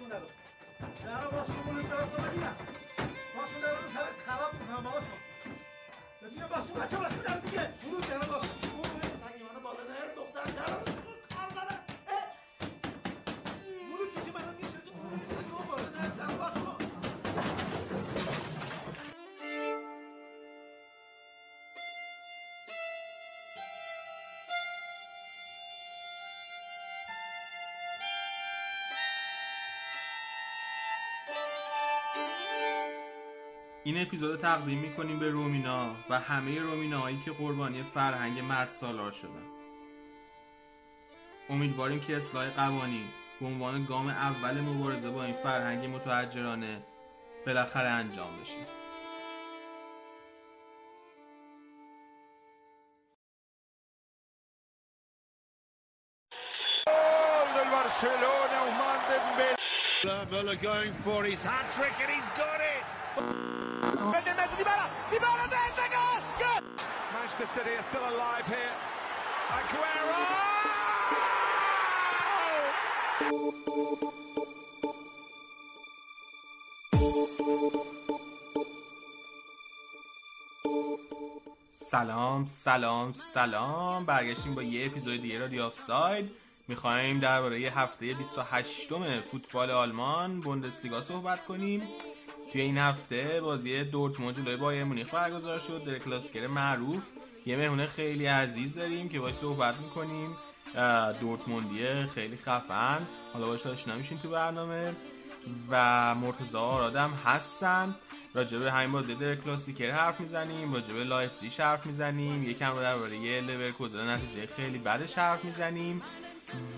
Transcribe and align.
نرو 0.00 0.28
نرو 1.06 1.30
باشون 1.30 1.56
اونو 1.66 1.82
طرف 1.82 2.16
تو 2.16 2.22
ببینم 2.22 2.56
باشون 3.36 3.60
نرو 3.62 3.76
اون 3.84 3.94
طرف 3.94 4.14
خراب 4.26 4.52
این 33.84 34.02
اپیزود 34.02 34.40
تقدیم 34.40 34.78
می‌کنیم 34.78 35.18
به 35.18 35.30
رومینا 35.30 35.94
و 36.10 36.18
همه 36.18 36.60
رومیناهایی 36.60 37.18
که 37.24 37.30
قربانی 37.30 37.82
فرهنگ 37.82 38.40
مرد 38.40 38.68
سالار 38.68 39.12
شدن 39.12 39.42
امیدواریم 41.50 42.00
که 42.00 42.16
اصلاح 42.16 42.50
قوانین 42.50 43.04
به 43.40 43.46
عنوان 43.46 43.84
گام 43.84 44.06
اول 44.06 44.60
مبارزه 44.60 45.10
با 45.10 45.24
این 45.24 45.34
فرهنگ 45.34 45.96
متحجرانه 45.96 46.82
بالاخره 47.46 47.88
انجام 47.88 48.30
بشه 48.42 48.56
Barcelona, 57.74 58.60
Dembélé. 59.08 59.64
Müller 60.30 60.58
going 60.70 60.94
for 61.04 61.20
his 61.24 61.44
hat 61.44 61.66
trick 61.76 61.96
and 62.02 62.10
he's 62.14 62.28
got 62.40 62.60
it. 62.74 63.63
Manchester 64.04 64.36
City 67.54 67.70
are 67.70 67.84
still 67.90 68.06
alive 68.12 68.46
here. 68.46 68.74
Aguero! 69.58 70.20
سلام 81.70 82.46
سلام 82.46 83.12
سلام. 83.12 84.06
برگشتیم 84.06 84.54
با 84.54 84.62
یه 84.62 84.86
اپیزود 84.86 85.22
دیگه 85.22 85.38
رادیو 85.38 85.62
آف 85.62 85.78
ساید 85.78 86.30
می‌خوایم 86.68 87.20
درباره 87.20 87.60
یه 87.60 87.78
هفته 87.78 88.14
28 88.14 88.92
م 88.92 89.20
فوتبال 89.20 89.70
آلمان 89.70 90.40
بوندسلیگا 90.40 91.00
صحبت 91.00 91.44
کنیم. 91.44 91.82
توی 92.54 92.62
این 92.62 92.78
هفته 92.78 93.40
بازی 93.40 93.84
دورتموند 93.84 94.36
جلوی 94.36 94.56
بایر 94.56 94.84
مونیخ 94.84 95.14
برگزار 95.14 95.58
شد. 95.58 95.84
Der 95.84 95.98
Klassiker 95.98 96.46
معروف. 96.46 97.02
یه 97.46 97.56
مهمون 97.56 97.86
خیلی 97.86 98.26
عزیز 98.26 98.74
داریم 98.74 99.08
که 99.08 99.20
باش 99.20 99.34
صحبت 99.34 99.74
می‌کنیم. 99.76 100.36
دورتموندیه 101.20 102.06
خیلی 102.14 102.36
خفن. 102.36 103.06
حالا 103.32 103.46
باش 103.46 103.66
آشنا 103.66 103.96
میشین 103.96 104.18
تو 104.18 104.30
برنامه. 104.30 104.92
و 105.70 106.14
مرتضی 106.14 106.49
و 106.49 106.56
آرادم 106.56 107.10
هستن. 107.24 107.94
راجع 108.34 108.58
به 108.58 108.72
همین 108.72 108.92
بازی 108.92 109.14
Der 109.14 109.34
Klassiker 109.34 109.90
حرف 109.90 110.20
می‌زنیم. 110.20 110.74
راجع 110.74 110.94
به 110.94 111.04
لایپزیگ 111.04 111.52
حرف 111.52 111.86
می‌زنیم. 111.86 112.50
یکم 112.50 112.74
درباره 112.74 113.40
لورکوزن 113.40 114.10
نتیجه 114.10 114.46
خیلی 114.46 114.78
بعدش 114.78 115.18
حرف 115.18 115.44
می‌زنیم. 115.44 116.02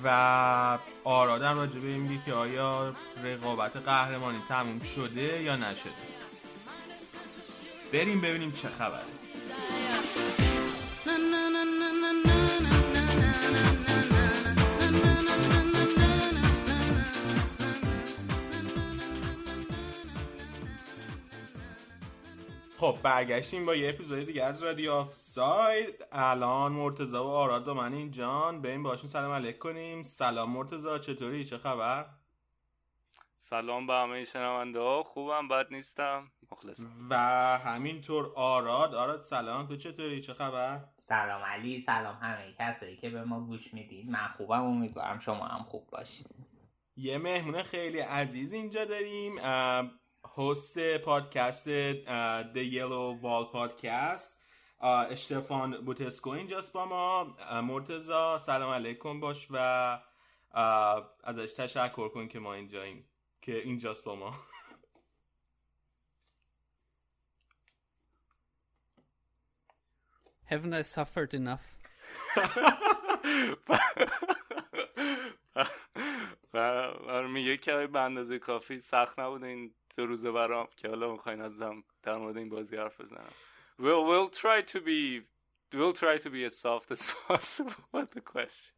و 0.04 0.78
آرادم 1.04 1.56
راجع 1.56 1.80
به 1.80 1.86
این 1.86 2.22
که 2.26 2.32
آیا 2.32 2.94
رقابت 3.24 3.76
قهرمانی 3.76 4.38
تموم 4.48 4.80
شده 4.80 5.42
یا 5.42 5.56
نشده. 5.56 5.90
بریم 7.92 8.20
ببینیم 8.20 8.52
چه 8.52 8.68
خبره. 8.68 9.15
خب 22.78 22.96
برگشتیم 23.02 23.66
با 23.66 23.74
یه 23.74 23.88
اپیزود 23.88 24.26
دیگه 24.26 24.44
از 24.44 24.62
رادیو 24.62 24.92
آفساید 24.92 26.04
الان 26.12 26.72
مرتضی 26.72 27.16
و 27.16 27.20
آراد 27.20 27.68
و 27.68 27.74
من 27.74 27.92
اینجان. 27.92 28.62
بریم 28.62 28.82
باشون 28.82 29.08
سلام 29.08 29.32
علیک 29.32 29.58
کنیم. 29.58 30.02
سلام 30.02 30.50
مرتضی 30.50 30.98
چطوری؟ 30.98 31.44
چه 31.44 31.58
خبر؟ 31.58 32.06
سلام 33.36 33.86
به 33.86 33.92
همه 33.92 34.24
شنونده 34.24 34.80
ها. 34.80 35.02
خوبم 35.02 35.48
بد 35.48 35.66
نیستم. 35.70 36.32
مخلصم. 36.52 36.90
و 37.10 37.16
همینطور 37.64 38.32
آراد. 38.34 38.94
آراد 38.94 39.22
سلام. 39.22 39.66
تو 39.66 39.76
چطوری؟ 39.76 40.20
چه 40.20 40.34
خبر؟ 40.34 40.84
سلام 40.98 41.42
علی 41.42 41.78
سلام 41.78 42.14
همه 42.14 42.54
کسایی 42.58 42.96
که 42.96 43.10
به 43.10 43.24
ما 43.24 43.40
گوش 43.40 43.74
می‌دید 43.74 44.10
من 44.10 44.28
خوبم 44.28 44.64
امیدوارم 44.64 45.18
شما 45.18 45.44
هم 45.46 45.62
خوب 45.62 45.86
باشید 45.90 46.26
یه 46.96 47.18
مهمون 47.18 47.62
خیلی 47.62 47.98
عزیز 47.98 48.52
اینجا 48.52 48.84
داریم. 48.84 49.38
هست 50.38 50.98
پادکست 50.98 51.64
The 52.54 52.72
Yellow 52.72 53.22
Wall 53.22 53.52
پادکست 53.52 54.42
اشتفان 55.10 55.84
بوتسکو 55.84 56.30
اینجاست 56.30 56.72
با 56.72 56.86
ما. 56.86 57.24
مرتضی 57.60 58.12
سلام 58.40 58.72
علیکم 58.72 59.20
باش 59.20 59.46
و 59.50 59.56
ازش 61.24 61.52
تشکر 61.52 62.08
کن 62.08 62.28
که 62.28 62.38
ما 62.38 62.54
اینجاییم 62.54 63.04
که 63.42 63.56
اینجاست 63.56 64.04
با 64.04 64.14
ما. 64.14 64.34
Haven't 70.50 70.74
I 70.74 70.82
suffered 70.82 71.34
enough? 71.34 71.64
و 76.54 76.86
و 77.06 77.28
میگه 77.28 77.56
که 77.56 77.86
به 77.86 78.00
اندازه 78.00 78.38
کافی 78.38 78.78
سخت 78.78 79.18
نبود 79.18 79.44
این 79.44 79.74
دو 79.96 80.06
روزه 80.06 80.32
برام 80.32 80.68
که 80.76 80.88
حالا 80.88 81.12
می‌خواین 81.12 81.40
ازم 81.40 81.84
در 82.02 82.16
مورد 82.16 82.36
این 82.36 82.48
بازی 82.48 82.76
حرف 82.76 83.00
بزنم 83.00 83.32
we'll, 83.78 84.04
we'll 84.08 84.30
try 84.30 84.62
to 84.62 84.80
be 84.80 85.22
we'll 85.74 85.92
try 85.92 86.16
to 86.18 86.30
be 86.30 86.44
as 86.44 86.56
soft 86.58 86.90
as 86.90 87.02
possible 87.28 87.82
with 87.92 88.10
the 88.12 88.20
questions. 88.20 88.72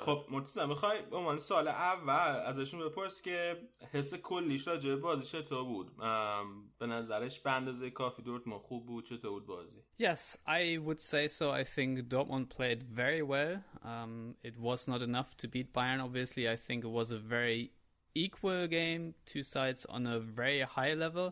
خب 0.00 0.26
مرتضی 0.30 0.66
میخوای 0.66 1.02
به 1.02 1.16
عنوان 1.16 1.38
سال 1.38 1.68
اول 1.68 2.40
ازشون 2.46 2.80
بپرس 2.80 3.22
که 3.22 3.56
حس 3.92 4.14
کلیش 4.14 4.68
راجع 4.68 4.90
به 4.90 4.96
بازی 4.96 5.22
چطور 5.22 5.64
بود 5.64 6.00
ام، 6.00 6.70
به 6.78 6.86
نظرش 6.86 7.40
به 7.40 7.50
اندازه 7.50 7.90
کافی 7.90 8.22
دورتموند 8.22 8.60
خوب 8.60 8.86
بود 8.86 9.04
چطور 9.04 9.30
بود 9.30 9.46
بازی 9.46 9.76
Yes, 9.98 10.36
I 10.46 10.78
would 10.86 11.00
say 11.00 11.28
so. 11.28 11.50
I 11.50 11.64
think 11.64 12.08
Dortmund 12.10 12.50
played 12.50 12.82
very 12.82 13.22
well. 13.22 13.54
Um, 13.82 14.34
it 14.42 14.56
was 14.58 14.86
not 14.86 15.00
enough 15.02 15.30
to 15.38 15.48
beat 15.48 15.72
Bayern, 15.72 16.00
obviously. 16.06 16.44
I 16.48 16.56
think 16.56 16.84
it 16.84 16.92
was 17.00 17.12
a 17.12 17.18
very 17.36 17.70
equal 18.14 18.66
game, 18.66 19.14
two 19.32 19.42
sides 19.42 19.86
on 19.86 20.06
a 20.06 20.18
very 20.20 20.60
high 20.76 20.94
level. 20.94 21.28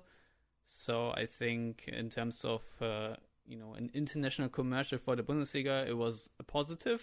So 0.65 0.95
I 1.23 1.27
think 1.27 1.89
in 1.89 2.09
terms 2.09 2.39
of 2.55 2.63
uh, 2.81 3.17
you 3.51 3.59
know 3.61 3.75
an 3.75 3.91
international 4.03 4.49
commercial 4.49 4.99
for 5.05 5.15
the 5.17 5.23
Bundesliga, 5.23 5.77
it 5.87 5.97
was 6.05 6.31
a 6.41 6.45
positive. 6.59 7.03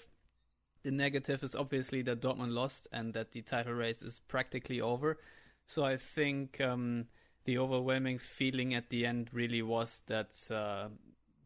The 0.83 0.91
negative 0.91 1.43
is 1.43 1.55
obviously 1.55 2.03
that 2.03 2.21
Dortmund 2.21 2.53
lost 2.53 2.87
and 2.93 3.13
that 3.15 3.33
the 3.33 3.43
title 3.43 3.73
race 3.73 4.03
is 4.03 4.21
practically 4.29 4.81
over. 4.81 5.19
So 5.67 5.85
I 5.85 5.97
think 5.97 6.61
um, 6.61 7.07
the 7.45 7.59
overwhelming 7.59 8.19
feeling 8.19 8.75
at 8.75 8.91
the 8.91 9.05
end 9.07 9.31
really 9.33 9.63
was 9.63 10.03
that 10.07 10.37
uh, 10.51 10.89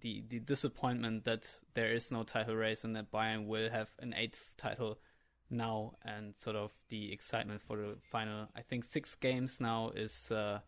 the 0.01 0.23
the 0.29 0.41
disappointment 0.41 1.25
that 1.25 1.49
there 1.75 1.93
is 1.93 2.11
no 2.11 2.23
title 2.23 2.57
race 2.57 2.85
and 2.85 2.97
that 2.97 3.11
Bayern 3.11 3.47
will 3.47 3.71
have 3.71 3.91
an 4.01 4.15
eighth 4.15 4.53
title 4.57 4.99
now, 5.51 5.95
and 6.05 6.37
sort 6.37 6.57
of 6.57 6.73
the 6.89 7.13
excitement 7.13 7.61
for 7.61 7.77
the 7.77 7.97
final. 8.11 8.49
I 8.55 8.63
think 8.63 8.85
six 8.85 9.15
games 9.15 9.61
now 9.61 9.91
is 9.95 10.31
uh, 10.31 10.61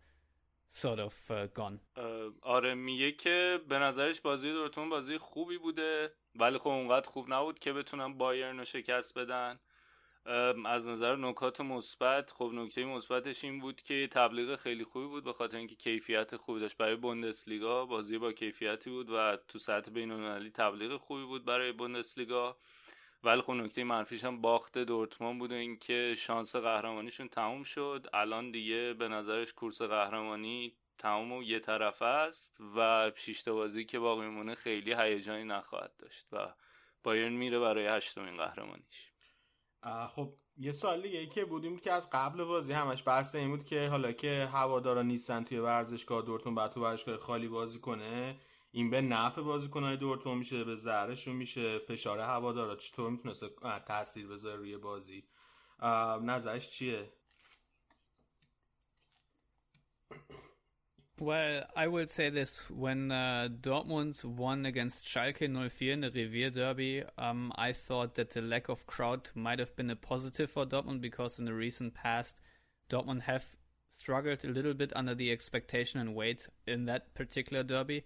sort 0.81 0.99
of 0.99 1.31
uh, 1.31 1.47
gone. 1.59 1.79
آره 2.43 2.75
میگه 2.75 3.13
که 3.13 3.61
به 3.69 3.79
نظرش 3.79 4.21
بازی 4.21 4.53
دورتموند 4.53 4.91
بازی 4.91 5.19
خوبی 5.19 5.59
بوده 5.59 6.15
ولی 6.35 6.59
خب 6.59 6.69
اونقدر 6.71 7.09
خوب 7.09 7.33
نبود 7.33 7.59
که 7.59 7.73
بتونن 7.73 8.19
بایرن 8.19 8.59
رو 8.59 8.65
شکست 8.65 9.19
بدن. 9.19 9.61
از 10.67 10.87
نظر 10.87 11.17
نکات 11.17 11.61
مثبت 11.61 12.31
خب 12.31 12.51
نکته 12.55 12.85
مثبتش 12.85 13.45
این 13.45 13.61
بود 13.61 13.81
که 13.83 14.09
تبلیغ 14.13 14.57
خیلی 14.57 14.85
خوبی 14.85 15.07
بود 15.07 15.25
به 15.25 15.33
خاطر 15.33 15.57
اینکه 15.57 15.75
کیفیت 15.75 16.37
خوبی 16.37 16.61
داشت. 16.61 16.77
برای 16.77 16.97
بوندسلیگا 16.97 17.87
بازی 17.87 18.19
با 18.19 18.33
کیفیتی 18.33 18.91
بود 18.91 19.11
و 19.11 19.37
تو 19.49 19.59
سطح 19.59 19.91
بین‌المللی 19.91 20.51
تبلیغ 20.51 20.97
خوبی 20.97 21.25
بود 21.25 21.45
برای 21.45 21.73
بوندسلیگا. 21.73 22.57
ولی 23.25 23.43
خب 23.43 23.53
نکته 23.53 23.85
منفیش 23.85 24.25
هم 24.25 24.41
باخت 24.41 24.79
دورتموند 24.79 25.39
بود 25.39 25.53
و 25.53 25.55
اینکه 25.55 26.15
شانس 26.17 26.57
قهرمانیشون 26.57 27.29
تموم 27.29 27.63
شد. 27.63 28.07
الان 28.13 28.51
دیگه 28.51 28.95
به 28.99 29.09
نظرش 29.09 29.53
کورس 29.53 29.83
قهرمانی 29.83 30.77
تمام 30.99 31.33
و 31.33 31.43
یه 31.43 31.61
طرفه 31.61 32.05
است 32.05 32.57
و 32.77 33.11
شیشت 33.17 33.49
بازی 33.49 33.85
که 33.85 33.99
باقی 33.99 34.27
میمونه 34.27 34.55
خیلی 34.55 34.95
هیجانی 34.95 35.45
نخواهد 35.45 35.97
داشت 35.99 36.27
و 36.33 36.55
بایرن 37.05 37.33
میره 37.33 37.59
برای 37.59 37.87
هشتمین 37.87 38.37
قهرمانیش. 38.37 39.13
خب 40.09 40.35
یه 40.57 40.73
سوال 40.73 41.03
دیگه 41.03 41.27
که 41.27 41.45
بودیم 41.45 41.79
که 41.79 41.93
از 41.93 42.11
قبل 42.13 42.45
بازی 42.45 42.73
همش 42.73 43.03
بحث 43.07 43.35
این 43.35 43.51
بود 43.51 43.65
که 43.65 43.89
حالا 43.89 44.13
که 44.13 44.49
هوادارا 44.53 45.03
نیستن 45.03 45.45
توی 45.45 45.59
ورزشگاه 45.59 46.23
دورتون 46.23 46.55
بعد 46.55 46.71
تو 46.73 46.81
ورزشگاه 46.83 47.17
خالی 47.17 47.49
بازی 47.49 47.79
کنه. 47.81 48.41
این 48.72 48.90
به 48.90 49.02
نفع 49.02 49.42
بازیکنهای 49.42 49.98
دورتون 49.98 50.38
میشه 50.38 50.64
به 50.64 50.76
ضررشون 50.76 51.36
میشه 51.36 51.80
فشار 51.80 52.20
هوادارا 52.20 52.76
چطور 52.76 53.12
میتونسته 53.12 53.50
تاثیر 53.88 54.28
بذاره 54.28 54.56
روی 54.56 54.78
بازی 54.78 55.24
نظرش 56.22 56.70
چیه 56.70 57.12
Well, 61.20 61.64
I 61.76 61.88
will 61.88 62.06
say 62.08 62.30
this: 62.30 62.70
when 62.70 63.12
uh, 63.12 63.50
Dortmund 63.50 64.24
won 64.24 64.68
against 64.68 65.08
Schalke 65.08 65.48
04 65.72 65.90
in 65.90 66.02
the 66.02 66.12
Revier 66.12 66.52
Derby, 66.52 67.04
um, 67.18 67.52
I 67.56 67.74
thought 67.74 68.14
that 68.16 68.30
the 68.30 68.42
lack 68.42 68.70
of 68.70 68.86
crowd 68.86 69.32
might 69.34 69.58
have 69.58 69.76
been 69.76 69.90
a 69.90 69.96
positive 69.96 70.52
for 70.52 70.68
Dortmund 70.68 71.02
because 71.02 71.40
in 71.40 71.46
the 71.46 71.56
recent 71.56 71.96
past, 71.96 72.40
Dortmund 72.88 73.24
have 73.24 73.48
struggled 73.90 74.46
a 74.46 74.50
little 74.50 74.76
bit 74.76 74.94
under 74.96 75.16
the 75.16 75.32
expectation 75.32 76.00
and 76.00 76.14
weight 76.14 76.48
in 76.68 76.86
that 76.86 77.16
particular 77.16 77.64
derby. 77.64 78.04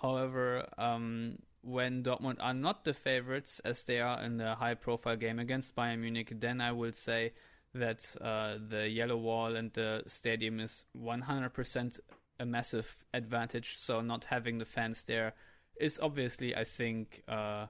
However, 0.00 0.68
um, 0.78 1.38
when 1.62 2.02
Dortmund 2.02 2.38
are 2.40 2.54
not 2.54 2.84
the 2.84 2.94
favorites 2.94 3.60
as 3.64 3.84
they 3.84 4.00
are 4.00 4.22
in 4.22 4.36
the 4.36 4.54
high-profile 4.56 5.16
game 5.16 5.38
against 5.38 5.76
Bayern 5.76 6.00
Munich, 6.00 6.32
then 6.40 6.60
I 6.60 6.72
would 6.72 6.96
say 6.96 7.32
that 7.74 8.14
uh, 8.20 8.58
the 8.68 8.88
yellow 8.88 9.16
wall 9.16 9.56
and 9.56 9.72
the 9.72 10.02
stadium 10.06 10.60
is 10.60 10.84
100% 10.96 12.00
a 12.40 12.46
massive 12.46 13.04
advantage. 13.14 13.76
So 13.76 14.00
not 14.00 14.24
having 14.24 14.58
the 14.58 14.64
fans 14.64 15.04
there 15.04 15.34
is 15.80 16.00
obviously, 16.00 16.54
I 16.54 16.64
think, 16.64 17.22
uh, 17.28 17.66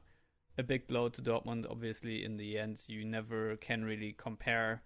a 0.58 0.62
big 0.62 0.86
blow 0.86 1.08
to 1.10 1.22
Dortmund. 1.22 1.70
Obviously, 1.70 2.24
in 2.24 2.36
the 2.36 2.58
end, 2.58 2.82
you 2.86 3.04
never 3.04 3.56
can 3.56 3.84
really 3.84 4.14
compare, 4.16 4.82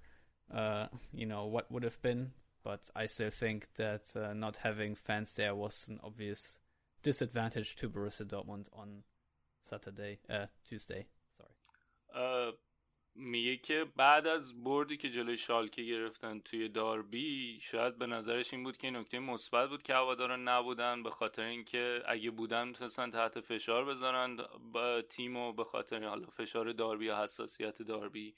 uh, 0.53 0.87
you 1.12 1.27
know, 1.27 1.47
what 1.47 1.71
would 1.71 1.82
have 1.82 2.00
been. 2.03 2.32
But 2.62 2.91
I 2.94 3.06
still 3.06 3.31
think 3.31 3.69
that 3.77 4.12
uh, 4.17 4.35
not 4.35 4.59
having 4.59 4.97
fans 4.97 5.35
there 5.37 5.55
was 5.55 5.87
an 5.89 6.00
obvious 6.03 6.59
disadvantage 7.06 7.76
to 7.76 7.88
Borussia 7.88 8.26
Dortmund 8.32 8.67
on 8.73 8.88
Saturday, 9.62 10.19
uh, 10.29 10.47
Tuesday. 10.69 11.03
Sorry. 11.37 11.55
میگه 13.19 13.56
که 13.56 13.87
بعد 13.97 14.26
از 14.26 14.64
بردی 14.64 14.97
که 14.97 15.11
جلوی 15.11 15.38
شالکه 15.38 15.82
گرفتن 15.82 16.41
توی 16.41 16.69
داربی 16.69 17.58
شاید 17.62 17.99
به 17.99 18.06
نظرش 18.06 18.55
این 18.55 18.64
بود 18.64 18.76
که 18.76 18.91
نکته 18.91 19.19
مثبت 19.19 19.69
بود 19.69 19.82
که 19.82 19.94
هواداران 19.94 20.49
نبودن 20.49 21.03
به 21.03 21.11
خاطر 21.11 21.43
اینکه 21.43 22.03
اگه 22.06 22.31
بودن 22.31 22.69
می‌تونستن 22.69 23.11
تحت 23.11 23.41
فشار 23.41 23.85
بذارن 23.85 24.37
تیم 25.08 25.37
و 25.37 25.53
به 25.53 25.64
خاطر 25.64 26.05
حالا 26.05 26.26
فشار 26.26 26.73
داربی 26.73 27.05
یا 27.05 27.23
حساسیت 27.23 27.82
داربی 27.82 28.35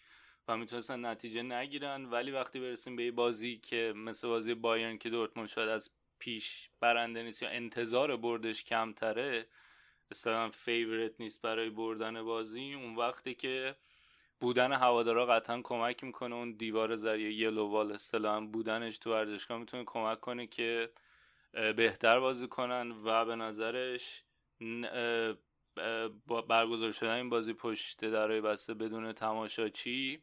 و 0.48 0.56
می‌تونستن 0.56 1.06
نتیجه 1.06 1.42
نگیرن 1.42 2.04
ولی 2.04 2.30
وقتی 2.30 2.60
برسیم 2.60 2.96
به 2.96 3.10
بازی 3.10 3.58
که 3.58 3.92
مثل 3.96 4.28
بازی 4.28 4.54
بایرن 4.54 4.98
که 4.98 5.10
دورتموند 5.10 5.48
شاید 5.48 5.68
از 5.68 5.90
پیش 6.18 6.70
برنده 6.80 7.22
نیست 7.22 7.42
یا 7.42 7.48
انتظار 7.48 8.16
بردش 8.16 8.64
کمتره 8.64 9.46
اصلا 10.10 10.50
فیورت 10.50 11.12
نیست 11.20 11.42
برای 11.42 11.70
بردن 11.70 12.22
بازی. 12.22 12.74
اون 12.74 12.96
وقتی 12.96 13.34
که 13.34 13.76
بودن 14.40 14.72
هوادارا 14.72 15.26
قطعا 15.26 15.60
کمک 15.64 16.04
می‌کنه 16.04 16.34
اون 16.34 16.52
دیوار 16.52 16.96
زریع 16.96 17.32
یلو 17.32 17.68
وال 17.68 17.92
اصطلاحا 17.92 18.40
بودنش 18.40 18.98
تو 18.98 19.12
ورزشگاه 19.12 19.58
می‌تونه 19.58 19.84
کمک 19.86 20.20
کنه 20.20 20.46
که 20.46 20.90
بهتر 21.76 22.20
بازی 22.20 22.48
کنن 22.48 22.90
و 23.04 23.24
به 23.24 23.36
نظرش 23.36 24.24
برگزار 26.48 26.92
شدن 26.92 27.14
این 27.14 27.30
بازی 27.30 27.52
پشت 27.52 28.04
درای 28.04 28.40
بسته 28.40 28.74
بدون 28.74 29.12
تماشاچی 29.12 30.22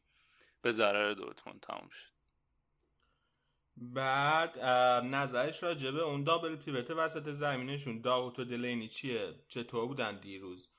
به 0.61 0.71
ضرر 0.71 1.13
دورتموند 1.13 1.59
تموم 1.59 1.89
شد. 1.89 2.14
بعد 3.77 4.59
نظرش 5.05 5.63
راجبه 5.63 6.01
اون 6.01 6.23
دابل 6.23 6.55
پیوت 6.55 6.91
وسط 6.91 7.29
زمینشون. 7.31 8.01
داوت 8.01 8.39
و 8.39 8.43
دلینی 8.43 8.87
چیه؟ 8.87 9.33
چطور 9.47 9.87
بودن 9.87 10.19
دیروز؟ 10.19 10.69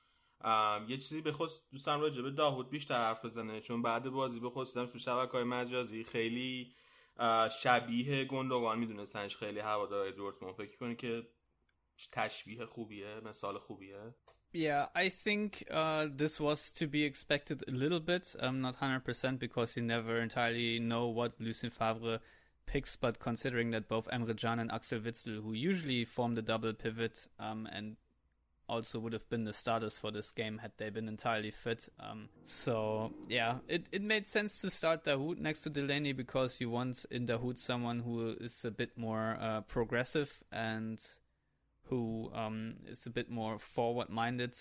یه 0.87 0.97
چیزی 0.97 1.21
به 1.21 1.31
خود 1.31 1.49
دوستم 1.71 1.99
راجع 1.99 2.21
به 2.21 2.31
داوود 2.31 2.69
بیشتر 2.69 2.95
حرف 2.95 3.25
بزنه 3.25 3.61
چون 3.61 3.81
بعد 3.81 4.09
بازی 4.09 4.39
به 4.39 4.49
خود 4.49 4.67
تو 4.67 4.99
شبکه 4.99 5.31
های 5.31 5.43
مجازی 5.43 6.03
خیلی 6.03 6.75
شبیه 7.61 8.25
گندوان 8.25 8.79
میدونستنش 8.79 9.37
خیلی 9.37 9.59
هوادارهای 9.59 10.11
دورتموند. 10.11 10.55
فکر 10.55 10.77
کنی 10.77 10.95
که 10.95 11.27
تشبیه 12.11 12.65
خوبیه؟ 12.65 13.21
مثال 13.25 13.59
خوبیه؟ 13.59 14.15
Yeah, 14.53 14.87
I 14.95 15.09
think 15.09 15.65
uh, 15.69 16.07
this 16.15 16.39
was 16.39 16.71
to 16.79 16.87
be 16.87 17.03
expected 17.03 17.63
a 17.67 17.71
little 17.71 17.99
bit. 17.99 18.33
Um, 18.39 18.61
not 18.61 18.79
100% 18.79 19.39
because 19.39 19.75
you 19.75 19.83
never 19.83 20.21
entirely 20.21 20.79
know 20.79 21.07
what 21.07 21.33
Lucien 21.39 21.69
Favre 21.69 22.19
picks, 22.67 22.95
but 22.95 23.19
considering 23.19 23.71
that 23.71 23.87
both 23.87 24.07
Emre 24.09 24.37
Can 24.37 24.59
and 24.59 24.71
Axel 24.71 24.99
Witzel, 24.99 25.41
who 25.41 25.53
usually 25.53 26.05
form 26.05 26.35
the 26.35 26.43
double 26.43 26.73
pivot 26.73 27.27
um, 27.39 27.67
and 27.71 27.97
also 28.69 28.99
would 28.99 29.13
have 29.13 29.27
been 29.29 29.45
the 29.45 29.53
starters 29.53 29.97
for 29.97 30.11
this 30.11 30.31
game 30.31 30.57
had 30.57 30.71
they 30.77 30.89
been 30.89 31.07
entirely 31.07 31.51
fit. 31.51 31.87
Um, 31.99 32.29
so 32.43 33.13
yeah, 33.29 33.55
it, 33.67 33.87
it 33.91 34.01
made 34.01 34.27
sense 34.27 34.61
to 34.61 34.69
start 34.69 35.05
Dahoud 35.05 35.39
next 35.39 35.61
to 35.63 35.69
Delaney 35.69 36.11
because 36.11 36.59
you 36.59 36.69
want 36.69 37.05
in 37.09 37.25
Dahoud 37.25 37.57
someone 37.57 37.99
who 37.99 38.35
is 38.41 38.65
a 38.65 38.71
bit 38.71 38.97
more 38.97 39.37
uh, 39.41 39.61
progressive 39.61 40.43
and 40.51 40.99
who 41.83 42.29
um, 42.33 42.75
is 42.87 43.05
a 43.05 43.09
bit 43.09 43.29
more 43.29 43.57
forward 43.57 44.09
minded 44.09 44.55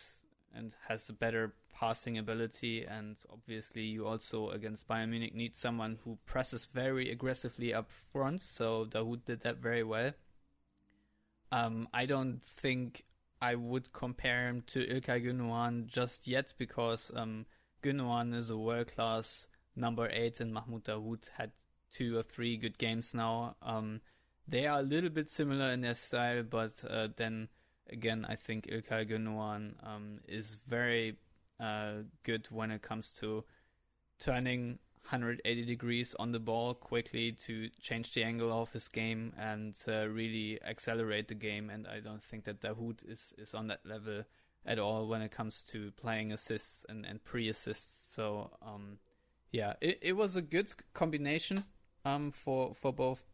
and 0.57 0.75
has 0.89 1.09
a 1.09 1.13
better 1.13 1.55
passing 1.75 2.19
ability. 2.19 2.85
And 2.85 3.17
obviously, 3.33 3.83
you 3.83 4.07
also 4.07 4.51
against 4.51 4.89
Bayern 4.89 5.11
Munich 5.11 5.35
need 5.35 5.55
someone 5.55 5.99
who 6.05 6.19
presses 6.27 6.65
very 6.65 7.11
aggressively 7.11 7.75
up 7.75 7.91
front. 7.91 8.41
So 8.41 8.87
Dahoud 8.87 9.25
did 9.25 9.41
that 9.41 9.59
very 9.59 9.83
well. 9.83 10.13
Um, 11.53 11.89
I 11.93 12.07
don't 12.07 12.43
think 12.43 13.05
I 13.41 13.55
would 13.55 13.93
compare 13.93 14.49
him 14.49 14.63
to 14.69 14.81
Ilkay 14.81 15.25
Gündoğan 15.25 15.87
just 15.87 16.27
yet 16.27 16.53
because 16.59 17.13
um, 17.15 17.47
Gündoğan 17.83 18.35
is 18.35 18.51
a 18.51 18.57
world 18.57 18.95
class 18.95 19.47
number 19.77 20.09
eight 20.11 20.41
and 20.41 20.53
Mahmoud 20.53 20.85
Dahoud 20.85 21.29
had 21.37 21.53
two 21.93 22.17
or 22.17 22.23
three 22.23 22.57
good 22.57 22.79
games 22.79 23.15
now. 23.15 23.57
Um, 23.63 24.01
they 24.49 24.67
are 24.67 24.81
a 24.81 24.83
little 24.83 25.11
bit 25.11 25.31
similar 25.31 25.71
in 25.73 25.83
their 25.83 25.95
style, 25.95 26.43
but 26.43 26.85
uh, 26.89 27.09
then 27.17 27.49
again, 27.91 28.27
I 28.29 28.37
think 28.37 28.67
Ilkay 28.67 29.11
Gündoğan 29.11 29.75
um, 29.83 30.21
is 30.29 30.57
very 30.67 31.17
uh, 31.61 32.03
good 32.23 32.47
when 32.51 32.71
it 32.71 32.83
comes 32.83 33.11
to 33.21 33.45
turning 34.19 34.79
180 35.11 35.65
degrees 35.65 36.15
on 36.19 36.33
the 36.33 36.41
ball 36.41 36.75
quickly 36.75 37.31
to 37.31 37.69
change 37.81 38.13
the 38.13 38.25
angle 38.25 38.53
of 38.53 38.73
his 38.73 38.89
game 38.89 39.33
and 39.39 39.77
uh, 39.87 40.09
really 40.09 40.59
accelerate 40.67 41.29
the 41.29 41.35
game. 41.35 41.71
And 41.71 41.87
I 41.87 42.01
don't 42.01 42.23
think 42.23 42.45
that 42.45 42.61
Dahoud 42.61 43.09
is, 43.09 43.33
is 43.39 43.55
on 43.55 43.69
that 43.69 43.87
level 43.87 44.25
at 44.65 44.79
all 44.81 45.07
when 45.07 45.23
it 45.23 45.31
comes 45.31 45.63
to 45.71 45.93
playing 45.93 46.33
assists 46.33 46.85
and, 46.89 47.07
and 47.07 47.23
pre 47.23 47.49
assists. 47.49 48.13
So, 48.15 48.51
um, 48.61 48.99
yeah, 49.53 49.75
it, 49.81 49.99
it 50.03 50.13
was 50.15 50.35
a 50.35 50.43
good 50.43 50.75
combination 50.93 51.65
um, 52.05 52.33
for, 52.33 52.75
for 52.75 52.93
both 52.93 53.25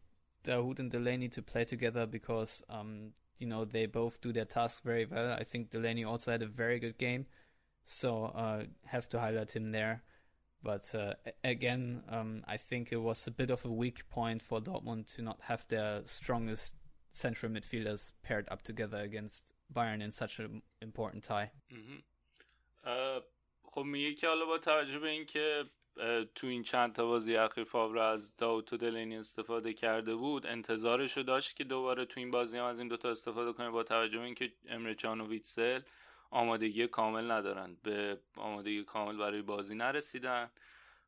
Dahoud 0.43 0.77
and 0.77 0.91
Delaney 0.91 1.29
to 1.29 1.41
play 1.41 1.65
together 1.65 2.05
because, 2.05 2.61
um, 2.69 3.13
you 3.38 3.46
know, 3.46 3.64
they 3.64 3.86
both 3.86 4.20
do 4.20 4.32
their 4.32 4.44
task 4.44 4.82
very 4.82 5.06
well. 5.06 5.32
I 5.32 5.44
think 5.44 5.70
Delaney 5.70 6.04
also 6.04 6.30
had 6.32 6.42
a 6.42 6.46
very 6.46 6.78
good 6.78 6.98
game. 6.98 7.26
So, 7.84 8.26
uh, 8.26 8.64
have 8.86 9.08
to 9.10 9.20
highlight 9.20 9.54
him 9.54 9.72
there. 9.72 10.02
But 10.62 10.92
uh, 10.94 11.14
again, 11.44 12.02
um, 12.08 12.42
I 12.48 12.56
think 12.56 12.92
it 12.92 12.96
was 12.96 13.26
a 13.26 13.30
bit 13.30 13.50
of 13.50 13.64
a 13.64 13.70
weak 13.70 14.08
point 14.10 14.42
for 14.42 14.60
Dortmund 14.60 15.14
to 15.14 15.22
not 15.22 15.38
have 15.42 15.66
their 15.68 16.02
strongest 16.04 16.74
central 17.10 17.52
midfielders 17.52 18.12
paired 18.22 18.48
up 18.50 18.62
together 18.62 18.98
against 18.98 19.54
Bayern 19.72 20.02
in 20.02 20.10
such 20.10 20.40
an 20.40 20.62
important 20.82 21.24
tie. 21.24 21.50
خب 23.62 23.82
میگه 23.82 24.14
که 24.14 24.28
حالا 24.28 24.46
با 24.46 24.58
توجه 24.58 24.98
به 24.98 25.08
اینکه 25.08 25.64
تو 26.35 26.47
این 26.47 26.63
چند 26.63 26.93
تا 26.93 27.05
بازی 27.05 27.35
اخیر 27.35 27.63
فاور 27.63 27.97
از 27.97 28.37
داوت 28.37 28.73
و 28.73 28.77
دلینی 28.77 29.17
استفاده 29.17 29.73
کرده 29.73 30.15
بود 30.15 30.47
انتظارش 30.47 31.17
رو 31.17 31.23
داشت 31.23 31.55
که 31.55 31.63
دوباره 31.63 32.05
تو 32.05 32.19
این 32.19 32.31
بازی 32.31 32.57
هم 32.57 32.65
از 32.65 32.79
این 32.79 32.87
دوتا 32.87 33.09
استفاده 33.09 33.53
کنه 33.53 33.69
با 33.69 33.83
توجه 33.83 34.17
به 34.19 34.25
اینکه 34.25 34.51
امره 34.67 34.95
چان 34.95 35.21
و 35.21 35.27
ویتسل 35.27 35.81
آمادگی 36.31 36.87
کامل 36.87 37.31
ندارن. 37.31 37.77
به 37.83 38.19
آمادگی 38.37 38.83
کامل 38.83 39.17
برای 39.17 39.41
بازی 39.41 39.75
نرسیدن. 39.75 40.49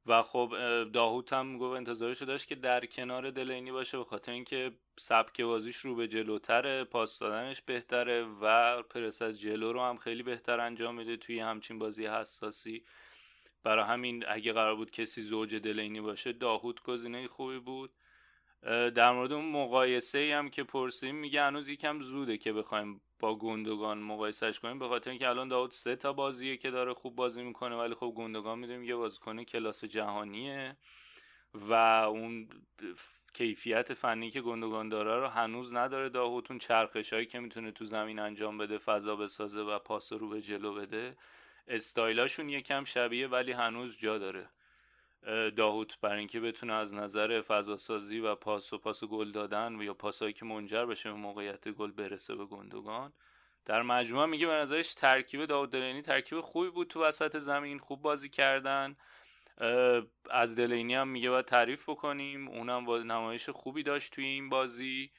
و 0.07 0.21
خب 0.21 0.53
داهوت 0.93 1.33
هم 1.33 1.57
گفت 1.57 1.77
انتظارش 1.77 2.21
داشت 2.21 2.47
که 2.47 2.55
در 2.55 2.85
کنار 2.85 3.31
دلینی 3.31 3.71
باشه 3.71 3.97
به 3.97 4.03
خاطر 4.03 4.31
اینکه 4.31 4.71
سبک 4.97 5.41
بازیش 5.41 5.77
رو 5.77 5.95
به 5.95 6.07
جلوتره 6.07 6.83
پاس 6.83 7.19
دادنش 7.19 7.61
بهتره 7.61 8.23
و 8.41 8.81
پرس 8.81 9.21
از 9.21 9.39
جلو 9.39 9.73
رو 9.73 9.81
هم 9.81 9.97
خیلی 9.97 10.23
بهتر 10.23 10.59
انجام 10.59 10.95
میده 10.95 11.17
توی 11.17 11.39
همچین 11.39 11.79
بازی 11.79 12.05
حساسی. 12.05 12.83
برای 13.65 13.85
همین 13.85 14.23
اگه 14.27 14.53
قرار 14.53 14.75
بود 14.75 14.91
کسی 14.91 15.21
زوج 15.21 15.55
دلینی 15.55 16.01
باشه 16.01 16.33
داهوت 16.33 16.83
گزینه 16.83 17.27
خوبی 17.27 17.59
بود. 17.59 17.91
در 18.95 19.11
مورد 19.11 19.31
اون 19.33 19.45
مقایسه 19.45 20.17
ای 20.17 20.31
هم 20.31 20.49
که 20.49 20.63
پرسیم 20.63 21.15
میگه 21.15 21.41
هنوز 21.43 21.69
یکم 21.69 22.01
زوده 22.01 22.37
که 22.37 22.53
بخوایم 22.53 23.01
با 23.19 23.35
گندگان 23.35 23.97
مقایسهش 23.97 24.59
کنیم 24.59 24.79
به 24.79 24.87
خاطر 24.87 25.09
اینکه 25.09 25.29
الان 25.29 25.47
داود 25.47 25.71
سه 25.71 25.95
تا 25.95 26.13
بازیه 26.13 26.57
که 26.57 26.71
داره 26.71 26.93
خوب 26.93 27.15
بازی 27.15 27.43
می‌کنه 27.43 27.75
ولی 27.75 27.93
خب 27.93 28.13
گندگان 28.17 28.59
می‌دونیم 28.59 28.83
یه 28.83 28.95
بازیکن 28.95 29.43
کلاس 29.43 29.85
جهانیه 29.85 30.77
و 31.53 31.73
اون 32.09 32.49
کیفیت 33.33 33.93
فنی 33.93 34.29
که 34.31 34.41
گندگان 34.41 34.89
داره 34.89 35.19
رو 35.19 35.27
هنوز 35.27 35.73
نداره 35.73 36.09
داوود 36.09 36.57
چرخش 36.57 37.13
هایی 37.13 37.25
که 37.25 37.39
می‌تونه 37.39 37.71
تو 37.71 37.85
زمین 37.85 38.19
انجام 38.19 38.57
بده 38.57 38.77
فضا 38.77 39.15
بسازه 39.15 39.61
و 39.61 39.79
پاس 39.79 40.13
رو 40.13 40.29
به 40.29 40.41
جلو 40.41 40.73
بده. 40.73 41.17
استایلاشون 41.67 42.49
یکم 42.49 42.83
شبیه 42.83 43.27
ولی 43.27 43.51
هنوز 43.51 43.97
جا 43.97 44.17
داره. 44.17 44.49
داوود 45.55 45.93
برای 46.01 46.19
اینکه 46.19 46.39
بتونه 46.39 46.73
از 46.73 46.93
نظر 46.93 47.41
فضا 47.41 47.77
سازی 47.77 48.19
و 48.19 48.35
پاس 48.35 48.73
و 48.73 48.77
پاس 48.77 49.03
گل 49.03 49.31
دادن 49.31 49.75
و 49.75 49.83
یا 49.83 49.93
پاسایی 49.93 50.33
که 50.33 50.45
منجر 50.45 50.85
بشه 50.85 51.11
به 51.11 51.15
موقعیت 51.15 51.69
گل 51.69 51.91
برسه 51.91 52.35
به 52.35 52.45
گندگان 52.45 53.13
در 53.65 53.81
مجموعه 53.81 54.25
میگه 54.25 54.47
به 54.47 54.53
نظرش 54.53 54.93
ترکیب 54.93 55.45
داوود 55.45 55.71
دلینی 55.71 56.01
ترکیب 56.01 56.41
خوبی 56.41 56.69
بود 56.69 56.87
تو 56.87 57.03
وسط 57.03 57.37
زمین 57.37 57.79
خوب 57.79 58.01
بازی 58.01 58.29
کردن. 58.29 58.95
از 60.31 60.55
دلینی 60.55 60.95
هم 60.95 61.07
میگه 61.07 61.29
باید 61.29 61.45
تعریف 61.45 61.89
بکنیم 61.89 62.47
اونم 62.47 62.91
نمایش 62.91 63.49
خوبی 63.49 63.83
داشت 63.83 64.13
توی 64.13 64.25
این 64.25 64.49
بازی. 64.49 65.11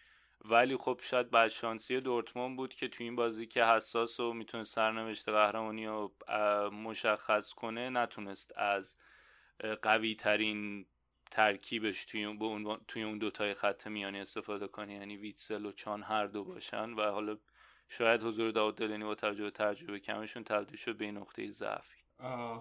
ولی 0.44 0.76
خب 0.76 1.00
شاید 1.02 1.30
بعد 1.30 1.48
شانسی 1.48 2.00
دورتموند 2.00 2.56
بود 2.56 2.74
که 2.74 2.88
توی 2.88 3.06
این 3.06 3.16
بازی 3.16 3.46
که 3.46 3.64
حساس 3.64 4.20
و 4.20 4.32
می‌تونه 4.32 4.64
سرنوشت 4.64 5.28
قهرمانی 5.28 5.86
رو 5.86 6.14
مشخص 6.72 7.52
کنه 7.52 7.90
نتونست 7.90 8.52
از 8.56 8.96
قوی 9.82 10.14
ترین 10.14 10.86
ترکیبش 11.30 12.04
توی 12.04 12.24
اون 12.24 12.80
توی 12.88 13.02
اون 13.02 13.18
دوتای 13.18 13.54
خط 13.54 13.86
میانی 13.86 14.20
استفاده 14.20 14.66
کنه. 14.68 14.94
یعنی 14.94 15.16
ویتسل 15.16 15.66
و 15.66 15.72
چان 15.72 16.02
هر 16.02 16.26
دو 16.26 16.44
باشن 16.44 16.90
و 16.90 17.10
حالا 17.10 17.36
شاید 17.88 18.22
حضور 18.22 18.50
داود 18.50 18.76
دلینی 18.76 19.04
با 19.04 19.14
توجه 19.14 19.44
به 19.44 19.50
تجربه 19.50 20.00
کمشون 20.00 20.44
تبدیل 20.44 20.76
شد 20.76 20.96
به 20.96 21.12
نقطه 21.12 21.50
ضعفی. 21.50 21.98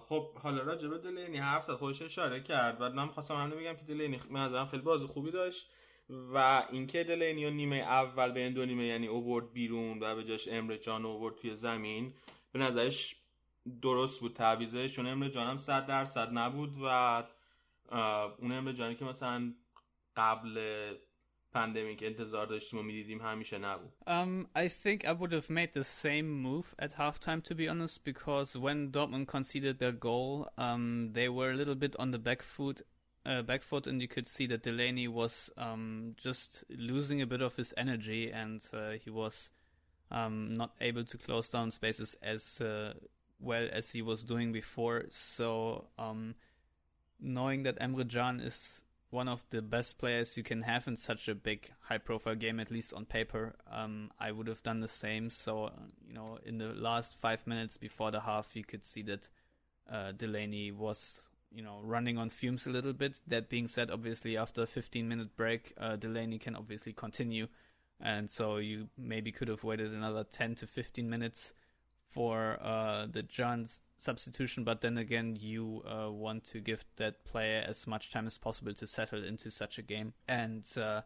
خب 0.08 0.34
حالا 0.34 0.62
راجع 0.62 0.88
به 0.88 0.98
دلینی 0.98 1.38
حرف 1.38 1.70
خودش 1.70 2.02
اشاره 2.02 2.40
کرد. 2.40 2.78
بعد 2.78 2.94
من 2.94 3.08
خواستم 3.08 3.34
هم 3.34 3.50
بگم 3.50 3.76
که 3.76 3.84
دلینی 3.84 4.20
من 4.30 4.66
خیلی 4.66 4.82
بازی 4.82 5.06
خوبی 5.06 5.30
داشت. 5.30 5.72
و 6.10 6.66
اینکه 6.72 7.04
دلینی 7.04 7.44
و 7.44 7.50
نیمه 7.50 7.76
اول 7.76 8.32
به 8.32 8.40
این 8.40 8.52
دو 8.52 8.66
نیمه 8.66 8.86
یعنی 8.86 9.06
اوورد 9.06 9.52
بیرون 9.52 9.98
و 10.02 10.16
به 10.16 10.24
جاش 10.24 10.48
امر 10.48 10.76
جان 10.76 11.04
اوورد 11.04 11.36
توی 11.36 11.54
زمین 11.54 12.12
به 12.52 12.58
نظرش 12.58 13.16
درست 13.82 14.20
بود 14.20 14.32
تعویزش 14.32 14.92
چون 14.92 15.06
امر 15.06 15.28
جانم 15.28 15.56
صد 15.56 15.86
درصد 15.86 16.28
نبود 16.32 16.74
و 16.82 17.22
اون 18.38 18.52
امر 18.52 18.72
جانی 18.72 18.94
که 18.94 19.04
مثلا 19.04 19.54
قبل 20.16 20.58
پندمیک 21.52 22.02
انتظار 22.02 22.46
داشتیم 22.46 22.80
و 22.80 22.82
می‌دیدیم 22.82 23.22
همیشه 23.22 23.58
نبود. 23.58 23.92
Um, 24.06 24.48
I 24.54 24.68
think 24.68 25.04
I 25.04 25.12
would 25.12 25.32
have 25.32 25.50
made 25.50 25.72
the 25.72 25.84
same 25.84 26.28
move 26.42 26.74
at 26.78 26.92
halftime 26.92 27.42
to 27.48 27.54
be 27.54 27.68
honest 27.68 28.04
because 28.04 28.56
when 28.64 28.92
Dortmund 28.92 29.26
conceded 29.26 29.78
their 29.78 29.92
goal 29.92 30.48
um, 30.58 31.12
they 31.12 31.28
were 31.28 31.50
a 31.50 31.56
little 31.60 31.78
bit 31.84 31.94
on 32.02 32.10
the 32.10 32.18
back 32.18 32.42
foot 32.42 32.78
uh, 33.26 33.42
back 33.42 33.62
foot 33.62 33.86
and 33.86 34.00
you 34.00 34.08
could 34.08 34.26
see 34.26 34.46
that 34.46 34.62
Delaney 34.62 35.08
was 35.08 35.50
um, 35.56 36.14
just 36.16 36.64
losing 36.70 37.20
a 37.20 37.26
bit 37.26 37.42
of 37.42 37.56
his 37.56 37.74
energy 37.76 38.30
and 38.30 38.62
uh, 38.72 38.90
he 38.92 39.10
was 39.10 39.50
um, 40.10 40.54
not 40.54 40.72
able 40.80 41.04
to 41.04 41.18
close 41.18 41.48
down 41.48 41.70
spaces 41.70 42.16
as 42.22 42.60
uh, 42.60 42.94
well 43.40 43.68
as 43.72 43.90
he 43.90 44.02
was 44.02 44.22
doing 44.22 44.52
before. 44.52 45.04
So 45.10 45.88
um, 45.98 46.36
knowing 47.20 47.64
that 47.64 47.80
Emre 47.80 48.08
Can 48.08 48.40
is 48.40 48.80
one 49.10 49.28
of 49.28 49.44
the 49.50 49.62
best 49.62 49.98
players 49.98 50.36
you 50.36 50.42
can 50.42 50.62
have 50.62 50.86
in 50.86 50.96
such 50.96 51.28
a 51.28 51.34
big, 51.34 51.70
high-profile 51.80 52.34
game, 52.34 52.60
at 52.60 52.70
least 52.70 52.92
on 52.92 53.04
paper, 53.04 53.54
um, 53.70 54.10
I 54.18 54.32
would 54.32 54.48
have 54.48 54.62
done 54.62 54.80
the 54.80 54.88
same. 54.88 55.30
So 55.30 55.70
you 56.06 56.14
know, 56.14 56.38
in 56.44 56.58
the 56.58 56.68
last 56.68 57.14
five 57.14 57.46
minutes 57.46 57.76
before 57.76 58.10
the 58.10 58.20
half, 58.20 58.54
you 58.54 58.64
could 58.64 58.84
see 58.84 59.02
that 59.02 59.28
uh, 59.90 60.12
Delaney 60.12 60.72
was 60.72 61.20
you 61.52 61.62
know 61.62 61.80
running 61.82 62.18
on 62.18 62.30
fumes 62.30 62.66
a 62.66 62.70
little 62.70 62.92
bit. 62.92 63.20
That 63.26 63.48
being 63.48 63.68
said, 63.68 63.90
obviously 63.90 64.36
after 64.36 64.62
a 64.62 64.66
15-minute 64.66 65.36
break, 65.36 65.72
uh, 65.78 65.96
Delaney 65.96 66.38
can 66.38 66.56
obviously 66.56 66.92
continue, 66.92 67.48
and 68.00 68.28
so 68.30 68.56
you 68.56 68.88
maybe 68.96 69.32
could 69.32 69.48
have 69.48 69.64
waited 69.64 69.92
another 69.92 70.24
10 70.24 70.56
to 70.56 70.66
15 70.66 71.08
minutes 71.08 71.54
for 72.08 72.58
uh, 72.62 73.06
the 73.10 73.22
John's 73.22 73.80
substitution, 73.98 74.64
but 74.64 74.80
then 74.80 74.98
again, 74.98 75.36
you 75.38 75.82
uh, 75.86 76.10
want 76.10 76.44
to 76.44 76.60
give 76.60 76.84
that 76.96 77.24
player 77.24 77.64
as 77.66 77.86
much 77.86 78.12
time 78.12 78.26
as 78.26 78.38
possible 78.38 78.74
to 78.74 78.86
settle 78.86 79.24
into 79.24 79.50
such 79.50 79.78
a 79.78 79.82
game, 79.82 80.12
and 80.28 80.66
uh, 80.76 81.02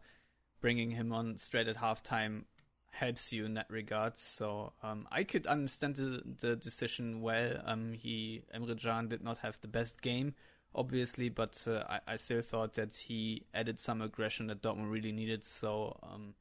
bringing 0.59 0.91
him 0.91 1.11
on 1.11 1.37
straight 1.37 1.67
at 1.67 1.77
halftime 1.77 2.43
helps 2.90 3.32
you 3.32 3.44
in 3.44 3.54
that 3.54 3.66
regard. 3.68 4.16
So 4.16 4.72
um, 4.82 5.06
I 5.10 5.24
could 5.24 5.46
understand 5.46 5.96
the, 5.96 6.22
the 6.40 6.56
decision 6.56 7.20
well. 7.20 7.60
Um, 7.64 7.92
he 7.92 8.42
Emre 8.54 8.80
Can 8.80 9.08
did 9.08 9.22
not 9.22 9.38
have 9.40 9.58
the 9.60 9.68
best 9.68 10.02
game, 10.02 10.34
obviously, 10.74 11.28
but 11.28 11.62
uh, 11.66 11.84
I, 11.88 12.00
I, 12.12 12.16
still 12.16 12.42
thought 12.42 12.74
that 12.74 12.94
he 12.94 13.44
added 13.52 13.78
some 13.78 14.00
aggression 14.00 14.46
that 14.46 14.62
Dortmund 14.62 14.90
really 14.90 15.12
needed. 15.12 15.44
So 15.44 15.98
um, 16.02 16.34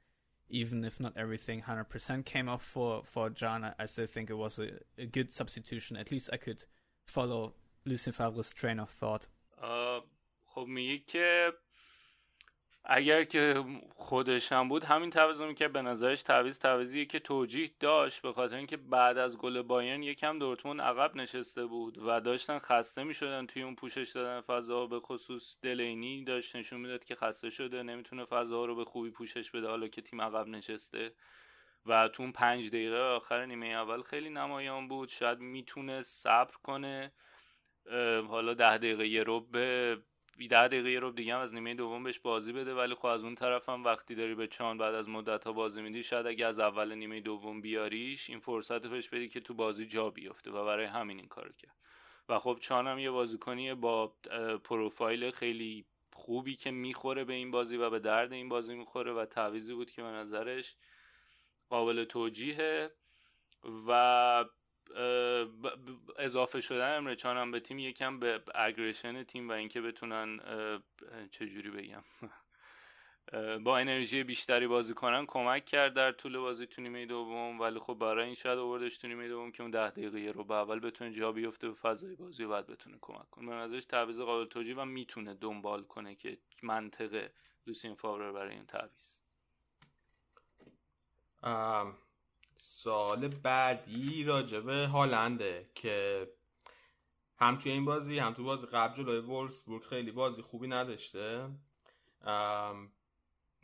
even 0.50 0.86
if 0.86 1.00
not 1.00 1.14
everything 1.18 1.62
100% 1.62 2.26
came 2.26 2.48
off 2.48 2.64
for, 2.64 3.04
for 3.04 3.30
John, 3.30 3.66
I, 3.66 3.74
I 3.80 3.86
still 3.86 4.06
think 4.08 4.30
it 4.30 4.36
was 4.38 4.60
a, 4.60 4.70
a, 4.98 5.06
good 5.06 5.34
substitution. 5.34 5.98
At 5.98 6.12
least 6.12 6.30
I 6.32 6.38
could 6.38 6.64
follow 7.06 7.54
Lucien 7.86 8.14
Favre's 8.14 8.54
train 8.54 8.80
of 8.80 8.90
thought. 8.90 9.28
Uh, 9.62 10.02
خب 10.56 10.66
میگه 10.68 10.98
که 10.98 11.52
اگر 12.85 13.25
که 13.25 13.65
خودش 13.95 14.53
هم 14.53 14.69
بود 14.69 14.85
همین 14.85 15.11
تعویض 15.11 15.43
که 15.57 15.69
به 15.69 15.83
نظرش 15.83 16.23
تعویض 16.23 16.59
تعویضیه 16.59 17.05
که 17.05 17.19
توجیه 17.19 17.71
داشت. 17.81 18.23
به 18.23 18.33
خاطر 18.33 18.57
اینکه 18.57 18.77
بعد 18.77 19.19
از 19.19 19.39
گل 19.39 19.63
بایرن 19.63 20.03
یکم 20.03 20.39
دورتموند 20.39 20.81
عقب 20.81 21.17
نشسته 21.17 21.67
بود 21.67 21.99
و 21.99 22.21
داشتن 22.21 22.59
خسته 22.59 23.03
می‌شدن 23.03 23.47
توی 23.47 23.63
اون 23.63 23.75
پوشش 23.75 24.11
دادن 24.15 24.41
فضا 24.41 24.87
به 24.87 25.01
خصوص 25.01 25.57
دلینی 25.63 26.25
داشت 26.25 26.57
نشون 26.57 26.81
می‌داد 26.81 27.05
که 27.05 27.15
خسته 27.15 27.51
شده. 27.51 27.83
نمی‌تونه 27.83 28.25
فضا 28.25 28.65
رو 28.65 28.75
به 28.75 28.85
خوبی 28.85 29.11
پوشش 29.11 29.51
بده 29.51 29.69
حالا 29.69 29.89
که 29.89 30.03
تیم 30.03 30.21
عقب 30.21 30.47
نشسته. 30.49 31.13
و 31.87 32.09
تو 32.09 32.23
اون 32.23 32.33
پنج 32.33 32.69
دقیقه 32.69 32.99
آخر 32.99 33.47
نیمه 33.47 33.67
اول 33.67 34.03
خیلی 34.03 34.31
نمایان 34.31 34.89
بود. 34.89 35.09
شاید 35.09 35.39
می‌تونه 35.39 36.03
صبر 36.03 36.55
کنه. 36.63 37.13
حالا 38.29 38.55
ده 38.55 38.79
دقیقه 38.79 39.09
یه 39.09 39.23
رو 39.23 39.41
به 39.41 39.99
ده 40.49 40.69
دقیقه 40.69 40.99
رو 40.99 41.11
دیگه 41.11 41.35
هم 41.35 41.41
از 41.41 41.55
نیمه 41.55 41.75
دوم 41.75 42.03
بهش 42.03 42.19
بازی 42.19 42.53
بده 42.53 42.75
ولی 42.75 42.95
خب 42.95 43.07
از 43.07 43.25
اون 43.25 43.35
طرف 43.35 43.69
هم 43.69 43.85
وقتی 43.85 44.15
داری 44.15 44.35
به 44.35 44.47
چان 44.47 44.79
بعد 44.79 44.95
از 44.95 45.09
مدت 45.09 45.45
ها 45.45 45.53
بازی 45.53 45.83
میدی 45.83 46.03
شاید 46.03 46.27
اگه 46.27 46.47
از 46.47 46.59
اول 46.59 46.95
نیمه 46.95 47.21
دوم 47.21 47.61
بیاریش 47.61 48.31
این 48.31 48.39
فرصت 48.39 48.87
بهش 48.87 49.09
بدی 49.09 49.29
که 49.29 49.41
تو 49.41 49.55
بازی 49.55 49.87
جا 49.87 50.11
بیفته 50.11 50.51
و 50.51 50.65
برای 50.65 50.87
همین 50.87 51.19
این 51.19 51.29
کارو 51.29 51.53
کرد. 51.53 51.77
و 52.29 52.39
خب 52.39 52.59
چان 52.61 52.87
هم 52.87 52.99
یه 52.99 53.11
بازیکنیه 53.11 53.75
با 53.75 54.15
پروفایل 54.65 55.31
خیلی 55.31 55.85
خوبی 56.13 56.57
که 56.57 56.71
می‌خوره 56.71 57.25
به 57.25 57.33
این 57.33 57.51
بازی 57.51 57.77
و 57.77 57.91
به 57.91 57.99
درد 57.99 58.33
این 58.33 58.49
بازی 58.49 58.75
می‌خوره 58.75 59.13
و 59.13 59.25
تعویزی 59.25 59.75
بود 59.75 59.91
که 59.91 60.03
به 60.03 60.09
نظرش 60.09 60.77
قابل 61.71 62.05
توجیهه. 62.05 62.91
و 63.89 64.45
اضافه 66.19 66.61
شدن 66.61 66.97
امرچان 66.97 67.37
هم 67.37 67.51
به 67.51 67.61
تیم 67.61 67.79
یکم 67.79 68.21
به 68.21 68.43
اگریشن 68.55 69.23
تیم 69.23 69.49
و 69.49 69.53
اینکه 69.53 69.81
بتونن 69.81 70.41
چجوری 71.31 71.71
بگم؟ 71.71 72.05
با 73.65 73.79
انرژی 73.79 74.23
بیشتری 74.23 74.67
بازی 74.67 74.95
کنن 74.95 75.27
کمک 75.27 75.65
کرد 75.65 75.95
در 75.95 76.13
طول 76.13 76.39
بازی 76.39 76.67
تو 76.67 76.83
نیمه 76.83 77.07
دوم 77.07 77.61
ولی 77.61 77.79
خب 77.79 77.95
برای 77.95 78.27
این 78.27 78.35
شاید 78.35 78.59
آوردش 78.59 78.97
تو 78.99 79.09
نیمه 79.09 79.29
دوم 79.29 79.53
که 79.53 79.63
اون 79.63 79.71
ده 79.71 79.91
دقیقه 79.91 80.33
رو 80.33 80.45
به 80.45 80.55
اول 80.55 80.81
بتونه 80.81 81.11
جا 81.11 81.33
بیفته 81.33 81.69
به 81.69 81.75
فضای 81.75 82.17
بازی 82.17 82.45
و 82.45 82.49
بعد 82.49 82.67
بتونه 82.67 82.99
کمک 83.01 83.31
کنه. 83.31 83.45
من 83.45 83.59
ازش 83.59 83.85
تعویض 83.85 84.21
قابل 84.21 84.45
توجیه 84.45 84.75
و 84.77 84.85
می‌تونه 84.85 85.35
دنبال 85.35 85.83
کنه 85.83 86.15
که 86.15 86.39
منطقه 86.63 87.33
لوسین 87.67 87.95
فاور 87.95 88.33
برای 88.33 88.55
این 88.55 88.67
تعویض. 88.67 89.19
سال 92.63 93.29
بعدی 93.29 94.25
راجبه 94.25 94.87
هالنده 94.87 95.71
که 95.75 96.29
هم 97.37 97.59
توی 97.59 97.73
این 97.73 97.85
بازی 97.85 98.19
هم 98.19 98.35
تو 98.35 98.45
بازی 98.45 98.67
قبل 98.67 98.95
جلوی 98.95 99.19
وولسبورگ 99.19 99.83
خیلی 99.83 100.11
بازی 100.11 100.43
خوبی 100.43 100.69
نداشته. 100.69 101.49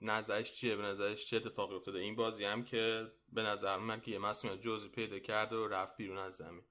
نظرش 0.02 0.54
چیه؟ 0.54 0.76
به 0.76 0.82
نظرش 0.82 1.26
چه 1.26 1.36
اتفاقی 1.36 1.74
افتاده؟ 1.74 1.98
این 1.98 2.16
بازی 2.16 2.44
هم 2.44 2.64
که 2.64 3.12
به 3.32 3.42
نظر 3.42 3.76
من 3.76 4.00
که 4.00 4.10
یه 4.10 4.18
مسئولیت 4.18 4.60
جزئی 4.60 4.88
پیدا 4.88 5.18
کرده 5.18 5.56
و 5.56 5.68
رفت 5.68 5.96
بیرون 5.96 6.18
از 6.18 6.34
زمین. 6.36 6.62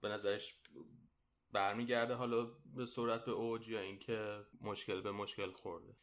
به 0.00 0.08
نظرش 0.08 0.54
برمیگرده 1.52 2.14
حالا 2.14 2.50
به 2.74 2.86
صورت 2.86 3.24
به 3.24 3.32
اوج 3.32 3.68
یا 3.68 3.80
اینکه 3.80 4.44
مشکل 4.60 5.00
به 5.00 5.12
مشکل 5.12 5.52
خورده. 5.52 5.96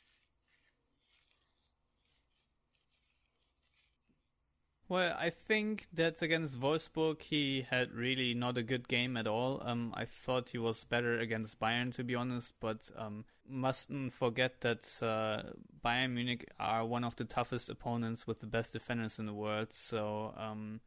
Well, 4.90 5.16
I 5.20 5.30
think 5.30 5.86
that 5.94 6.24
against 6.24 6.60
Wolfsburg 6.60 7.22
he 7.22 7.62
had 7.70 7.94
really 7.94 8.34
not 8.34 8.58
a 8.58 8.64
good 8.64 8.88
game 8.88 9.18
at 9.18 9.28
all. 9.28 9.62
Um, 9.64 9.94
I 9.96 10.06
thought 10.06 10.50
he 10.50 10.58
was 10.58 10.84
better 10.84 11.20
against 11.20 11.60
Bayern, 11.60 11.94
to 11.94 12.04
be 12.04 12.16
honest, 12.16 12.56
but 12.60 12.90
um, 12.98 13.24
mustn't 13.48 14.14
forget 14.14 14.62
that 14.62 14.88
uh, 15.04 15.52
Bayern 15.86 16.14
Munich 16.14 16.50
are 16.60 16.88
one 16.88 17.04
of 17.04 17.16
the 17.18 17.26
toughest 17.26 17.70
opponents 17.70 18.26
with 18.26 18.40
the 18.40 18.48
best 18.48 18.74
defenders 18.74 19.20
in 19.20 19.28
the 19.28 19.34
world. 19.34 19.72
So 19.74 20.34
um, 20.36 20.80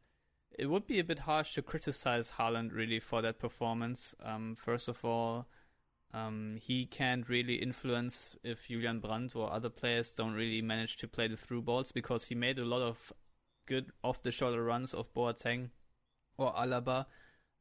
it 0.59 0.65
would 0.65 0.85
be 0.85 0.99
a 0.99 1.03
bit 1.05 1.19
harsh 1.19 1.53
to 1.53 1.61
criticize 1.61 2.33
Haaland 2.37 2.73
really 2.73 2.99
for 2.99 3.21
that 3.21 3.39
performance. 3.39 4.15
Um, 4.21 4.55
first 4.55 4.89
of 4.89 5.05
all, 5.05 5.47
um, 6.13 6.57
he 6.61 6.85
can't 6.85 7.29
really 7.29 7.55
influence 7.55 8.35
if 8.43 8.67
Julian 8.67 8.99
Brandt 8.99 9.33
or 9.33 9.49
other 9.49 9.69
players 9.69 10.11
don't 10.11 10.33
really 10.33 10.61
manage 10.61 10.97
to 10.97 11.07
play 11.07 11.29
the 11.29 11.37
through 11.37 11.61
balls 11.61 11.93
because 11.93 12.25
he 12.25 12.35
made 12.35 12.59
a 12.59 12.65
lot 12.65 12.81
of 12.81 13.13
good 13.65 13.91
off 14.03 14.23
the 14.23 14.31
shoulder 14.31 14.63
runs 14.63 14.93
of 14.93 15.13
Boateng 15.13 15.69
or 16.37 16.53
Alaba, 16.53 17.05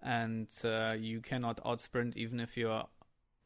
and 0.00 0.48
uh, 0.64 0.94
you 0.98 1.20
cannot 1.20 1.62
outsprint 1.64 2.16
even 2.16 2.40
if 2.40 2.56
you're 2.56 2.86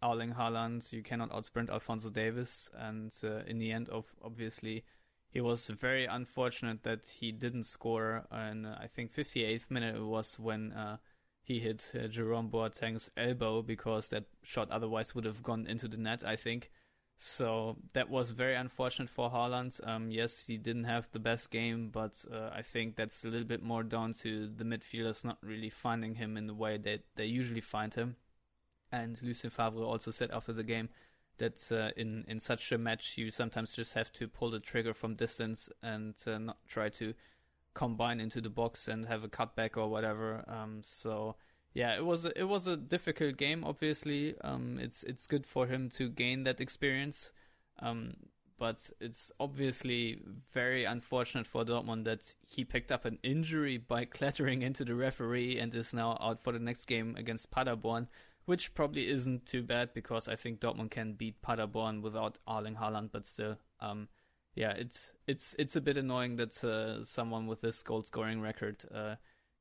Erling 0.02 0.34
Haaland. 0.34 0.92
You 0.92 1.02
cannot 1.02 1.30
outsprint 1.30 1.70
Alfonso 1.70 2.10
Davis, 2.10 2.70
and 2.76 3.12
uh, 3.24 3.40
in 3.46 3.58
the 3.58 3.72
end, 3.72 3.88
of 3.88 4.14
obviously, 4.22 4.84
he 5.28 5.40
was 5.40 5.68
very 5.68 6.06
unfortunate 6.06 6.82
that 6.84 7.06
he 7.20 7.32
didn't 7.32 7.64
score. 7.64 8.24
And 8.30 8.66
uh, 8.66 8.76
I 8.80 8.86
think 8.86 9.12
58th 9.12 9.70
minute 9.70 10.02
was 10.02 10.38
when 10.38 10.72
uh, 10.72 10.98
he 11.42 11.60
hit 11.60 11.92
uh, 11.94 12.08
Jerome 12.08 12.50
Boateng's 12.50 13.10
elbow 13.16 13.62
because 13.62 14.08
that 14.08 14.24
shot 14.42 14.70
otherwise 14.70 15.14
would 15.14 15.24
have 15.24 15.42
gone 15.42 15.66
into 15.66 15.88
the 15.88 15.96
net. 15.96 16.22
I 16.24 16.36
think. 16.36 16.70
So 17.18 17.78
that 17.94 18.10
was 18.10 18.30
very 18.30 18.54
unfortunate 18.54 19.08
for 19.08 19.30
Haaland. 19.30 19.80
Um, 19.88 20.10
yes, 20.10 20.46
he 20.46 20.58
didn't 20.58 20.84
have 20.84 21.08
the 21.12 21.18
best 21.18 21.50
game, 21.50 21.88
but 21.88 22.22
uh, 22.30 22.50
I 22.52 22.60
think 22.60 22.96
that's 22.96 23.24
a 23.24 23.28
little 23.28 23.46
bit 23.46 23.62
more 23.62 23.82
down 23.82 24.12
to 24.20 24.48
the 24.48 24.64
midfielders 24.64 25.24
not 25.24 25.38
really 25.42 25.70
finding 25.70 26.16
him 26.16 26.36
in 26.36 26.46
the 26.46 26.54
way 26.54 26.76
that 26.76 27.00
they 27.16 27.24
usually 27.24 27.62
find 27.62 27.94
him. 27.94 28.16
And 28.92 29.20
Lucien 29.22 29.50
Favre 29.50 29.82
also 29.82 30.10
said 30.10 30.30
after 30.30 30.52
the 30.52 30.62
game 30.62 30.90
that 31.38 31.60
uh, 31.72 31.90
in 31.96 32.24
in 32.28 32.40
such 32.40 32.70
a 32.72 32.78
match 32.78 33.18
you 33.18 33.30
sometimes 33.30 33.72
just 33.72 33.94
have 33.94 34.12
to 34.12 34.28
pull 34.28 34.50
the 34.50 34.60
trigger 34.60 34.94
from 34.94 35.14
distance 35.14 35.68
and 35.82 36.14
uh, 36.26 36.38
not 36.38 36.58
try 36.66 36.88
to 36.90 37.14
combine 37.74 38.20
into 38.20 38.40
the 38.40 38.50
box 38.50 38.88
and 38.88 39.06
have 39.06 39.24
a 39.24 39.28
cutback 39.28 39.76
or 39.76 39.88
whatever. 39.88 40.44
Um, 40.48 40.80
so 40.82 41.36
yeah, 41.76 41.94
it 41.94 42.06
was 42.06 42.24
a, 42.24 42.38
it 42.38 42.44
was 42.44 42.66
a 42.66 42.74
difficult 42.74 43.36
game. 43.36 43.62
Obviously, 43.62 44.34
um, 44.40 44.78
it's 44.80 45.02
it's 45.02 45.26
good 45.26 45.44
for 45.46 45.66
him 45.66 45.90
to 45.90 46.08
gain 46.08 46.44
that 46.44 46.58
experience, 46.58 47.30
um, 47.80 48.14
but 48.58 48.90
it's 48.98 49.30
obviously 49.38 50.18
very 50.54 50.84
unfortunate 50.84 51.46
for 51.46 51.66
Dortmund 51.66 52.04
that 52.04 52.34
he 52.40 52.64
picked 52.64 52.90
up 52.90 53.04
an 53.04 53.18
injury 53.22 53.76
by 53.76 54.04
clattering 54.16 54.62
into 54.62 54.86
the 54.86 54.94
referee 54.94 55.58
and 55.58 55.74
is 55.74 55.92
now 55.92 56.16
out 56.18 56.40
for 56.42 56.50
the 56.50 56.58
next 56.58 56.86
game 56.86 57.14
against 57.14 57.50
Paderborn, 57.50 58.08
which 58.46 58.72
probably 58.72 59.10
isn't 59.10 59.44
too 59.44 59.62
bad 59.62 59.92
because 59.92 60.28
I 60.28 60.34
think 60.34 60.60
Dortmund 60.60 60.92
can 60.92 61.12
beat 61.12 61.42
Paderborn 61.42 62.00
without 62.00 62.38
Arling 62.48 62.78
Haaland, 62.78 63.10
but 63.12 63.26
still, 63.26 63.58
um, 63.80 64.08
yeah, 64.54 64.70
it's 64.70 65.12
it's 65.26 65.54
it's 65.58 65.76
a 65.76 65.82
bit 65.82 65.98
annoying 65.98 66.36
that 66.36 66.64
uh, 66.64 67.04
someone 67.04 67.46
with 67.46 67.60
this 67.60 67.82
goal 67.82 68.02
scoring 68.02 68.40
record. 68.40 68.82
Uh, 68.90 69.16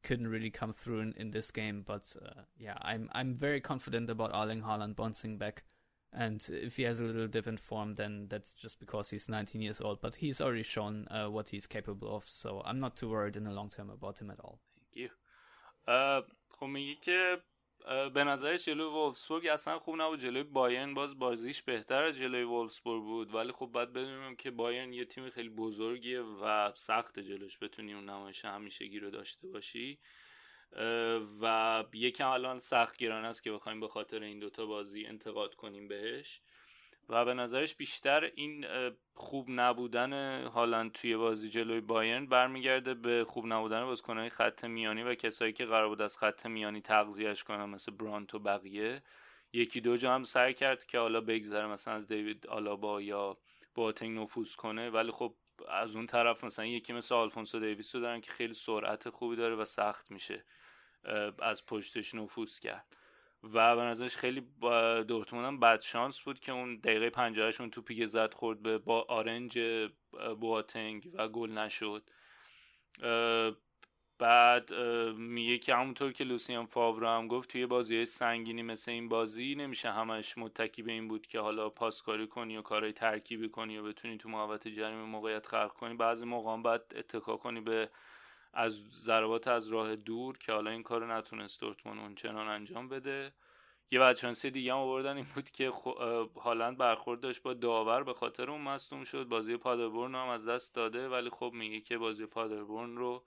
couldn't 0.06 0.28
really 0.28 0.52
come 0.52 0.72
through 0.72 1.00
in, 1.02 1.14
in 1.18 1.32
this 1.32 1.52
game. 1.52 1.84
But 1.86 2.16
uh, 2.24 2.42
yeah, 2.58 2.78
I'm 2.82 3.10
I'm 3.12 3.36
very 3.36 3.60
confident 3.60 4.10
about 4.10 4.32
Arling 4.34 4.62
Haaland 4.62 4.96
bouncing 4.96 5.38
back. 5.38 5.64
And 6.14 6.48
if 6.50 6.78
he 6.78 6.84
has 6.84 7.02
a 7.02 7.04
little 7.04 7.28
dip 7.28 7.46
in 7.46 7.58
form, 7.58 7.96
then 7.96 8.28
that's 8.30 8.54
just 8.54 8.80
because 8.80 9.10
he's 9.10 9.28
19 9.28 9.62
years 9.62 9.82
old. 9.82 10.00
But 10.00 10.16
he's 10.16 10.40
already 10.40 10.64
shown 10.64 11.08
uh, 11.10 11.28
what 11.28 11.50
he's 11.50 11.68
capable 11.68 12.16
of, 12.16 12.24
so 12.26 12.62
I'm 12.64 12.80
not 12.80 12.96
too 12.96 13.10
worried 13.10 13.36
in 13.36 13.44
the 13.44 13.52
long 13.52 13.70
term 13.70 13.90
about 13.90 14.22
him 14.22 14.32
at 14.32 14.40
all. 14.40 14.60
Thank 14.74 14.96
you. 14.96 15.10
Uh, 15.94 16.22
به 18.14 18.24
نظرش 18.24 18.66
جلوی 18.66 18.88
وولفسبورگ 18.88 19.48
اصلا 19.48 19.80
خوب 19.80 20.02
نبود. 20.02 20.20
جلوی 20.20 20.44
بایرن 20.44 20.94
باز 20.94 21.20
بازیش 21.20 21.62
بهتر 21.62 22.04
از 22.04 22.18
جلوی 22.18 22.44
وولفسبورگ 22.44 23.04
بود. 23.04 23.36
ولی 23.36 23.52
خب 23.52 23.66
باید 23.66 23.94
بدونیم 23.94 24.36
که 24.36 24.52
بایرن 24.52 24.94
یه 24.94 25.06
تیم 25.06 25.30
خیلی 25.30 25.50
بزرگیه 25.50 26.22
و 26.22 26.72
سخت 26.76 27.20
جلوش 27.20 27.58
بتونی 27.60 27.94
اون 27.94 28.10
نمایش 28.10 28.46
همیشگی 28.46 29.00
رو 29.00 29.12
داشته 29.12 29.48
باشی. 29.48 30.00
و 31.42 31.84
یکم 31.94 32.28
الان 32.30 32.60
سخت 32.60 32.98
گران 32.98 33.26
است 33.26 33.44
که 33.44 33.52
بخوایم 33.52 33.80
به 33.80 33.88
خاطر 33.88 34.24
این 34.24 34.40
دوتا 34.40 34.66
بازی 34.66 35.06
انتقاد 35.06 35.56
کنیم 35.56 35.88
بهش. 35.88 36.42
و 37.10 37.26
به 37.26 37.34
نظرش 37.34 37.76
بیشتر 37.76 38.32
این 38.36 38.66
خوب 39.14 39.46
نبودن 39.50 40.44
هالند 40.44 40.92
توی 40.92 41.18
بازی 41.18 41.50
جلوی 41.50 41.82
بایرن 41.82 42.26
برمیگرده 42.26 42.94
به 42.94 43.26
خوب 43.28 43.46
نبودن 43.46 43.86
بازیکنهای 43.86 44.30
خط 44.30 44.66
میانی 44.66 45.04
و 45.04 45.16
کسایی 45.16 45.54
که 45.54 45.66
قرار 45.66 45.88
بود 45.88 46.02
از 46.02 46.18
خط 46.18 46.46
میانی 46.46 46.82
تغذیهش 46.82 47.44
کنن 47.44 47.66
مثل 47.66 47.92
برانت 47.92 48.36
و 48.36 48.40
بقیه. 48.40 49.04
یکی 49.54 49.82
دو 49.82 49.98
جا 49.98 50.16
هم 50.16 50.24
سعی 50.24 50.54
کرد 50.54 50.86
که 50.86 51.00
حالا 51.00 51.22
بگذره 51.22 51.68
مثلا 51.68 51.94
از 51.94 52.08
دیوید 52.08 52.48
آلابا 52.48 53.02
یا 53.02 53.38
باتنگ 53.76 54.20
نفوذ 54.20 54.56
کنه. 54.56 54.90
ولی 54.90 55.12
خب 55.12 55.36
از 55.70 55.96
اون 55.96 56.06
طرف 56.06 56.44
مثلا 56.44 56.66
یکی 56.66 56.94
مثل 56.94 57.16
آلفونسو 57.16 57.60
دیویس 57.60 57.96
رو 57.96 58.02
دارن 58.02 58.22
که 58.22 58.32
خیلی 58.32 58.54
سرعت 58.54 59.10
خوبی 59.10 59.36
داره 59.36 59.56
و 59.56 59.66
سخت 59.66 60.12
میشه 60.12 60.46
از 61.40 61.66
پشتش 61.66 62.16
نفوذ 62.16 62.60
کرد. 62.60 62.98
و 63.54 63.76
به 63.76 63.82
نظرش 63.82 64.18
خیلی 64.18 64.42
دورتموند 65.08 65.46
هم 65.46 65.60
بد 65.60 65.82
شانس 65.82 66.22
بود 66.22 66.40
که 66.40 66.52
اون 66.52 66.76
دقیقه 66.76 67.10
50 67.10 67.54
اون 67.60 67.70
توپی 67.70 67.96
که 67.96 68.06
زد 68.06 68.34
خورد 68.34 68.62
به 68.62 68.78
با 68.78 69.06
آرنج 69.10 69.60
بواتنگ 70.40 71.10
و 71.14 71.28
گل 71.28 71.52
نشد. 71.52 72.10
بعد 74.18 74.74
میگه 75.18 75.58
که 75.58 75.76
همونطور 75.76 76.12
که 76.12 76.24
لوسیان 76.24 76.66
فاورو 76.66 77.08
هم 77.08 77.28
گفت 77.28 77.50
توی 77.50 77.66
بازی 77.66 78.06
سنگینی 78.06 78.62
مثل 78.62 78.92
این 78.92 79.10
بازی 79.10 79.56
نمیشه 79.56 79.92
همش 79.92 80.38
متکی 80.38 80.82
به 80.82 80.92
این 80.92 81.08
بود 81.08 81.28
که 81.28 81.40
حالا 81.40 81.70
پاسکاری 81.70 82.28
کنی 82.28 82.58
و 82.58 82.62
کارهای 82.62 82.94
ترکیبی 82.94 83.50
کنی 83.50 83.78
و 83.78 83.84
بتونی 83.84 84.18
تو 84.18 84.30
محوطه 84.30 84.72
جریمه 84.72 85.04
موقعیت 85.04 85.48
خلق 85.48 85.74
کنی. 85.74 85.94
بعضی 85.94 86.26
موقع 86.26 86.54
هم 86.54 86.62
باید 86.62 86.82
اتکا 86.96 87.38
کنی 87.38 87.62
به 87.62 87.90
از 88.56 88.84
ضربات 88.92 89.48
از 89.48 89.68
راه 89.68 89.96
دور 89.96 90.38
که 90.38 90.52
حالا 90.52 90.72
این 90.72 90.84
کار 90.84 91.16
نتونست 91.16 91.62
دورتموند 91.62 92.00
اونچنان 92.00 92.48
انجام 92.48 92.90
بده. 92.90 93.34
یه 93.92 94.00
بدشانسی 94.00 94.52
دیگه 94.52 94.74
هم 94.74 94.80
آوردن 94.80 95.16
این 95.18 95.26
بود 95.36 95.50
که 95.50 95.72
هالند 96.36 96.78
برخورد 96.78 97.20
داشت 97.20 97.42
با 97.42 97.54
داور 97.54 98.04
به 98.04 98.14
خاطر 98.14 98.52
اون 98.52 98.62
مصدوم 98.62 99.04
شد. 99.04 99.24
بازی 99.24 99.58
پادربورن 99.58 100.16
هم 100.16 100.28
از 100.28 100.48
دست 100.48 100.76
داده 100.76 101.10
ولی 101.10 101.30
خب 101.30 101.52
میگه 101.54 101.82
که 101.82 101.98
بازی 101.98 102.26
پادربورن 102.26 102.98
رو 102.98 103.26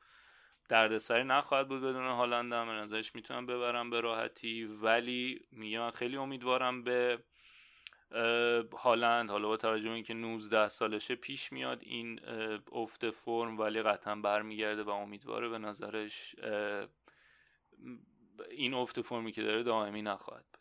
دردسری 0.68 1.24
نخواهد 1.24 1.68
بود 1.68 1.80
بدون 1.80 2.06
هالند. 2.06 2.52
هم 2.52 2.70
نظرش 2.70 3.14
می‌تونم 3.14 3.46
ببرم 3.46 3.90
به 3.90 4.00
راحتی 4.00 4.64
ولی 4.64 5.40
میگه 5.52 5.78
من 5.78 5.90
خیلی 5.90 6.16
امیدوارم 6.16 6.82
به 6.84 7.18
هالند 8.78 9.30
حالا 9.30 9.48
با 9.48 9.56
توجه 9.56 9.90
اینکه 9.90 10.14
19 10.14 10.68
سالشه 10.68 11.14
پیش 11.14 11.52
میاد 11.52 11.78
این 11.82 12.20
افت 12.72 13.10
فرم 13.10 13.58
ولی 13.58 13.82
قطعا 13.82 14.14
برمیگرده 14.14 14.82
و 14.82 14.90
امیدواره 14.90 15.48
به 15.48 15.58
نظرش 15.58 16.36
این 18.50 18.74
افت 18.74 19.00
فرمی 19.00 19.32
که 19.32 19.42
داره 19.42 19.62
دائمی 19.62 20.02
نخواهد 20.02 20.44
بود 20.52 20.58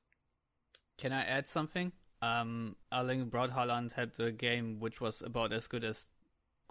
Can 0.99 1.11
I 1.11 1.23
add 1.37 1.47
something? 1.47 1.91
Um, 2.21 2.75
Erling 2.91 3.29
Braut 3.29 3.51
Haaland 3.51 3.91
had 3.91 4.19
a 4.19 4.31
game 4.31 4.79
which 4.79 4.99
was 4.99 5.21
about 5.21 5.53
as 5.53 5.67
good 5.67 5.83
as 5.83 6.09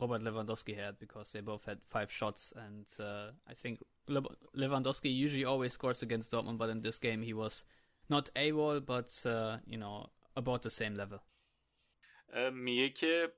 Robert 0.01 0.21
Lewandowski 0.21 0.77
had 0.77 0.99
because 0.99 1.31
they 1.33 1.41
both 1.41 1.65
had 1.65 1.79
five 1.87 2.11
shots 2.11 2.53
and 2.57 2.87
uh, 2.99 3.31
I 3.49 3.55
think 3.55 3.79
Le- 4.09 4.37
Lewandowski 4.57 5.15
usually 5.15 5.45
always 5.45 5.73
scores 5.75 6.03
against 6.03 6.33
Dortmund 6.33 6.59
but 6.59 6.71
in 6.71 6.81
this 6.83 6.99
game 6.99 7.23
he 7.23 7.33
was 7.33 7.65
not 8.09 8.29
AWOL 8.35 8.85
but 8.85 9.11
uh, 9.25 9.59
you 9.67 9.79
know 9.79 10.07
about 10.39 10.63
the 10.63 10.71
same 10.71 10.97
level. 10.97 11.21
میگه 12.53 12.91
که 12.91 13.33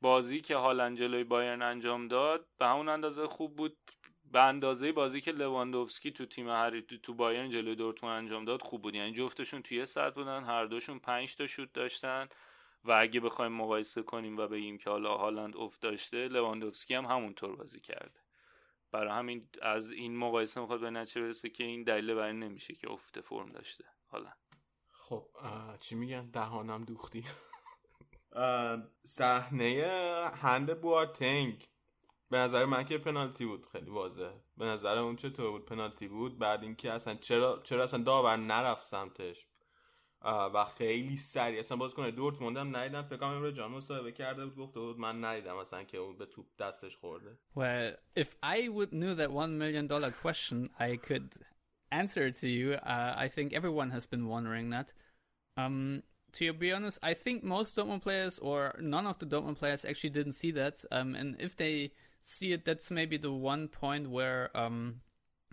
بازی 0.00 0.40
که 0.40 0.56
هالند 0.56 0.98
جلوی 0.98 1.24
بایرن 1.24 1.62
انجام 1.62 2.08
داد 2.08 2.48
به 2.58 2.66
همون 2.66 2.88
اندازه 2.88 3.26
خوب 3.26 3.56
بود. 3.56 3.76
به 4.24 4.42
اندازه 4.42 4.92
بازی 4.92 5.20
که 5.20 5.32
لواندوفسکی 5.32 6.10
تو 6.10 6.26
تیم 6.26 6.48
هر 6.48 6.80
تو 6.80 7.14
بایرن 7.14 7.50
جلوی 7.50 7.74
دورتموند 7.74 8.18
انجام 8.18 8.44
داد 8.44 8.62
خوب 8.62 8.82
بود. 8.82 8.94
یعنی 8.94 9.12
جفتشون 9.12 9.62
توی 9.62 9.86
سطح 9.86 10.14
بودن 10.14 10.44
هر 10.44 10.64
دوشون 10.64 10.98
5 10.98 11.36
تا 11.36 11.46
شوت 11.46 11.72
داشتن 11.72 12.28
و 12.84 12.92
اگه 12.92 13.20
بخوایم 13.20 13.52
مقایسه 13.52 14.02
کنیم 14.02 14.36
و 14.38 14.46
بگیم 14.46 14.78
که 14.78 14.90
حالا 14.90 15.16
هالند 15.16 15.56
افت 15.56 15.80
داشته 15.80 16.28
لواندوفسکی 16.28 16.94
هم 16.94 17.04
همونطور 17.04 17.56
بازی 17.56 17.80
کرده. 17.80 18.20
برای 18.92 19.10
همین 19.10 19.48
از 19.62 19.90
این 19.90 20.16
مقایسه 20.16 20.60
می‌خواد 20.60 20.80
به 20.80 20.90
نتیجه 20.90 21.20
برسه 21.20 21.48
که 21.50 21.64
این 21.64 21.82
دلیل 21.82 22.14
برای 22.14 22.32
نمیشه 22.32 22.74
که 22.74 22.90
افت 22.90 23.20
فرم 23.20 23.52
داشته 23.52 23.84
حالا 24.06 24.32
خب 25.08 25.26
چی 25.80 25.94
میگن؟ 25.94 26.30
دهانم 26.30 26.84
دوختی. 26.84 27.24
صحنه 29.04 29.84
هند 30.34 30.80
بواتنگ. 30.80 31.68
به 32.30 32.38
نظر 32.38 32.64
من 32.64 32.84
که 32.84 32.98
پنالتی 32.98 33.46
بود. 33.46 33.66
خیلی 33.72 33.90
واضح 33.90 34.30
به 34.56 34.64
نظر 34.64 34.98
اون 34.98 35.16
چطور 35.16 35.50
بود؟ 35.50 35.66
پنالتی 35.66 36.08
بود. 36.08 36.38
بعد 36.38 36.62
اینکه 36.62 36.92
اصلا 36.92 37.14
چرا 37.14 37.60
چرا 37.64 37.84
اصلا 37.84 38.02
داور 38.02 38.36
نرفت 38.36 38.82
سمتش. 38.82 39.46
و 40.24 40.64
خیلی 40.64 41.16
سریع. 41.16 41.58
اصلا 41.58 41.76
باز 41.76 41.94
کنه 41.94 42.10
دورتموند 42.10 42.56
هم 42.56 42.76
ندیدم 42.76 43.02
فکر 43.02 43.16
کنم 43.16 43.28
امروز 43.28 43.54
جان 43.54 43.70
مصاحبه 43.70 44.12
کرده 44.12 44.46
بود. 44.46 44.56
گفته 44.56 44.80
بود 44.80 44.98
من 44.98 45.24
ندیدم 45.24 45.56
اصلا 45.56 45.84
که 45.84 45.98
اون 45.98 46.18
به 46.18 46.26
توپ 46.26 46.46
دستش 46.58 46.96
خورده. 46.96 47.38
Well, 47.56 48.20
if 48.22 48.28
I 48.42 48.68
would 48.68 48.92
knew 48.92 49.14
that 49.14 49.30
one 49.30 49.58
million 49.58 49.86
dollar 49.86 50.12
question, 50.24 50.70
I 50.78 50.96
could 51.08 51.32
answer 51.92 52.30
to 52.30 52.48
you. 52.48 52.74
Uh, 52.74 53.14
I 53.16 53.28
think 53.28 53.52
everyone 53.52 53.90
has 53.90 54.06
been 54.06 54.26
wondering 54.26 54.70
that. 54.70 54.92
Um, 55.56 56.02
to 56.32 56.52
be 56.52 56.72
honest, 56.72 56.98
I 57.02 57.14
think 57.14 57.44
most 57.44 57.76
Dortmund 57.76 58.02
players 58.02 58.38
or 58.38 58.74
none 58.80 59.06
of 59.06 59.18
the 59.18 59.26
Dortmund 59.26 59.58
players 59.58 59.84
actually 59.84 60.10
didn't 60.10 60.32
see 60.32 60.50
that. 60.52 60.84
Um, 60.90 61.14
and 61.14 61.36
if 61.38 61.56
they 61.56 61.92
see 62.20 62.52
it, 62.52 62.64
that's 62.64 62.90
maybe 62.90 63.18
the 63.18 63.32
one 63.32 63.68
point 63.68 64.10
where 64.10 64.50
um, 64.56 65.02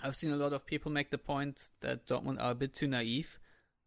I've 0.01 0.15
seen 0.15 0.31
a 0.31 0.37
lot 0.37 0.53
of 0.53 0.65
people 0.65 0.91
make 0.91 1.11
the 1.11 1.17
point 1.17 1.69
that 1.81 2.07
Dortmund 2.07 2.41
are 2.41 2.51
a 2.51 2.55
bit 2.55 2.73
too 2.73 2.87
naive. 2.87 3.39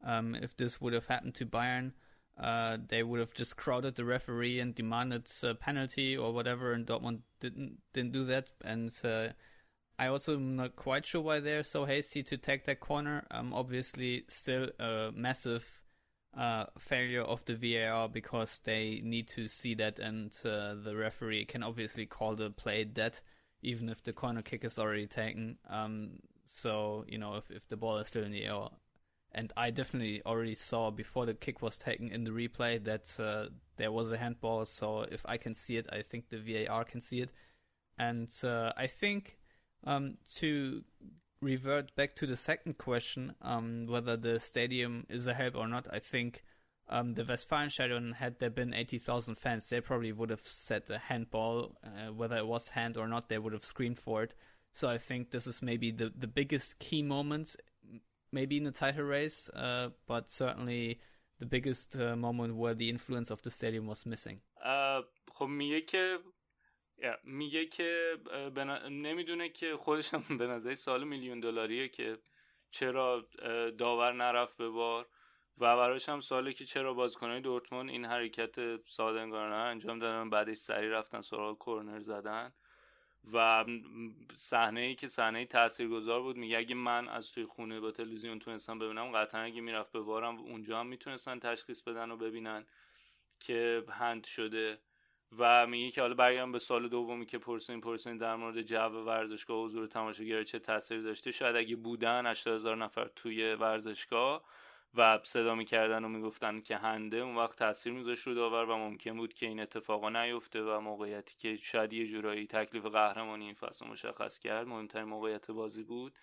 Um, 0.04 0.34
if 0.34 0.56
this 0.56 0.80
would 0.80 0.92
have 0.92 1.06
happened 1.06 1.34
to 1.36 1.46
Bayern, 1.46 1.92
uh, 2.38 2.76
they 2.88 3.02
would 3.02 3.20
have 3.20 3.34
just 3.34 3.56
crowded 3.56 3.94
the 3.94 4.04
referee 4.04 4.58
and 4.60 4.74
demanded 4.74 5.28
a 5.42 5.54
penalty 5.54 6.16
or 6.16 6.32
whatever, 6.32 6.72
and 6.72 6.86
Dortmund 6.86 7.20
didn't 7.40 7.78
didn't 7.92 8.12
do 8.12 8.24
that. 8.26 8.50
And 8.64 8.92
uh, 9.04 9.28
I 9.98 10.06
also 10.06 10.36
am 10.36 10.56
not 10.56 10.76
quite 10.76 11.06
sure 11.06 11.20
why 11.20 11.40
they're 11.40 11.62
so 11.62 11.84
hasty 11.84 12.22
to 12.24 12.36
take 12.36 12.64
that 12.64 12.80
corner. 12.80 13.24
Um, 13.30 13.52
obviously, 13.52 14.24
still 14.28 14.68
a 14.78 15.10
massive 15.14 15.82
uh, 16.36 16.64
failure 16.78 17.22
of 17.22 17.44
the 17.44 17.54
VAR 17.54 18.08
because 18.08 18.60
they 18.64 19.00
need 19.04 19.28
to 19.28 19.48
see 19.48 19.74
that, 19.74 19.98
and 19.98 20.34
uh, 20.44 20.74
the 20.82 20.96
referee 20.96 21.44
can 21.44 21.62
obviously 21.62 22.06
call 22.06 22.34
the 22.34 22.50
play 22.50 22.84
dead, 22.84 23.20
even 23.62 23.88
if 23.88 24.02
the 24.02 24.12
corner 24.12 24.42
kick 24.42 24.64
is 24.64 24.78
already 24.78 25.06
taken. 25.06 25.58
Um, 25.68 26.20
so 26.46 27.04
you 27.06 27.18
know, 27.18 27.36
if 27.36 27.50
if 27.50 27.68
the 27.68 27.76
ball 27.76 27.98
is 27.98 28.08
still 28.08 28.24
in 28.24 28.32
the 28.32 28.44
air, 28.44 28.68
and 29.32 29.52
I 29.56 29.70
definitely 29.70 30.22
already 30.24 30.54
saw 30.54 30.90
before 30.90 31.26
the 31.26 31.34
kick 31.34 31.62
was 31.62 31.78
taken 31.78 32.10
in 32.10 32.24
the 32.24 32.30
replay 32.30 32.82
that 32.84 33.14
uh, 33.20 33.50
there 33.76 33.92
was 33.92 34.10
a 34.10 34.16
handball. 34.16 34.64
So 34.64 35.02
if 35.02 35.24
I 35.26 35.36
can 35.36 35.54
see 35.54 35.76
it, 35.76 35.86
I 35.92 36.02
think 36.02 36.28
the 36.28 36.38
VAR 36.38 36.84
can 36.84 37.00
see 37.00 37.20
it, 37.20 37.32
and 37.98 38.30
uh, 38.42 38.72
I 38.76 38.86
think 38.86 39.36
um, 39.85 40.17
to 40.35 40.83
revert 41.41 41.95
back 41.95 42.15
to 42.15 42.25
the 42.25 42.37
second 42.37 42.77
question, 42.77 43.35
um, 43.41 43.85
whether 43.87 44.17
the 44.17 44.39
stadium 44.39 45.05
is 45.09 45.27
a 45.27 45.33
help 45.33 45.55
or 45.55 45.67
not, 45.67 45.87
I 45.91 45.99
think 45.99 46.43
um, 46.89 47.13
the 47.13 47.23
Westfalenstadion, 47.23 48.15
had 48.15 48.39
there 48.39 48.49
been 48.49 48.73
80,000 48.73 49.35
fans, 49.35 49.69
they 49.69 49.81
probably 49.81 50.11
would 50.11 50.29
have 50.29 50.45
said 50.45 50.83
a 50.89 50.97
handball, 50.97 51.77
uh, 51.83 52.11
whether 52.13 52.37
it 52.37 52.47
was 52.47 52.69
hand 52.69 52.97
or 52.97 53.07
not, 53.07 53.29
they 53.29 53.37
would 53.37 53.53
have 53.53 53.65
screamed 53.65 53.99
for 53.99 54.23
it. 54.23 54.33
So 54.73 54.87
I 54.87 54.97
think 54.97 55.31
this 55.31 55.47
is 55.47 55.61
maybe 55.61 55.91
the, 55.91 56.11
the 56.17 56.27
biggest 56.27 56.79
key 56.79 57.01
moment, 57.01 57.55
maybe 58.31 58.57
in 58.57 58.63
the 58.63 58.71
title 58.71 59.03
race, 59.03 59.49
uh, 59.49 59.89
but 60.07 60.29
certainly 60.31 60.99
the 61.39 61.45
biggest 61.45 61.99
uh, 61.99 62.15
moment 62.15 62.55
where 62.55 62.73
the 62.73 62.89
influence 62.89 63.29
of 63.31 63.41
the 63.41 63.51
stadium 63.51 63.85
was 63.87 64.05
missing. 64.05 64.39
خب 65.33 65.45
میگه 65.45 65.81
که 65.81 66.17
میگه 67.24 67.66
که. 67.66 68.18
نمی‌دونه 68.90 69.48
که 69.48 69.76
خودش 69.76 70.14
هم 70.14 70.24
به 70.38 70.46
نظر 70.46 70.74
سال 70.74 71.04
میلیون 71.04 71.40
دلاریه 71.40 71.88
که 71.88 72.18
چرا 72.70 73.28
داور 73.78 74.12
نرفت 74.12 74.56
به 74.56 74.68
بار 74.68 75.08
و 75.58 75.76
براش 75.76 76.08
هم 76.08 76.20
ساله 76.20 76.52
که 76.52 76.64
چرا 76.64 76.94
بازیکنهای 76.94 77.40
دورتموند 77.40 77.90
این 77.90 78.04
حرکت 78.04 78.86
سادنگارانه 78.86 79.54
انجام 79.56 79.98
دادن 79.98 80.30
بعدش 80.30 80.56
سری 80.56 80.88
رفتن 80.90 81.20
سراغ 81.20 81.58
کرنر 81.66 82.00
زدن 82.00 82.52
و 83.32 83.64
صحنه 84.34 84.80
ای 84.80 84.94
که 84.94 85.06
صحنه 85.08 85.46
تاثیرگذار 85.46 86.22
بود 86.22 86.36
میگه 86.36 86.58
اگه 86.58 86.74
من 86.74 87.08
از 87.08 87.32
توی 87.32 87.44
خونه 87.44 87.80
با 87.80 87.90
تلویزیون 87.90 88.38
تونستم 88.38 88.78
ببینم 88.78 89.12
قطعا 89.12 89.40
اگه 89.40 89.60
می‌رفت 89.60 89.92
به 89.92 90.00
بارم 90.00 90.38
اونجا 90.38 90.80
هم 90.80 90.86
می‌تونستن 90.86 91.38
تشخیص 91.38 91.82
بدن 91.82 92.10
و 92.10 92.16
ببینن 92.16 92.66
که 93.40 93.84
هند 93.90 94.24
شده 94.26 94.78
و 95.38 95.66
میگه 95.66 95.90
که 95.90 96.00
حالا 96.00 96.14
برگردم 96.14 96.52
به 96.52 96.58
سال 96.58 96.88
دومی 96.88 97.26
که 97.26 97.38
پرسین 97.38 97.80
پرسین 97.80 98.16
در 98.16 98.36
مورد 98.36 98.62
جو 98.62 98.76
ورزشگاه 98.76 99.64
حضور 99.64 99.86
تماشاگر 99.86 100.44
چه 100.44 100.58
تاثیری 100.58 101.02
داشته؟ 101.02 101.30
شاید 101.30 101.56
اگه 101.56 101.76
بودن 101.76 102.26
80 102.26 102.54
هزار 102.54 102.76
نفر 102.76 103.08
توی 103.16 103.54
ورزشگاه 103.54 104.44
و 104.94 105.18
صدا 105.22 105.54
می‌کردن 105.54 106.04
و 106.04 106.08
می‌گفتن 106.08 106.60
که 106.60 106.76
هنده 106.76 107.16
اون 107.16 107.36
وقت 107.36 107.58
تاثیر 107.58 107.92
میذاشت 107.92 108.26
رو 108.26 108.34
داور 108.34 108.64
و 108.64 108.76
ممکن 108.76 109.16
بود 109.16 109.34
که 109.34 109.46
این 109.46 109.60
اتفاقا 109.60 110.08
نیفته 110.10 110.62
و 110.62 110.80
موقعیتی 110.80 111.36
که 111.38 111.56
شاید 111.56 111.92
یه 111.92 112.06
جورایی 112.06 112.46
تکلیف 112.46 112.86
قهرمانی 112.86 113.44
این 113.44 113.54
فصل 113.54 113.86
مشخص 113.86 114.38
کرد 114.38 114.66
مهمترین 114.66 115.04
موقعیت 115.04 115.50
بازی 115.50 115.82
بود 115.82 116.18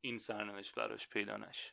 این 0.00 0.18
سرنوشت 0.18 0.74
براش 0.74 1.08
پیدا 1.08 1.36
نشه. 1.36 1.72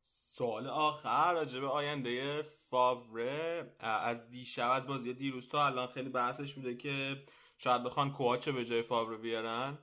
سوال 0.00 0.66
آخر 0.66 1.32
راجع 1.32 1.60
به 1.60 1.68
آینده 1.68 2.57
فاوره 2.70 3.72
از 3.80 4.30
دیشب 4.30 4.70
از 4.70 4.86
بازی 4.86 5.14
دیروز 5.14 5.48
تا 5.48 5.66
الان 5.66 5.86
خیلی 5.86 6.08
بحثش 6.08 6.54
بوده 6.54 6.74
که 6.76 7.22
شاید 7.58 7.82
بخوان 7.82 8.12
کوچه 8.12 8.52
به 8.52 8.64
جای 8.64 8.82
فاوره 8.82 9.16
بیارن 9.16 9.78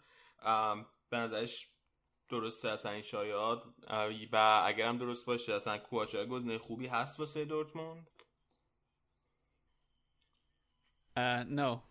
به 1.10 1.18
نظرش 1.18 1.70
درسته 2.30 2.70
اصلا 2.70 2.92
این 2.92 3.02
شایعات 3.02 3.64
و 4.32 4.62
اگرم 4.66 4.98
درست 4.98 5.26
باشه 5.26 5.54
اصلا 5.54 5.78
کوچه 5.78 6.26
گزینه 6.26 6.58
خوبی 6.58 6.88
هست 6.88 7.20
واسه 7.20 7.46
دورتموند 7.46 8.08
Uh, 11.18 11.46
no. 11.48 11.82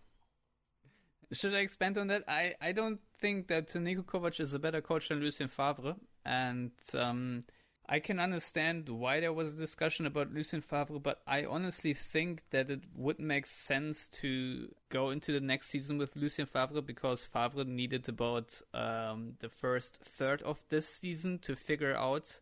Should 1.33 1.55
I 1.55 1.61
expand 1.61 1.97
on 1.97 2.09
that? 2.09 2.25
I, 2.29 2.55
I 2.61 2.73
don't 2.73 3.01
think 3.21 3.49
that 3.49 3.69
Niko 3.69 4.05
Kovac 4.05 4.39
is 4.39 4.53
a 4.53 4.59
better 4.59 4.83
coach 4.83 5.09
than 5.09 5.21
Lucien 5.21 5.49
Favre. 5.49 5.97
And 6.27 6.73
um, 6.93 7.41
I 7.87 7.99
can 8.01 8.19
understand 8.19 8.89
why 8.89 9.21
there 9.21 9.33
was 9.33 9.53
a 9.53 9.57
discussion 9.57 10.07
about 10.07 10.33
Lucien 10.33 10.63
Favre, 10.63 10.99
but 10.99 11.21
I 11.27 11.45
honestly 11.45 11.93
think 11.93 12.49
that 12.49 12.71
it 12.71 12.85
would 12.95 13.19
make 13.21 13.45
sense 13.45 14.09
to 14.21 14.73
go 14.89 15.11
into 15.11 15.33
the 15.33 15.41
next 15.41 15.69
season 15.69 15.99
with 15.99 16.17
Lucien 16.17 16.47
Favre 16.47 16.81
because 16.81 17.25
Favre 17.25 17.65
needed 17.65 18.09
about 18.09 18.59
um, 18.73 19.35
the 19.41 19.51
first 19.51 19.99
third 19.99 20.41
of 20.43 20.63
this 20.71 20.89
season 20.89 21.39
to 21.41 21.55
figure 21.55 21.95
out 21.95 22.41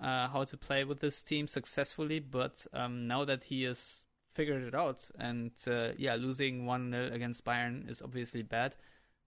uh, 0.00 0.26
how 0.26 0.42
to 0.42 0.56
play 0.56 0.82
with 0.82 0.98
this 0.98 1.22
team 1.22 1.46
successfully. 1.46 2.18
But 2.18 2.66
um, 2.72 3.06
now 3.06 3.24
that 3.24 3.44
he 3.44 3.62
has 3.64 4.06
figured 4.32 4.64
it 4.64 4.74
out, 4.74 5.08
and 5.20 5.52
uh, 5.68 5.90
yeah, 5.98 6.16
losing 6.16 6.66
1 6.66 6.90
0 6.90 7.10
against 7.12 7.44
Bayern 7.44 7.88
is 7.88 8.02
obviously 8.02 8.42
bad. 8.42 8.74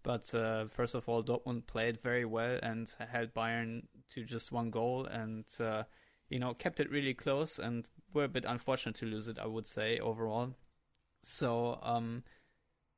But 0.03 0.33
uh, 0.35 0.65
first 0.65 0.95
of 0.95 1.07
all, 1.07 1.23
Dortmund 1.23 1.65
played 1.67 2.01
very 2.01 2.25
well 2.25 2.59
and 2.61 2.91
held 3.09 3.33
Bayern 3.33 3.83
to 4.11 4.23
just 4.23 4.51
one 4.51 4.69
goal, 4.69 5.05
and 5.05 5.45
uh, 5.59 5.83
you 6.29 6.39
know 6.39 6.53
kept 6.53 6.79
it 6.79 6.91
really 6.91 7.13
close. 7.13 7.59
And 7.59 7.85
were 8.13 8.25
a 8.25 8.29
bit 8.29 8.45
unfortunate 8.45 8.95
to 8.95 9.05
lose 9.05 9.27
it, 9.27 9.39
I 9.39 9.45
would 9.45 9.67
say 9.67 9.99
overall. 9.99 10.55
So 11.23 11.79
um, 11.81 12.23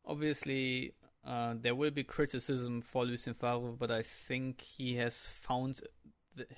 obviously 0.05 0.93
uh, 1.25 1.55
there 1.59 1.75
will 1.75 1.91
be 1.91 2.03
criticism 2.03 2.81
for 2.81 3.05
Lucien 3.05 3.33
Favre, 3.33 3.73
but 3.77 3.91
I 3.91 4.01
think 4.01 4.61
he 4.61 4.95
has 4.97 5.25
found 5.25 5.81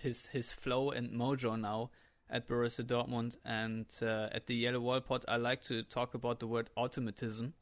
his 0.02 0.28
his 0.28 0.52
flow 0.52 0.92
and 0.92 1.12
mojo 1.12 1.60
now 1.60 1.92
at 2.30 2.48
Borussia 2.48 2.84
Dortmund. 2.84 3.38
And 3.46 3.86
uh, 4.02 4.30
at 4.32 4.48
the 4.48 4.56
Yellow 4.56 4.80
Wall 4.80 5.02
Pod, 5.02 5.26
I 5.28 5.38
like 5.38 5.62
to 5.64 5.84
talk 5.84 6.14
about 6.14 6.40
the 6.40 6.48
word 6.48 6.70
automatism 6.76 7.54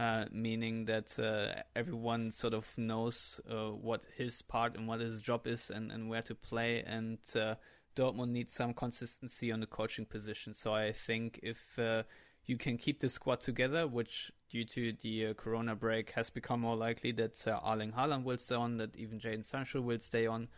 uh, 0.00 0.24
meaning 0.32 0.86
that 0.86 1.18
uh, 1.18 1.60
everyone 1.76 2.30
sort 2.30 2.54
of 2.54 2.66
knows 2.78 3.38
uh, 3.50 3.68
what 3.68 4.06
his 4.16 4.40
part 4.40 4.74
and 4.74 4.88
what 4.88 4.98
his 4.98 5.20
job 5.20 5.46
is 5.46 5.70
and, 5.70 5.92
and 5.92 6.08
where 6.08 6.22
to 6.22 6.34
play. 6.34 6.82
And 6.86 7.18
uh, 7.36 7.56
Dortmund 7.94 8.30
needs 8.30 8.54
some 8.54 8.72
consistency 8.72 9.52
on 9.52 9.60
the 9.60 9.66
coaching 9.66 10.06
position. 10.06 10.54
So 10.54 10.72
I 10.72 10.92
think 10.92 11.38
if 11.42 11.78
uh, 11.78 12.04
you 12.46 12.56
can 12.56 12.78
keep 12.78 13.00
the 13.00 13.10
squad 13.10 13.42
together, 13.42 13.86
which 13.86 14.32
due 14.48 14.64
to 14.64 14.94
the 15.02 15.34
Corona 15.34 15.76
break 15.76 16.12
has 16.12 16.30
become 16.30 16.60
more 16.60 16.76
likely 16.76 17.12
that 17.12 17.34
Arling 17.62 17.92
Haaland 17.92 18.24
will 18.24 18.38
stay 18.38 18.54
on, 18.54 18.78
that 18.78 18.96
even 18.96 19.20
Jaden 19.20 19.44
Sancho 19.44 19.82
will 19.82 20.00
stay 20.00 20.26
on, 20.26 20.48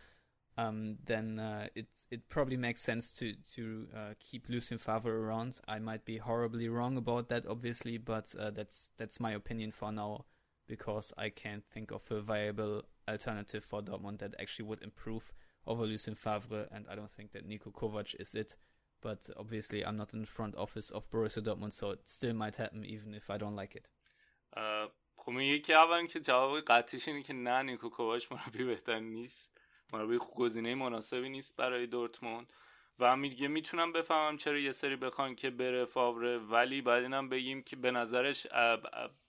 um, 0.58 0.98
then 1.06 1.40
uh, 1.40 1.68
it 1.76 1.88
it 2.10 2.28
probably 2.30 2.58
makes 2.58 2.82
sense 2.82 3.12
to 3.12 3.34
to 3.56 3.88
uh, 3.96 4.14
keep 4.20 4.50
Lucien 4.50 4.80
Favre 4.80 5.26
around. 5.26 5.60
I 5.68 5.80
might 5.80 6.04
be 6.04 6.18
horribly 6.18 6.68
wrong 6.68 6.98
about 6.98 7.30
that, 7.30 7.46
obviously, 7.46 7.98
but 7.98 8.34
uh, 8.40 8.50
that's 8.52 8.90
that's 8.98 9.20
my 9.20 9.34
opinion 9.34 9.72
for 9.72 9.92
now 9.92 10.26
because 10.68 11.14
I 11.18 11.30
can't 11.30 11.64
think 11.64 11.92
of 11.92 12.10
a 12.12 12.22
viable 12.22 12.84
alternative 13.08 13.64
for 13.64 13.82
Dortmund 13.82 14.20
that 14.20 14.36
actually 14.40 14.66
would 14.66 14.82
improve 14.82 15.32
over 15.66 15.86
Lucien 15.86 16.16
Favre, 16.16 16.68
and 16.72 16.86
I 16.90 16.96
don't 16.96 17.12
think 17.12 17.32
that 17.34 17.48
Niko 17.48 17.72
Kovac 17.72 18.16
is 18.20 18.34
it. 18.34 18.56
But 19.02 19.30
obviously, 19.38 19.86
I'm 19.86 19.96
not 19.96 20.14
in 20.14 20.22
the 20.22 20.28
front 20.28 20.56
office 20.56 20.90
of 20.90 21.10
Borussia 21.12 21.42
Dortmund, 21.42 21.74
so 21.74 21.92
it 21.92 22.10
still 22.10 22.34
might 22.34 22.56
happen 22.56 22.84
even 22.84 23.14
if 23.14 23.30
I 23.30 23.38
don't 23.38 23.56
like 23.56 23.76
it. 23.76 23.88
خب 25.28 25.32
میگه 25.32 25.60
که 25.60 25.76
اول 25.76 26.08
که 26.08 26.20
جواب 26.20 26.62
قطعیش 26.62 27.08
اینه 27.08 27.24
که 27.24 27.34
نه 27.34 27.62
نیکو 27.62 27.90
کوواچ 27.90 28.32
مربی 28.32 28.64
بهتر 28.64 29.00
نیست 29.00 29.58
مربی 29.93 30.19
گزینه 30.37 30.75
مناسبی 30.75 31.29
نیست 31.29 31.57
برای 31.57 31.87
دورتموند. 31.87 32.53
و 32.99 33.17
میگه 33.17 33.49
می‌تونم 33.49 33.93
بفهمم 33.93 34.37
چرا 34.37 34.59
یه 34.59 34.73
سری 34.73 34.97
بخوان 34.97 35.35
که 35.35 35.51
بره 35.51 35.85
فاوره 35.85 36.39
ولی 36.39 36.81
بعد 36.81 37.03
اینم 37.03 37.29
بگیم 37.29 37.63
که 37.63 37.77
به 37.77 37.91
نظرش 37.91 38.47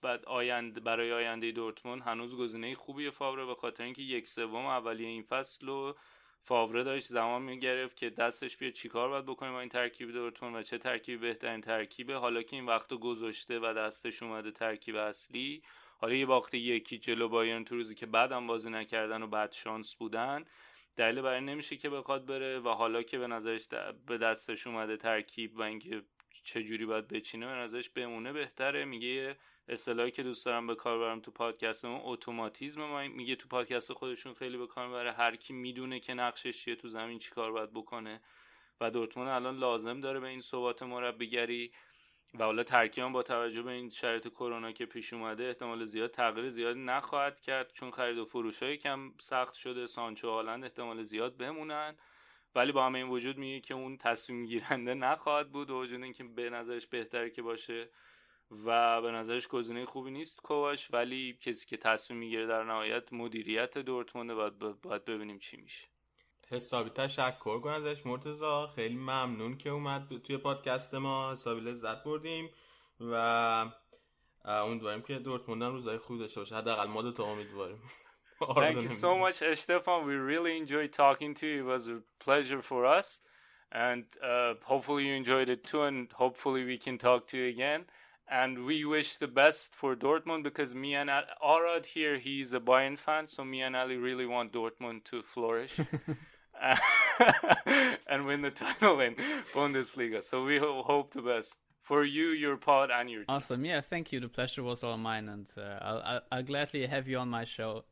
بعد 0.02 0.26
آینده 0.26 0.80
برای 0.80 1.14
آینده 1.14 1.52
دورتموند 1.52 2.02
هنوز 2.02 2.36
گزینه 2.36 2.76
خوبیه 2.76 3.10
فاوره 3.10 3.46
به 3.46 3.56
خاطر 3.56 3.84
اینکه 3.84 4.02
یک 4.02 4.28
سوم 4.28 4.66
اولیه 4.66 5.08
این 5.08 5.24
فصل 5.24 5.68
رو 5.68 5.96
فاوره 6.42 6.84
داشت 6.84 7.08
زمان 7.08 7.42
می‌گرفت 7.42 7.96
که 7.96 8.10
دستش 8.10 8.58
بیاد 8.58 8.74
چیکار 8.74 9.10
باید 9.10 9.26
بکنه 9.26 9.52
با 9.52 9.60
این 9.60 9.70
ترکیب 9.70 10.12
دورتون 10.12 10.56
و 10.56 10.64
چه 10.64 10.78
ترکیب 10.78 11.22
بهترین 11.22 11.62
ترکیبه. 11.62 12.16
حالا 12.16 12.42
که 12.42 12.56
این 12.56 12.66
وقت 12.66 12.94
گذاشته 12.94 13.60
و 13.60 13.74
دستش 13.74 14.24
اومده 14.24 14.52
ترکیب 14.52 14.96
اصلی 14.96 15.64
حالا 16.04 16.16
یه 16.16 16.26
باخته 16.26 16.58
یکی 16.58 16.98
جلو 16.98 17.30
بایرن 17.30 17.64
تو 17.64 17.76
روزی 17.76 17.96
که 17.96 18.06
بعدم 18.06 18.48
بازی 18.48 18.70
نکردن 18.70 19.24
و 19.24 19.28
بعد 19.28 19.52
شانس 19.52 19.96
بودن 19.96 20.46
دلیل 20.96 21.22
برای 21.22 21.42
نمیشه 21.42 21.78
که 21.78 21.90
بخواد 21.90 22.26
بره 22.26 22.60
و 22.60 22.70
حالا 22.70 23.04
که 23.04 23.18
به 23.18 23.28
نظرش 23.28 23.68
به 24.08 24.18
دستش 24.18 24.68
اومده 24.68 24.98
ترکیب 24.98 25.58
و 25.58 25.62
اینکه 25.62 26.04
چه 26.44 26.64
جوری 26.64 26.86
باید 26.86 27.08
بچینه 27.08 27.46
به 27.46 27.52
نظرش 27.52 27.90
بمونه 27.90 28.34
بهتره. 28.34 28.86
میگه 28.86 29.38
اصطلاحی 29.68 30.12
که 30.12 30.24
دوست 30.24 30.46
دارم 30.46 30.68
به 30.68 30.76
کار 30.76 31.00
برم 31.00 31.20
تو 31.20 31.32
پادکست 31.32 31.86
اون 31.86 32.02
اتوماتیزم 32.04 32.82
ما 32.82 33.08
میگه 33.08 33.36
تو 33.36 33.48
پادکست 33.48 33.94
خودشون 33.94 34.34
خیلی 34.34 34.58
به 34.58 34.68
کار 34.68 34.90
بره 34.90 35.12
هر 35.12 35.36
کی 35.36 35.54
می‌دونه 35.54 36.00
که 36.00 36.14
نقشش 36.14 36.64
چیه 36.64 36.76
تو 36.76 36.90
زمین 36.90 37.20
چیکار 37.20 37.52
باید 37.52 37.74
بکنه. 37.74 38.22
و 38.82 38.92
دورتموند 38.92 39.30
الان 39.30 39.58
لازم 39.58 40.02
داره 40.02 40.20
به 40.20 40.28
این 40.28 40.42
ثبات 40.42 40.84
مربیگری 40.84 41.72
و 42.40 42.44
حالا 42.44 42.64
ترکیب 42.64 43.08
با 43.08 43.24
توجه 43.24 43.62
به 43.62 43.72
این 43.72 43.90
شرایط 43.90 44.28
کرونا 44.28 44.72
که 44.72 44.86
پیش 44.86 45.14
اومده 45.14 45.44
احتمال 45.44 45.86
زیاد 45.86 46.12
تغییر 46.12 46.50
زیادی 46.50 46.80
نخواهد 46.80 47.40
کرد. 47.40 47.74
چون 47.74 47.92
خرید 47.92 48.18
و 48.18 48.26
فروش 48.26 48.64
های 48.64 48.78
کم 48.78 49.14
سخت 49.20 49.54
شده 49.54 49.88
سانچو 49.88 50.30
هالند 50.30 50.64
احتمال 50.64 51.04
زیاد 51.04 51.38
بمونن. 51.38 51.96
ولی 52.56 52.72
با 52.72 52.86
همه 52.86 53.00
این 53.00 53.10
وجود 53.10 53.38
میگه 53.38 53.60
که 53.60 53.74
اون 53.74 53.98
تصمیم 53.98 54.46
گیرنده 54.46 54.94
نخواهد 54.94 55.52
بود 55.52 55.70
و 55.70 55.82
وجود 55.82 56.04
اینکه 56.04 56.24
به 56.24 56.50
نظرش 56.50 56.88
بهتره 56.88 57.30
که 57.30 57.42
باشه 57.42 57.90
و 58.66 59.02
به 59.02 59.12
نظرش 59.12 59.48
گزینه 59.48 59.86
خوبی 59.86 60.12
نیست 60.12 60.42
کوواش 60.42 60.94
ولی 60.94 61.38
کسی 61.42 61.68
که 61.68 61.78
تصمیم 61.78 62.20
می‌گیره 62.20 62.46
در 62.46 62.64
نهایت 62.64 63.14
مدیریت 63.14 63.78
دورتموند 63.78 64.34
باید, 64.34 64.58
باید 64.58 65.06
ببینیم 65.06 65.40
چی 65.40 65.58
میشه. 65.58 65.93
حسابی 66.54 66.90
تشکر 66.90 67.60
کن 67.60 67.70
ازش 67.70 68.06
مرتزا 68.06 68.68
خیلی 68.68 68.96
ممنون 68.96 69.58
که 69.58 69.70
اومد 69.70 70.18
توی 70.24 70.38
پادکست 70.38 70.94
ما 70.94 71.32
حسابی 71.32 71.62
لذت 71.62 72.04
بردیم 72.04 72.50
و 73.00 73.66
امیدواریم 74.46 75.02
که 75.02 75.20
دورتموند 75.20 75.64
روزای 75.64 75.98
خوب 75.98 76.20
داشته 76.20 76.40
باشه 76.40 76.56
حداقل 76.56 76.88
ما 76.88 77.02
دو 77.02 77.12
تا 77.12 77.24
امیدواریم 77.24 77.82
Thank 78.56 78.82
you 78.82 78.90
so 78.90 79.18
much, 79.18 79.42
Estefan. 79.42 80.06
We 80.06 80.16
really 80.16 80.58
enjoyed 80.58 80.92
talking 80.92 81.34
to 81.36 81.48
you. 81.48 81.60
It 81.62 81.72
was 81.76 81.88
a 81.88 82.02
pleasure 82.20 82.62
for 82.62 82.86
us. 82.86 83.22
And 83.72 84.04
uh, 84.22 84.56
hopefully 84.64 85.08
you 85.08 85.14
enjoyed 85.14 85.50
it 85.50 85.64
too. 85.64 85.84
And 85.84 86.12
hopefully 86.12 86.66
we 86.66 86.78
can 86.78 86.98
talk 86.98 87.28
to 87.28 87.38
you 87.38 87.48
again. 87.48 87.86
And 88.30 88.66
we 88.66 88.86
wish 88.86 89.18
the 89.18 89.28
best 89.28 89.76
for 89.76 89.96
Dortmund 89.96 90.44
because 90.44 90.76
me 90.76 90.96
and 90.96 91.10
Arad 91.42 91.86
here, 91.86 92.18
he's 92.18 92.54
a 92.54 92.60
Bayern 92.60 92.98
fan. 92.98 93.28
So 93.28 93.44
me 93.44 93.62
and 93.62 93.76
Ali 93.76 93.98
really 93.98 94.26
want 94.26 94.52
Dortmund 94.52 95.04
to 95.06 95.22
flourish. 95.24 95.80
and 98.08 98.26
win 98.26 98.42
the 98.42 98.52
title 98.52 99.00
in 99.02 99.16
Bundesliga. 99.54 100.24
So 100.24 100.44
we 100.44 100.58
hope 100.60 101.12
the 101.12 101.22
best 101.22 101.58
for 101.82 102.04
you, 102.04 102.28
your 102.28 102.58
pod, 102.58 102.90
and 102.92 103.10
your 103.10 103.22
team. 103.22 103.26
Awesome. 103.30 103.66
Yeah, 103.66 103.82
thank 103.82 104.12
you. 104.12 104.20
The 104.20 104.30
pleasure 104.30 104.64
was 104.64 104.84
all 104.84 104.98
mine, 104.98 105.30
and 105.30 105.48
uh, 105.58 105.62
I'll, 105.82 106.02
I'll, 106.06 106.22
I'll 106.32 106.44
gladly 106.44 106.86
have 106.86 107.08
you 107.08 107.18
on 107.18 107.30
my 107.30 107.44
show 107.46 107.84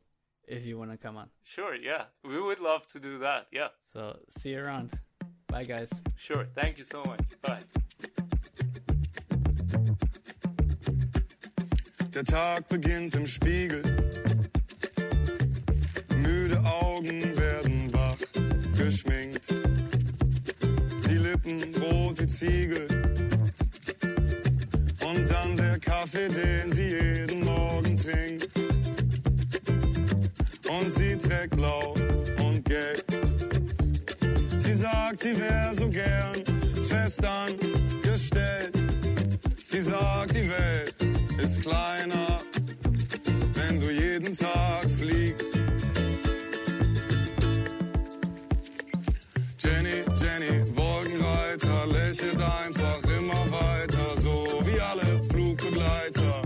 if 0.48 0.64
you 0.64 0.78
want 0.78 0.90
to 0.90 0.96
come 0.96 1.16
on. 1.16 1.28
Sure. 1.42 1.74
Yeah, 1.74 2.04
we 2.24 2.40
would 2.40 2.60
love 2.60 2.86
to 2.88 3.00
do 3.00 3.18
that. 3.18 3.46
Yeah. 3.52 3.68
So 3.92 4.18
see 4.28 4.50
you 4.50 4.60
around. 4.60 4.92
Bye, 5.48 5.64
guys. 5.64 5.90
Sure. 6.16 6.46
Thank 6.54 6.78
you 6.78 6.84
so 6.84 7.04
much. 7.04 7.20
Bye. 7.42 7.60
Der 12.14 12.24
Tag 12.24 12.68
beginnt 12.68 13.14
im 13.14 13.26
Spiegel. 13.26 13.82
Müde 16.16 16.62
Augen 16.64 17.36
werden 17.36 17.41
wach 17.41 17.41
geschminkt. 18.84 19.46
Die 21.08 21.16
Lippen 21.16 21.62
rot 21.80 22.20
wie 22.20 22.26
Ziegel. 22.26 22.86
Und 25.00 25.30
dann 25.30 25.56
der 25.56 25.78
Kaffee, 25.78 26.28
den 26.28 26.70
sie 26.70 26.88
jeden 26.88 27.44
Morgen 27.44 27.96
trinkt. 27.96 28.48
Und 30.68 30.90
sie 30.90 31.16
trägt 31.16 31.56
blau 31.56 31.94
und 32.38 32.64
gelb. 32.64 33.04
Sie 34.58 34.72
sagt, 34.72 35.20
sie 35.20 35.38
wär 35.38 35.72
so 35.74 35.88
gern 35.88 36.42
fest 36.88 37.24
angestellt. 37.24 38.72
Sie 39.64 39.80
sagt, 39.80 40.34
die 40.34 40.48
Welt 40.48 40.94
ist 41.42 41.60
kleiner, 41.62 42.40
wenn 43.54 43.80
du 43.80 43.90
jeden 43.90 44.34
Tag 44.34 44.88
fliegst. 44.88 45.58
Wolkenreiter, 51.52 51.86
lächelt 51.86 52.40
einfach 52.40 53.02
immer 53.04 53.50
weiter, 53.50 54.20
so 54.20 54.62
wie 54.64 54.80
alle 54.80 55.22
Flugbegleiter. 55.24 56.42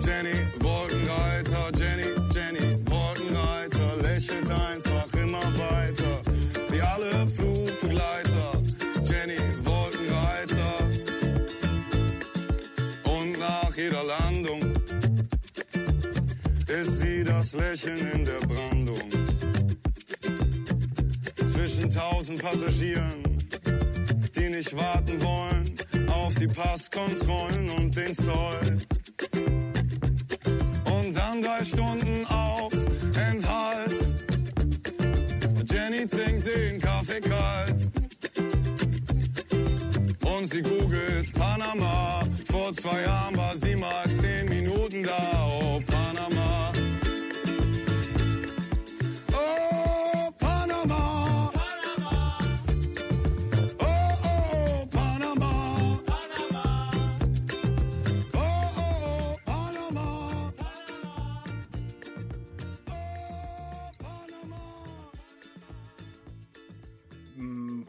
Jenny, 0.00 0.36
Wolkenreiter, 0.60 1.70
Jenny, 1.74 2.08
Jenny, 2.32 2.78
Wolkenreiter, 2.86 3.96
lächelt 4.02 4.50
einfach 4.50 5.12
immer 5.14 5.42
weiter, 5.58 6.22
wie 6.70 6.80
alle 6.80 7.28
Flugbegleiter. 7.28 8.52
Jenny, 9.04 9.38
Wolkenreiter. 9.62 10.74
Und 13.04 13.38
nach 13.38 13.76
jeder 13.76 14.04
Landung 14.04 14.60
ist 16.66 17.00
sie 17.00 17.24
das 17.24 17.52
Lächeln 17.52 18.10
in 18.14 18.24
der 18.24 18.40
Brandung. 18.46 19.10
Zwischen 21.52 21.90
tausend 21.90 22.40
Passagieren, 22.42 23.25
die 24.46 24.56
nicht 24.56 24.76
warten 24.76 25.22
wollen 25.22 25.74
auf 26.08 26.34
die 26.34 26.46
Passkontrollen 26.46 27.70
und 27.70 27.96
den 27.96 28.14
Zoll. 28.14 28.78
Und 30.84 31.16
dann 31.16 31.42
drei 31.42 31.64
Stunden 31.64 32.26
auf 32.26 32.72
Enthalt. 33.16 34.08
Jenny 35.70 36.06
trinkt 36.06 36.46
den 36.46 36.80
Kaffee 36.80 37.20
kalt. 37.20 37.90
Und 40.24 40.46
sie 40.46 40.62
googelt 40.62 41.32
Panama. 41.32 42.22
Vor 42.50 42.72
zwei 42.72 43.02
Jahren 43.02 43.36
war 43.36 43.56
sie 43.56 43.76
mal 43.76 44.08
zehn 44.10 44.48
Minuten 44.48 45.02
da. 45.02 45.25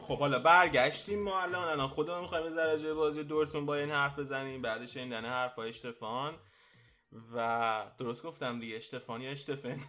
خب 0.08 0.18
حالا 0.18 0.38
برگشتیم 0.38 1.22
ما 1.22 1.40
الان. 1.40 1.68
الان 1.68 1.88
خودمون 1.88 2.20
می‌خوایم 2.20 2.46
از 2.46 2.54
درجه 2.54 2.94
بازی 2.94 3.24
دورتون 3.24 3.66
با 3.66 3.74
این 3.74 3.90
حرف 3.90 4.18
بزنیم. 4.18 4.62
بعدش 4.62 4.96
این 4.96 5.08
دنه 5.08 5.28
حرف 5.28 5.58
اشتفان. 5.58 6.38
و 7.34 7.86
درست 7.98 8.22
گفتم 8.22 8.60
دیگه 8.60 8.76
اشتفان 8.76 9.20
یا 9.20 9.30
اشتفن؟ 9.30 9.80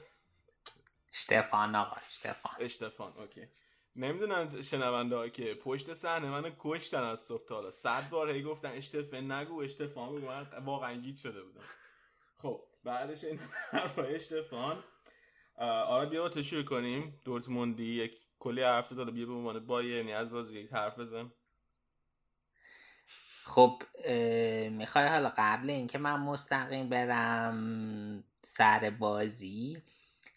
اشتفان 1.13 1.75
آقا 1.75 1.95
اشتفان. 2.07 2.51
اشتفان 2.59 3.13
اوکی. 3.17 3.47
نمی‌دونم 3.95 4.61
شنونده 4.61 5.15
ها 5.15 5.29
که 5.29 5.53
پشت 5.53 5.93
صحنه 5.93 6.29
من 6.29 6.55
کشتن 6.59 7.03
از 7.03 7.19
صبح 7.19 7.47
تا 7.47 7.55
حالا. 7.55 7.71
صد 7.71 8.09
بار 8.09 8.29
هی 8.29 8.43
گفتن 8.43 8.71
اشتفن 8.71 9.31
نگو 9.31 9.61
اشتفان 9.61 10.15
بگو 10.15 10.27
من 10.27 10.47
واقعا 10.65 10.93
گیت 10.93 11.17
شده 11.17 11.43
بودم. 11.43 11.63
خب 12.41 12.61
بعدش 12.83 13.23
این 13.23 13.39
حرفای 13.71 14.15
اشتفان. 14.15 14.83
آره 15.57 16.09
بیا 16.09 16.29
تو 16.29 16.43
شروع 16.43 16.63
کنیم. 16.63 17.21
دورتموندی 17.25 17.85
یک 17.85 18.17
کلی 18.39 18.63
حرف 18.63 18.91
داره 18.91 19.11
بیا 19.11 19.25
به 19.25 19.33
عنوان 19.33 19.65
بایرنی 19.65 20.13
از 20.13 20.29
بازی 20.29 20.59
یک 20.59 20.73
حرف 20.73 20.99
بزن. 20.99 21.31
خب 23.43 23.83
می‌خوای 24.71 25.07
حالا 25.07 25.33
قبل 25.37 25.69
اینکه 25.69 25.97
من 25.97 26.19
مستقیم 26.19 26.89
برم 26.89 28.23
سر 28.41 28.89
بازی 28.99 29.81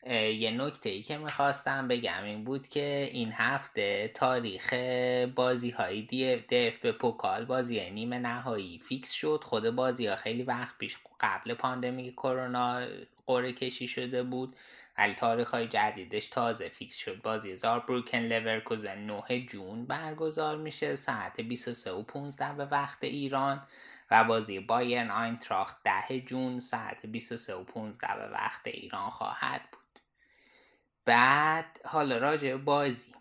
یه 0.07 0.51
نکته 0.51 0.91
ای 0.91 1.03
که 1.03 1.19
می‌خواستم 1.19 1.89
بگم 1.89 2.25
این 2.25 2.45
بود 2.45 2.69
که 2.69 3.09
این 3.13 3.33
هفته 3.33 4.11
تاریخ 4.15 4.75
بازی 5.35 5.71
های 5.71 6.03
DFB 6.37 6.79
Pokal 6.79 7.45
بازی 7.45 7.91
نیمه 7.91 8.19
نهایی 8.19 8.79
فیکس 8.79 9.13
شد. 9.13 9.41
خود 9.45 9.71
بازی 9.71 10.07
ها 10.07 10.17
خیلی 10.17 10.43
وقت 10.43 10.79
پیش 10.79 10.97
قبل 11.21 11.55
pandemic 11.55 12.15
کرونا 12.15 12.87
قرعه 13.27 13.53
کشی 13.53 13.89
شده 13.89 14.23
بود. 14.23 14.57
ولی 14.99 15.15
تاریخ 15.15 15.51
های 15.51 15.69
جدیدش 15.69 16.29
تازه 16.29 16.69
فیکس 16.69 16.97
شد. 16.97 17.23
بازی 17.23 17.57
زاربروکن 17.57 18.19
لورکوزن 18.19 18.99
9 18.99 19.41
June 19.41 19.87
برگزار 19.87 20.57
میشه. 20.57 20.97
ساعت 20.97 21.41
23 21.41 21.93
و 21.93 22.03
15 22.03 22.55
به 22.55 22.65
وقت 22.65 23.05
ایران 23.05 23.67
و 24.11 24.25
بازی 24.25 24.61
بایرن 24.61 25.11
آینتراخت 25.11 25.77
10 25.85 26.21
June 26.21 26.61
ساعت 26.61 27.07
23 27.07 27.55
و 27.55 27.65
15 27.65 28.17
به 28.17 28.29
وقت 28.29 28.67
ایران 28.67 29.11
خواهد 29.11 29.61
بود. 29.73 30.01
بعد 31.05 31.81
حالا 31.85 32.19
راجع 32.19 32.57
بازی. 32.57 33.15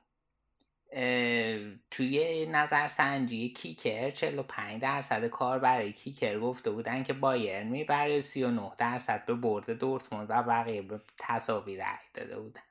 توی 1.92 2.46
نظرسنجی 2.46 3.50
کیکر 3.50 4.12
45 4.12 4.82
درصد 4.82 5.26
کاربرای 5.26 5.92
کیکر 5.92 6.40
گفته 6.40 6.72
بودن 6.72 7.04
که 7.04 7.14
بایرن 7.14 7.68
می‌بره 7.68 8.22
39 8.22 8.72
درصد 8.78 9.26
به 9.26 9.34
برد 9.34 9.70
دورتموند 9.72 10.28
و 10.30 10.44
بقیه 10.44 10.82
به 10.82 11.02
تساوی 11.18 11.78
رای 11.78 11.88
داده 12.14 12.40
بودن. 12.40 12.62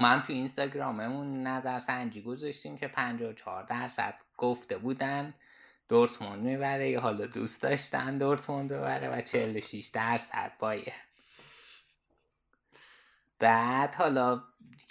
ما 0.00 0.08
هم 0.08 0.20
تو 0.20 0.32
اینستاگراممون 0.32 1.42
نظرسنجی 1.42 2.22
گذاشتیم 2.22 2.78
که 2.78 2.88
54 2.88 3.62
درصد 3.62 4.14
گفته 4.36 4.78
بودن 4.78 5.34
دورتموند 5.88 6.42
می‌بره 6.42 6.90
یا 6.90 7.00
حالا 7.00 7.26
دوست 7.26 7.62
داشتن 7.62 8.18
دورتموند 8.18 8.72
ببره 8.72 9.08
و 9.08 9.20
46 9.20 9.86
درصد 9.86 10.52
بایر 10.58 10.92
بعد 13.40 13.94
حالا 13.94 14.42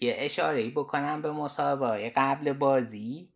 یه 0.02 0.16
اشاره 0.18 0.70
بکنم 0.70 1.22
به 1.22 1.32
مسابقه 1.32 2.14
قبل 2.16 2.54
بازی 2.54 3.34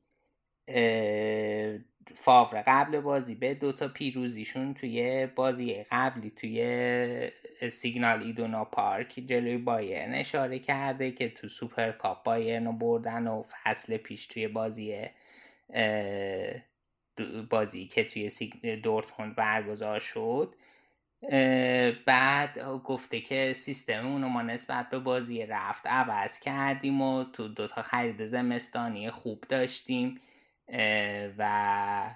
فاور 2.15 2.63
قبل 2.67 2.99
بازی 3.01 3.35
به 3.35 3.53
دوتا 3.53 3.87
پیروزیشون 3.87 4.73
توی 4.73 5.27
بازی 5.35 5.83
قبلی 5.91 6.31
توی 6.31 7.31
سیگنال 7.71 8.23
ایدونا 8.23 8.65
پارک 8.65 9.23
جلوی 9.27 9.57
بایرن 9.57 10.13
اشاره 10.13 10.59
کرده 10.59 11.11
که 11.11 11.29
تو 11.29 11.49
سوپر 11.49 11.91
کاپ 11.91 12.23
بایرن 12.23 12.65
رو 12.65 12.73
بردن 12.73 13.27
و 13.27 13.43
فصل 13.43 13.97
پیش 13.97 14.27
توی 14.27 14.47
بازی 14.47 15.05
بازی 17.49 17.87
که 17.87 18.03
توی 18.03 18.31
دورتموند 18.83 19.35
برگزار 19.35 19.99
شد. 19.99 20.55
بعد 22.05 22.59
گفته 22.83 23.21
که 23.21 23.53
سیستم 23.53 24.07
اونو 24.07 24.27
ما 24.29 24.41
نسبت 24.41 24.89
به 24.89 24.99
بازی 24.99 25.45
رفت 25.45 25.87
عوض 25.87 26.39
کردیم 26.39 27.01
و 27.01 27.23
تو 27.23 27.47
دوتا 27.47 27.81
خرید 27.81 28.25
زمستانی 28.25 29.11
خوب 29.11 29.43
داشتیم 29.49 30.21
و 31.37 32.15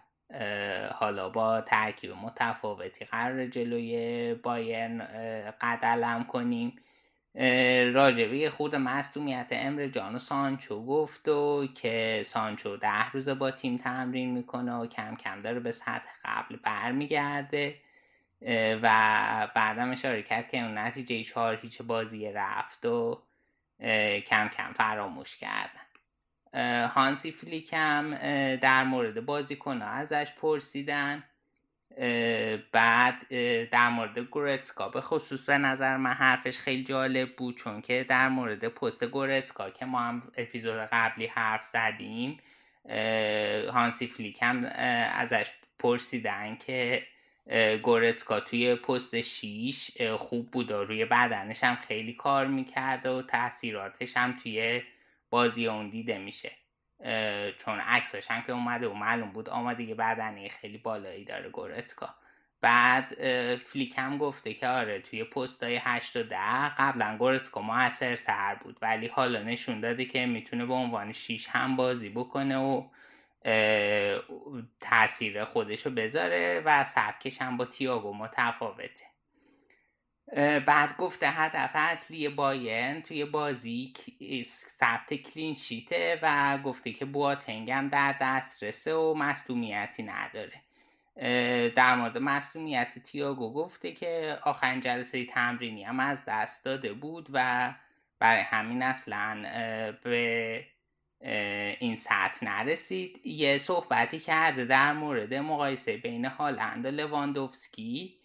حالا 0.93 1.29
با 1.29 1.61
ترکیب 1.61 2.11
متفاوتی 2.11 3.05
قرار 3.05 3.45
جلوی 3.45 4.33
بایرن 4.33 4.99
قدلم 5.61 6.23
کنیم. 6.23 6.75
راجبه 7.93 8.49
خود 8.49 8.75
مصدومیت 8.75 9.47
امر 9.51 9.87
جان 9.87 10.15
و 10.15 10.19
سانچو 10.19 10.85
گفت 10.85 11.27
و 11.27 11.67
که 11.75 12.21
سانچو 12.25 12.77
ده 12.77 13.11
روزه 13.11 13.33
با 13.33 13.51
تیم 13.51 13.77
تمرین 13.77 14.31
می‌کنه 14.31 14.75
و 14.75 14.85
کم 14.85 15.15
کم 15.15 15.41
داره 15.41 15.59
به 15.59 15.71
سطح 15.71 16.09
قبل 16.25 16.55
برمیگرده. 16.63 17.75
و 18.81 18.87
بعدم 19.55 19.91
اشاره 19.91 20.23
کرد 20.23 20.49
که 20.49 20.63
اون 20.63 20.77
نتیجه 20.77 21.23
چهار 21.23 21.55
هیچ 21.55 21.81
بازی 21.81 22.31
رفت 22.31 22.85
و 22.85 23.23
کم 24.27 24.47
کم 24.47 24.73
فراموش 24.73 25.37
کردن. 25.37 26.87
هانسی 26.87 27.31
فلیکم 27.31 28.15
در 28.55 28.83
مورد 28.83 29.25
بازیکن 29.25 29.81
ازش 29.81 30.33
پرسیدن. 30.41 31.23
بعد 32.71 33.27
در 33.69 33.89
مورد 33.89 34.19
گورتسکا 34.19 34.89
به 34.89 35.01
خصوص 35.01 35.41
به 35.41 35.57
نظر 35.57 35.97
من 35.97 36.11
حرفش 36.11 36.59
خیلی 36.59 36.83
جالب 36.83 37.35
بود 37.35 37.57
چون 37.57 37.81
که 37.81 38.03
در 38.03 38.29
مورد 38.29 38.67
پست 38.67 39.05
گورتسکا 39.05 39.69
که 39.69 39.85
ما 39.85 39.99
هم 39.99 40.31
اپیزود 40.37 40.89
قبلی 40.91 41.27
حرف 41.27 41.65
زدیم 41.65 42.39
هانسی 43.71 44.07
فلیک 44.07 44.37
ازش 44.41 45.51
پرسیدن 45.79 46.55
که 46.55 47.07
گورتسکا 47.83 48.39
توی 48.39 48.75
پست 48.75 49.21
شیش 49.21 50.01
خوب 50.01 50.51
بود 50.51 50.71
و 50.71 50.83
روی 50.83 51.05
بدنش 51.05 51.63
هم 51.63 51.75
خیلی 51.75 52.13
کار 52.13 52.47
می‌کرده 52.47 53.09
و 53.09 53.21
تاثیراتش 53.21 54.17
هم 54.17 54.37
توی 54.43 54.81
بازی 55.29 55.67
اون 55.67 55.89
دیده 55.89 56.17
میشه. 56.17 56.51
چون 57.57 57.79
عکساش 57.79 58.31
هم 58.31 58.41
که 58.41 58.51
اومده 58.51 58.87
و 58.87 58.93
معلوم 58.93 59.31
بود 59.31 59.49
آمادگی 59.49 59.93
بدنی 59.93 60.49
خیلی 60.49 60.77
بالایی 60.77 61.25
داره 61.25 61.49
گورتکا 61.49 62.15
بعد 62.61 63.13
فلیک 63.55 63.97
هم 63.97 64.17
گفته 64.17 64.53
که 64.53 64.67
آره 64.67 64.99
توی 64.99 65.23
پست 65.23 65.63
های 65.63 65.79
8 65.83 66.15
و 66.15 66.23
10 66.23 66.37
قبلا 66.77 67.17
گورتکا 67.17 67.61
موثرتر 67.61 68.55
بود 68.55 68.77
ولی 68.81 69.07
حالا 69.07 69.43
نشون 69.43 69.81
داده 69.81 70.05
که 70.05 70.25
می‌تونه 70.25 70.65
به 70.65 70.73
عنوان 70.73 71.11
6 71.11 71.47
هم 71.49 71.75
بازی 71.75 72.09
بکنه 72.09 72.57
و 72.57 72.83
تاثیر 74.79 75.45
خودشو 75.45 75.89
بذاره 75.89 76.61
و 76.65 76.83
سبکش 76.83 77.41
هم 77.41 77.57
با 77.57 77.65
تیاگو 77.65 78.13
متفاوته. 78.13 79.05
بعد 80.65 80.97
گفته 80.97 81.29
هدف 81.29 81.71
اصلی 81.73 82.29
بایرن 82.29 83.01
توی 83.01 83.25
بازی 83.25 83.93
ثبت 84.79 85.13
کلین 85.13 85.55
شیته 85.55 86.19
و 86.21 86.57
گفته 86.57 86.91
که 86.91 87.05
بواتنگ 87.05 87.71
هم 87.71 87.87
در 87.87 88.15
دسترسه 88.21 88.93
و 88.93 89.13
مصدومیتی 89.13 90.03
نداره. 90.03 90.61
در 91.69 91.95
مورد 91.95 92.17
مصدومیت 92.17 92.99
تیاگو 93.03 93.53
گفته 93.53 93.91
که 93.91 94.39
آخرین 94.43 94.81
جلسه 94.81 95.25
تمرینی 95.25 95.83
هم 95.83 95.99
از 95.99 96.25
دست 96.27 96.65
داده 96.65 96.93
بود 96.93 97.27
و 97.33 97.73
برای 98.19 98.41
همین 98.41 98.83
اصلا 98.83 99.41
به 100.03 100.65
این 101.79 101.95
سطح 101.95 102.45
نرسید. 102.45 103.21
یه 103.25 103.57
صحبتی 103.57 104.19
کرده 104.19 104.65
در 104.65 104.93
مورد 104.93 105.33
مقایسه 105.33 105.97
بین 105.97 106.25
هالند 106.25 106.85
و 106.85 106.91
لواندوفسکی 106.91 108.15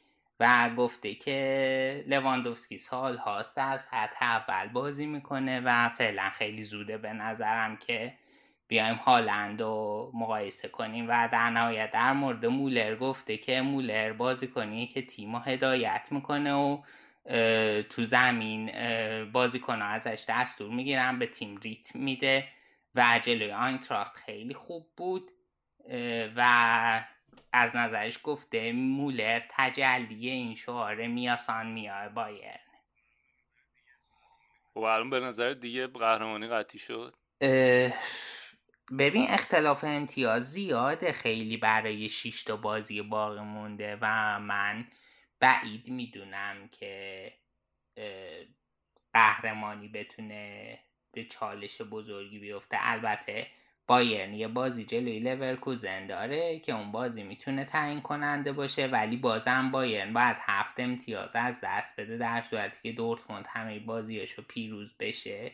و 0.41 0.71
گفته 0.77 1.15
که 1.15 2.05
لواندوفسکی 2.07 2.79
سال 2.79 3.17
هاست 3.17 3.57
در 3.57 3.79
سطح 3.79 4.17
اول 4.23 4.69
بازی 4.69 5.07
می‌کنه 5.07 5.61
و 5.65 5.89
فعلا 5.89 6.31
خیلی 6.31 6.63
زوده 6.63 6.99
به 6.99 7.13
نظرم 7.13 7.77
که 7.77 8.13
بیایم 8.69 8.95
هالند 8.95 9.63
رو 9.63 10.11
مقایسه 10.15 10.69
کنیم 10.69 11.07
و 11.09 11.29
در 11.33 11.51
نهایت 11.51 11.91
در 11.91 12.13
مورد 12.13 12.47
مولر 12.47 12.97
گفته 12.97 13.37
که 13.37 13.61
مولر 13.61 14.13
بازی 14.13 14.47
کنی 14.47 14.87
که 14.87 15.03
تیم 15.03 15.35
هدایت 15.37 16.09
می‌کنه 16.11 16.53
و 16.53 16.83
تو 17.83 18.05
زمین 18.05 18.73
بازیکن 19.33 19.83
ازش 19.83 20.25
دستور 20.29 20.71
می‌گیرن 20.71 21.19
به 21.19 21.27
تیم 21.27 21.57
ریتم 21.57 21.99
میده. 21.99 22.49
و 22.95 23.21
جلوی 23.23 23.53
آینتراخت 23.53 24.17
خیلی 24.17 24.55
خوب 24.55 24.93
بود 24.97 25.31
و 26.37 27.05
از 27.53 27.77
نظرش 27.77 28.19
گفته 28.23 28.73
مولر 28.73 29.43
تجلی 29.51 30.31
این 30.31 30.55
شعار 30.55 31.07
میاسان 31.07 31.67
میاه 31.67 32.09
بایرن. 32.09 32.59
و 34.77 34.81
خب 34.81 34.81
الان 34.81 35.11
به 35.11 35.21
نظر 35.21 35.53
دیگه 35.53 35.87
قهرمانی 35.87 36.49
قطعی 36.49 36.79
شد. 36.79 37.15
ببین 38.99 39.27
اختلاف 39.29 39.85
امتیاز 39.85 40.51
زیاده 40.51 41.13
خیلی 41.13 41.57
برای 41.57 42.09
شیشت 42.09 42.47
تا 42.47 42.57
بازی 42.57 43.03
باقی 43.03 43.41
مونده 43.41 43.99
و 44.01 44.41
من 44.41 44.87
بعید 45.41 45.89
می‌دونم 45.89 46.69
که 46.69 47.33
قهرمانی 49.13 49.89
بتونه 49.89 50.79
به 51.13 51.25
چالش 51.25 51.81
بزرگی 51.83 52.39
بیفته. 52.39 52.77
البته 52.81 53.47
بایرن 53.87 54.35
یه 54.35 54.49
بازی 54.49 54.85
جلوی 54.85 55.21
لورکوزن 55.21 56.07
داره 56.07 56.59
که 56.59 56.73
اون 56.73 56.93
بازی 56.93 57.23
می‌تونه 57.23 57.65
تعیین 57.65 58.01
کننده 58.01 58.53
باشه 58.53 58.87
ولی 58.87 59.17
بازم 59.17 59.71
بایرن 59.71 60.13
باید 60.13 60.37
هفت 60.41 60.81
امتیاز 60.81 61.37
از 61.37 61.61
دست 61.63 62.01
بده 62.01 62.17
در 62.17 62.43
صورتی 62.51 62.79
که 62.83 62.93
دورتموند 62.93 63.47
همه 63.49 63.79
بازیاشو 63.79 64.43
پیروز 64.49 64.91
بشه 65.01 65.53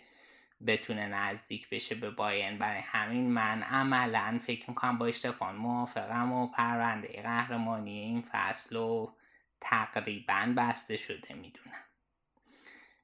بتونه 0.67 1.07
نزدیک 1.07 1.71
بشه 1.71 1.95
به 1.95 2.11
بایرن. 2.11 2.59
برای 2.59 2.81
همین 2.81 3.31
من 3.31 3.63
عملا 3.63 4.41
فکر 4.47 4.71
می‌کنم 4.71 4.99
با 4.99 5.07
اشتفان 5.07 5.57
موافقم 5.57 6.33
و 6.33 6.47
پرونده 6.47 7.23
قهرمانی 7.23 7.99
این 7.99 8.25
فصل 8.33 8.77
رو 8.77 9.13
تقریبا 9.61 10.55
بسته 10.57 10.97
شده 10.97 11.35
می‌دونم. 11.35 11.88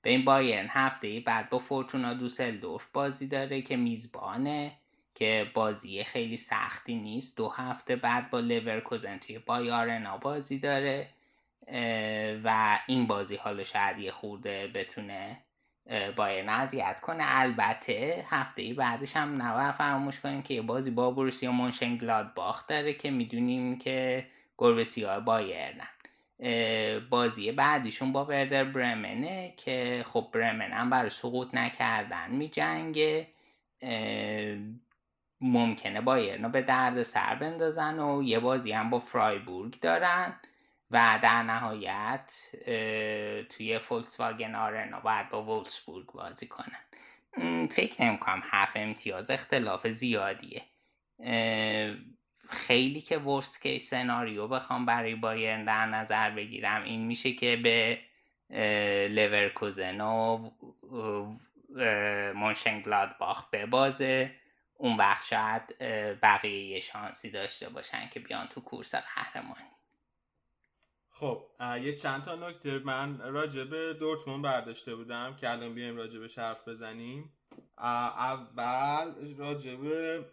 به 0.04 0.10
این 0.10 0.24
بایرن 0.24 0.66
هفته 0.70 1.20
بعد 1.20 1.50
با 1.50 1.58
فورتونا 1.58 2.14
دوسلدورف 2.14 2.86
بازی 2.92 3.26
داره 3.26 3.62
که 3.62 3.76
میزبانه 3.76 4.72
که 5.14 5.50
بازی 5.54 6.04
خیلی 6.04 6.36
سختی 6.36 6.94
نیست. 6.94 7.36
دو 7.36 7.48
هفته 7.48 7.96
بعد 7.96 8.30
با 8.30 8.40
لورکوزن 8.40 9.18
توی 9.18 9.38
بایارنا 9.38 10.16
بازی 10.18 10.58
داره 10.58 11.08
و 12.44 12.78
این 12.86 13.06
بازی 13.06 13.36
حالا 13.36 13.64
شاید 13.64 13.98
یه 13.98 14.10
خورده 14.10 14.66
بتونه 14.74 15.40
بایرن 16.16 16.48
اذیت 16.48 17.00
کنه. 17.00 17.22
البته 17.26 18.24
هفته 18.28 18.74
بعدش 18.74 19.16
هم 19.16 19.42
نباید 19.42 19.74
فراموش 19.74 20.20
کنیم 20.20 20.42
که 20.42 20.55
یه 20.55 20.62
بازی 20.62 20.90
با 20.90 21.11
بروسیا 21.11 21.52
مونشن 21.52 21.98
باخت 22.34 22.68
داره 22.68 22.94
که 22.94 23.11
می‌دونیم 23.11 23.78
که 23.78 24.26
گربه 24.59 24.84
سیاه 24.84 25.20
بایرنن. 25.20 25.88
بازی 27.11 27.53
بعدیشون 27.53 28.12
با 28.12 28.24
وردر 28.24 28.64
برمنه 28.64 29.55
که 29.57 30.05
خب 30.07 30.28
برمن 30.32 30.72
هم 30.72 30.91
برای 30.91 31.11
سقوط 31.11 31.55
نکردن 31.55 32.30
می 32.30 32.49
جنگه 32.49 33.26
ممکنه 35.41 36.01
بایرنو 36.01 36.49
به 36.49 36.62
درد 36.62 37.03
سر 37.03 37.35
بندازن 37.35 37.99
و 37.99 38.22
یه 38.22 38.39
بازی 38.39 38.72
هم 38.72 38.91
با 38.91 38.99
فرایبورگ 38.99 39.80
دارن 39.80 40.41
و 40.91 41.18
در 41.22 41.43
نهایت 41.43 42.35
توی 43.51 43.78
فولکس 43.78 44.20
واگن 44.20 44.55
آرنا 44.55 45.01
باید 45.01 45.28
با 45.28 45.43
وولسبورگ 45.43 46.07
بازی 46.07 46.47
کنن. 46.47 46.80
فکر 47.66 48.05
نمی 48.05 48.18
کنم 48.18 48.43
هفت 48.45 48.76
امتیاز 48.76 49.30
اختلاف 49.30 49.89
زیادیه. 49.89 50.62
خیلی 52.55 53.00
که 53.00 53.18
worst 53.18 53.62
case 53.62 53.90
scenario 53.90 54.49
بخوام 54.48 54.86
برای 54.86 55.14
بایرن 55.14 55.64
در 55.64 55.86
نظر 55.86 56.30
بگیرم 56.30 56.82
این 56.82 57.07
میشه 57.07 57.32
که 57.32 57.57
به 57.57 57.98
لورکوزن 59.09 60.00
و 60.00 60.50
مونشنگلادباخ 62.34 63.50
ببازه. 63.50 64.30
اون 64.76 64.96
وقت 64.96 65.24
شاید 65.26 65.78
بقیه 66.22 66.66
یه 66.66 66.80
شانسی 66.80 67.30
داشته 67.30 67.68
باشن 67.68 68.09
که 68.09 68.20
بیان 68.20 68.46
تو 68.46 68.61
کورس 68.61 68.94
قهرمانی. 68.94 69.70
خب 71.11 71.42
یه 71.61 71.94
چند 71.94 72.24
تا 72.24 72.34
نکته. 72.34 72.78
من 72.78 73.18
راجع 73.18 73.64
به 73.64 73.94
دورتموند 73.94 74.42
برداشته 74.42 74.94
بودم 74.96 75.36
که 75.40 75.50
الان 75.50 75.74
بیایم 75.74 75.96
راجع 75.96 76.18
به 76.18 76.28
حرف 76.36 76.68
بزنیم. 76.68 77.32
اول 77.78 79.14
اه، 79.40 80.24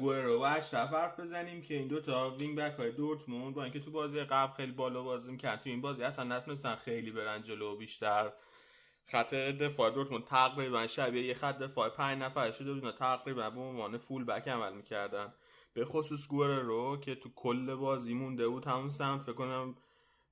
گریرو 0.00 0.38
و 0.38 0.42
اشرف 0.42 0.92
حرف 0.92 1.20
بزنیم 1.20 1.62
که 1.62 1.74
این 1.74 1.88
دوتا 1.88 2.30
wing 2.30 2.58
back 2.58 2.78
های 2.78 2.92
دورتموند 2.92 3.54
با 3.54 3.64
اینکه 3.64 3.80
تو 3.80 3.90
بازی 3.90 4.20
قبل 4.20 4.52
خیلی 4.52 4.72
بالا 4.72 5.02
بازی 5.02 5.32
می‌کرد 5.32 5.60
تو 5.60 5.70
این 5.70 5.80
بازی 5.80 6.02
اصلا 6.02 6.24
نتونستن 6.36 6.74
خیلی 6.74 7.10
برن 7.10 7.42
جلو 7.42 7.76
بیشتر. 7.76 8.32
خط 9.06 9.34
دفاع 9.34 9.90
دورتموند 9.90 10.24
تقریبا 10.24 10.86
شبیه 10.86 11.22
یه 11.22 11.34
خط 11.34 11.58
دفاع 11.58 11.88
پنج 11.88 12.22
نفر 12.22 12.50
شده 12.50 12.72
بود 12.72 12.84
اینا 12.84 12.96
تقریبا 12.96 13.50
به 13.50 13.60
عنوان 13.60 13.98
فول 13.98 14.24
بک 14.24 14.48
عمل 14.48 14.72
می‌کردن. 14.72 15.34
به 15.74 15.84
خصوص 15.84 16.26
گوئرو 16.28 16.96
که 16.96 17.14
تو 17.14 17.30
کل 17.34 17.74
بازی 17.74 18.14
مونده 18.14 18.48
بود 18.48 18.66
همون 18.66 18.88
سمت 18.88 19.22
فکر 19.22 19.32
کنم 19.32 19.76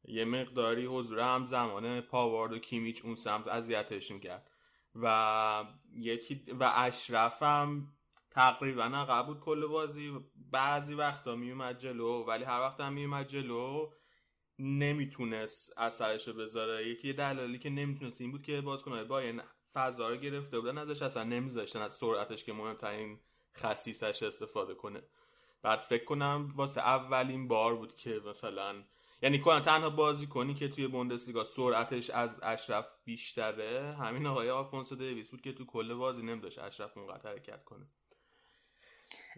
یه 0.05 0.25
مقداری 0.25 0.87
حضور 0.87 1.21
هم 1.21 1.45
زمان 1.45 2.01
پاوارد 2.01 2.53
و 2.53 2.59
کیمیچ 2.59 3.05
اون 3.05 3.15
سمت 3.15 3.49
اذیتش 3.49 4.11
می‌کرد. 4.11 4.51
و 4.95 5.65
یکی 5.97 6.45
و 6.61 6.73
اشرف 6.77 7.43
هم 7.43 7.89
تقریبا 8.31 8.83
عقب 8.83 9.27
بود 9.27 9.41
کل 9.41 9.67
بازی. 9.67 10.21
بعضی 10.51 10.95
وقتا 10.95 11.37
میومد 11.37 11.79
جلو 11.79 12.25
ولی 12.25 12.45
هر 12.45 12.61
وقت 12.61 12.81
هم 12.81 12.93
میومد 12.93 13.27
جلو 13.27 13.91
نمی‌تونست 14.59 15.73
اثرش 15.77 16.29
بذاره. 16.29 16.89
یکی 16.89 17.13
دلالی 17.13 17.59
که 17.59 17.71
نمی‌تونست 17.71 18.21
این 18.21 18.31
بود 18.31 18.43
که 18.43 18.61
بازیکن‌های 18.61 19.05
بایرن 19.05 19.43
فضا 19.75 20.09
رو 20.09 20.17
گرفته 20.17 20.61
بودن 20.61 20.79
ازش 20.79 21.03
اصلا 21.03 21.25
نمیذاشتن 21.25 21.83
از 21.83 21.93
سرعتش 21.93 22.45
که 22.45 22.53
مهمترین 22.53 23.21
خصیصش 23.57 24.23
استفاده 24.23 24.75
کنه. 24.75 25.03
بعد 25.63 25.79
فکر 25.79 26.05
کنم 26.05 26.53
واسه 26.57 26.81
اولین 26.81 27.49
بار 27.49 27.77
بود 27.77 27.97
که 27.97 28.21
مثلا 28.27 28.85
یعنی 29.23 29.39
کنم 29.41 29.61
تنها 29.61 29.91
بازی 29.91 30.27
کنی 30.27 30.55
که 30.55 30.69
توی 30.69 30.87
بوندسلیگا 30.89 31.45
سرعتش 31.45 32.11
از 32.11 32.41
اشرف 32.43 32.87
بیشتره 33.05 33.97
همین 34.01 34.27
آقای 34.27 34.51
آلفونسو 34.51 34.97
دیویس 34.97 35.29
بود 35.29 35.41
که 35.41 35.53
تو 35.53 35.67
کل 35.67 35.95
بازی 35.95 36.23
نمیداشت 36.23 36.59
اشرف 36.59 36.99
اونقدر 36.99 37.31
حرکت 37.31 37.65
کنه. 37.65 37.87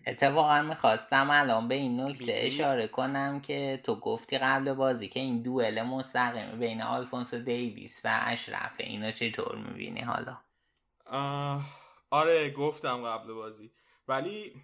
اتفاقا 0.07 0.63
می‌خواستم 0.63 1.29
الان 1.31 1.69
به 1.69 1.75
این 1.75 2.01
نکته؟ 2.01 2.33
اشاره 2.37 2.89
کنم 2.89 3.41
که 3.41 3.81
تو 3.85 3.95
گفتی 3.95 4.39
قبل 4.39 4.75
بازی 4.75 5.09
که 5.09 5.21
این 5.21 5.43
دوئل 5.43 5.83
مستقیم 5.83 6.59
بین 6.59 6.83
آلفونسو 6.83 7.39
دیویس 7.39 8.01
و 8.05 8.21
اشرفه 8.23 8.85
اینو 8.85 9.13
چطور 9.13 9.57
می‌بینی 9.57 10.01
حالا؟ 10.01 10.37
آره 12.11 12.51
گفتم 12.51 13.05
قبل 13.05 13.33
بازی. 13.33 13.71
ولی 14.09 14.55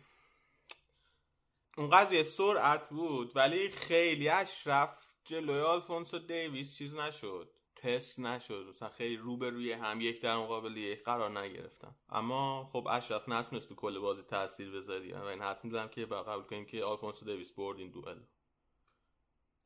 اون 1.76 1.91
قضیه 1.91 2.22
سرعت 2.22 2.89
بود 2.89 3.37
ولی 3.37 3.70
خیلی 3.70 4.28
اشرف 4.28 4.91
جلوی 5.24 5.61
آلفونسو 5.61 6.18
دیویس 6.18 6.76
چیز 6.76 6.95
نشد. 6.95 7.55
تست 7.76 8.20
نشد 8.20 8.66
مثلا 8.68 8.88
خیلی 8.88 9.16
روبروی 9.16 9.72
هم 9.72 10.00
یک 10.00 10.20
در 10.20 10.36
مقابل 10.36 10.76
یک 10.76 11.04
قرار 11.04 11.38
نگرفتن 11.38 11.94
اما 12.08 12.70
خب 12.72 12.86
اشرف 12.90 13.28
نتونست 13.28 13.68
تو 13.68 13.74
کل 13.74 13.98
بازی 13.98 14.22
تاثیر 14.22 14.70
بذاری 14.70 15.12
و 15.12 15.22
این 15.22 15.42
حد 15.42 15.64
می‌زنم 15.64 15.88
که 15.88 16.06
با 16.06 16.22
قبول 16.22 16.44
کنیم 16.44 16.66
که 16.66 16.84
آلفونسو 16.84 17.24
دیویس 17.24 17.52
برد 17.52 17.78
این 17.78 17.90
دوئل 17.90 18.18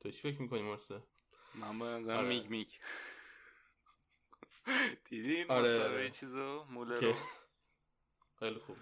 تو 0.00 0.10
چی 0.10 0.18
فکر 0.18 0.42
می‌کنی 0.42 0.62
مرسه؟ 0.62 1.02
من 1.54 1.78
با 1.78 1.96
نظرم 1.96 2.18
آره. 2.18 2.28
میگ 2.28 2.46
میگ 2.46 2.68
دیدین 5.10 5.50
آره. 5.50 6.10
چیزو 6.10 6.64
مولر 6.64 7.00
که 7.00 7.06
رو؟ 7.06 7.14
خیلی 8.38 8.58
خوب 8.58 8.76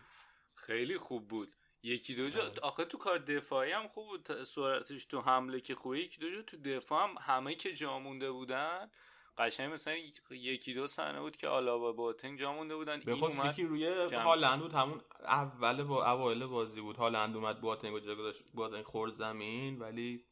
خیلی 0.55 0.99
خوب 0.99 1.29
بود 1.29 1.53
یکی 1.83 2.15
دو 2.15 2.31
جا 2.31 2.43
آره. 2.43 2.61
آخه 2.61 2.85
تو 2.85 2.99
کار 2.99 3.19
دفاعی 3.19 3.73
هم 3.73 3.89
خوب 3.89 4.07
بود 4.07 4.45
سرعتش 4.45 5.05
تو 5.05 5.21
حمله 5.21 5.61
که 5.61 5.75
خوبه 5.75 6.01
یکی 6.01 6.21
دو 6.21 6.31
جا 6.31 6.43
تو 6.43 6.57
دفاع 6.57 7.09
هم 7.09 7.15
همه 7.21 7.55
که 7.55 7.73
جا 7.73 7.99
مونده 7.99 8.31
بودن 8.31 8.91
قشنگ 9.39 9.73
مثلا 9.73 9.95
یکی 10.31 10.75
دو 10.75 10.87
صحنه 10.87 11.21
بود 11.21 11.37
که 11.37 11.49
آلابا 11.49 11.93
باتنگ 11.93 12.39
جا 12.39 12.53
مونده 12.53 12.77
بودن. 12.77 13.01
به 13.01 13.13
این 13.13 13.21
خصوص 13.21 13.39
اومد 13.39 13.53
یکی 13.53 13.65
روی 13.65 13.87
هالند 14.13 14.61
بود 14.61 14.73
همون 14.73 15.01
اول 15.23 15.83
با 15.83 16.11
اوایل 16.11 16.47
بازی 16.47 16.81
بود. 16.81 16.97
هالند 16.97 17.37
اومد 17.37 17.61
بواتنگ 17.61 17.95
و 17.95 18.01
جا 18.01 18.15
گذاشت. 18.15 18.43
بواتنگ 18.55 18.85
خورد 18.85 19.15
زمین 19.15 19.79
ولی 19.79 20.25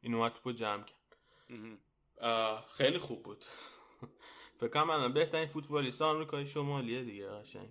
این 0.00 0.14
اومد 0.14 0.32
توپو 0.32 0.52
جمع 0.52 0.84
کرد. 0.84 1.16
خیلی 2.68 2.98
خوب 2.98 3.22
بود. 3.22 3.44
فکر 4.60 4.68
کنم 4.68 5.12
بهترین 5.12 5.46
فوتبالیست 5.46 6.02
آمریکای 6.02 6.46
شمالیه 6.46 7.04
دیگه 7.04 7.28
قشنگ. 7.28 7.68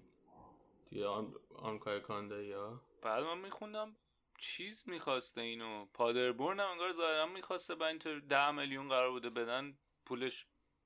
توی 0.89 1.03
آم- 1.03 1.35
آمریکای 1.55 2.01
کانادا 2.01 2.45
یا 2.45 2.81
بعد 3.01 3.23
من 3.23 3.37
میخوندم 3.37 3.95
چیز 4.39 4.83
می‌خواسته 4.87 5.41
اینو. 5.41 5.85
پادربورن 5.93 6.59
هم 6.59 6.69
انگار 6.69 6.93
ظاهرا 6.93 7.25
می‌خواسته 7.25 7.75
با 7.75 7.87
اینطور 7.87 8.19
ده 8.19 8.51
میلیون 8.51 8.89
قرار 8.89 9.11
بوده 9.11 9.29
بدن 9.29 9.77
پولش 10.05 10.45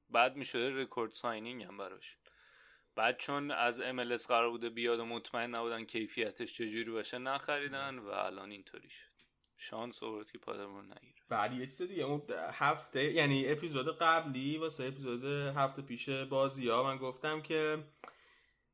بعد 0.10 0.36
می‌شده 0.36 0.82
record 0.82 1.11
signing 1.11 1.63
هم 1.64 1.78
براش. 1.78 2.18
بعد 2.95 3.18
چون 3.18 3.51
از 3.51 3.82
MLS 3.82 4.28
قرار 4.28 4.49
بوده 4.49 4.70
بیاد 4.70 4.99
و 4.99 5.05
مطمئن 5.05 5.55
نبودن 5.55 5.86
کیفیتش 5.86 6.53
چجوری 6.53 6.91
باشه 6.91 7.18
نخریدن 7.18 7.99
و 7.99 8.08
الان 8.08 8.51
اینطوری 8.51 8.89
شد. 8.89 9.18
شانس 9.58 10.03
آورد 10.03 10.32
که 10.32 10.38
پادربورن 10.38 10.86
نگیره. 10.86 11.22
بعد 11.30 11.53
یه 11.53 11.66
چیز 11.66 11.82
دیگه 11.82 12.03
اون 12.03 12.22
هفته 12.51 13.03
یعنی 13.03 13.51
اپیزود 13.51 13.97
قبلی 13.97 14.58
واسه 14.58 14.84
اپیزود 14.84 15.26
هفته 15.58 15.82
پیش 15.82 16.10
بازی 16.10 16.70
ها 16.70 16.84
من 16.84 16.97
گفتم 16.97 17.41
که 17.41 17.84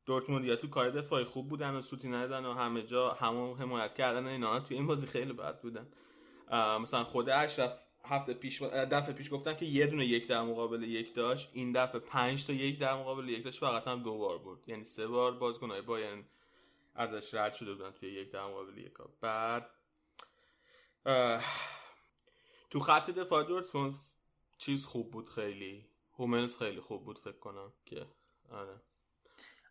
دورتموندیا 0.06 0.56
تو 0.56 0.68
کار 0.68 0.90
دفاعی 0.90 1.26
خوب 1.26 1.50
بودن 1.50 1.76
و 1.76 1.82
سوتی 1.82 2.10
ندادن 2.10 2.46
و 2.46 2.54
همه 2.54 2.84
جا 2.84 3.10
همون 3.10 3.58
حمایت 3.58 3.96
کردن 3.96 4.28
اینا 4.28 4.60
توی 4.60 4.78
این 4.78 4.88
بازی 4.88 5.08
خیلی 5.08 5.34
بد 5.34 5.62
بودن. 5.62 5.88
مثلا 6.82 7.04
خود 7.04 7.30
اشرف 7.30 7.80
هفته 8.06 8.34
پیش 8.34 8.62
دفعه 8.62 9.14
پیش 9.14 9.34
گفتم 9.34 9.54
که 9.54 9.66
یه 9.66 9.88
دونه 9.88 10.06
یک 10.06 10.28
در 10.28 10.42
مقابل 10.42 10.84
یک 10.84 11.16
داشت. 11.16 11.50
این 11.54 11.72
دفعه 11.72 12.00
پنج 12.00 12.46
تا 12.46 12.54
یک 12.54 12.80
در 12.80 12.94
مقابل 12.94 13.30
یک 13.30 13.44
داشت. 13.44 13.60
فقط 13.60 13.88
هم 13.88 14.04
دو 14.04 14.18
بار 14.18 14.38
بود 14.38 14.64
یعنی 14.68 14.84
سه 14.84 15.08
بار 15.08 15.32
بازیکن‌های 15.32 15.82
بایرن 15.82 16.24
ازش 16.96 17.34
رد 17.34 17.54
شده 17.54 17.74
بودن 17.74 17.92
توی 17.92 18.10
یک 18.10 18.32
در 18.32 18.44
مقابل 18.44 18.78
یک 18.78 18.94
ها. 18.94 19.10
بعد 19.22 19.70
تو 22.70 22.80
خط 22.80 23.10
دفاع 23.10 23.44
دورتموند 23.44 24.00
چیز 24.58 24.86
خوب 24.86 25.12
بود 25.12 25.30
خیلی. 25.30 25.86
هوملز 26.20 26.58
خیلی 26.58 26.82
خوب 26.82 27.06
بود 27.06 27.20
فکر 27.20 27.40
کنم 27.40 27.74
که 27.86 28.06
آره. 28.52 28.82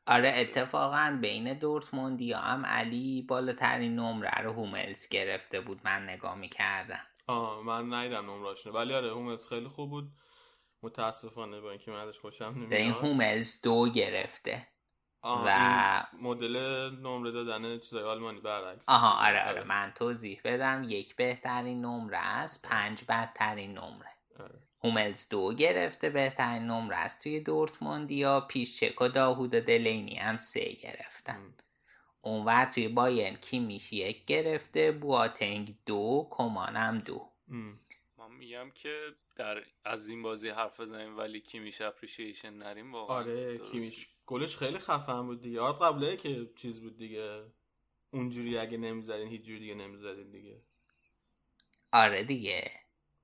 آره 0.06 0.32
اتفاقا 0.36 1.18
بین 1.20 1.58
دورتموندیا 1.58 2.38
هم 2.38 2.66
علی 2.66 3.22
بالاترین 3.22 3.96
نمره 3.96 4.40
رو 4.42 4.52
هوملز 4.52 5.08
گرفته 5.08 5.60
بود 5.60 5.80
من 5.84 6.08
نگاه 6.08 6.34
می‌کردم. 6.34 7.06
آه 7.26 7.62
من 7.62 7.92
ندیدم 7.92 8.30
نمراشونو 8.30 8.76
ولی 8.76 8.94
آره 8.94 9.10
هوملز 9.10 9.46
خیلی 9.46 9.68
خوب 9.68 9.90
بود. 9.90 10.12
متاسفانه 10.82 11.60
با 11.60 11.70
اینکه 11.70 11.90
من 11.90 12.08
ازش 12.08 12.18
خوشم 12.18 12.68
به 12.68 12.76
این 12.76 12.90
نمیاد. 12.90 13.04
هوملز 13.04 13.62
دو 13.62 13.88
گرفته. 13.88 14.68
آه 15.20 15.44
و- 15.46 16.02
مدل 16.22 16.56
نمره 17.02 17.30
دادن 17.32 17.78
چیزای 17.78 18.02
آلمانی 18.04 18.40
برعکس. 18.40 18.84
آها 18.88 19.26
آره 19.28 19.48
آره. 19.48 19.64
من 19.64 19.92
توضیح 19.94 20.40
بدم. 20.44 20.84
یک 20.88 21.16
بهترین 21.16 21.80
نمره 21.84 22.18
است 22.18 22.68
پنج 22.68 23.04
بدترین 23.08 23.70
نمره. 23.78 24.08
آره. 24.40 24.62
هوملز 24.84 25.28
دو 25.28 25.54
گرفته 25.54 26.10
بهترین 26.10 26.62
نمره 26.62 26.96
است 26.96 27.22
توی 27.22 27.40
دورتموندیا 27.40 28.40
پیشچک 28.40 29.02
و 29.02 29.08
داهود 29.08 29.54
و 29.54 29.60
دلینی 29.60 30.14
هم 30.14 30.36
سه 30.36 30.72
گرفتن. 30.72 31.36
م. 31.36 31.54
اونور 32.22 32.64
توی 32.64 32.88
بایرن 32.88 33.36
کیمیش 33.36 33.92
یک 33.92 34.24
گرفته 34.24 34.92
بواتنگ 34.92 35.74
دو 35.86 36.26
کمان 36.30 36.76
هم 36.76 36.98
دو. 36.98 37.28
م. 37.48 37.70
من 38.18 38.32
میگم 38.32 38.70
که 38.74 39.14
در 39.36 39.62
از 39.84 40.08
این 40.08 40.22
بازی 40.22 40.48
حرف 40.48 40.80
بزنیم 40.80 41.18
ولی 41.18 41.40
کیمیش 41.40 41.80
appreciation 41.80 42.54
نریم 42.54 42.92
واقعا. 42.92 43.16
آره 43.16 43.58
کیمیش. 43.58 44.08
گلش 44.26 44.56
خیلی 44.56 44.78
خفن 44.78 45.22
بود 45.26 45.42
دیگه. 45.42 45.60
آره 45.60 45.78
قبله 45.78 46.16
که 46.16 46.50
چیز 46.56 46.80
بود 46.80 46.98
دیگه. 46.98 47.44
اونجوری 48.10 48.58
اگه 48.58 48.78
نمی‌زدین 48.78 49.28
هیچ 49.28 49.42
جوری 49.42 49.58
دیگه 49.58 49.74
نمی‌زدین 49.74 50.30
دیگه. 50.30 50.60
آره 51.92 52.24
دیگه. 52.24 52.70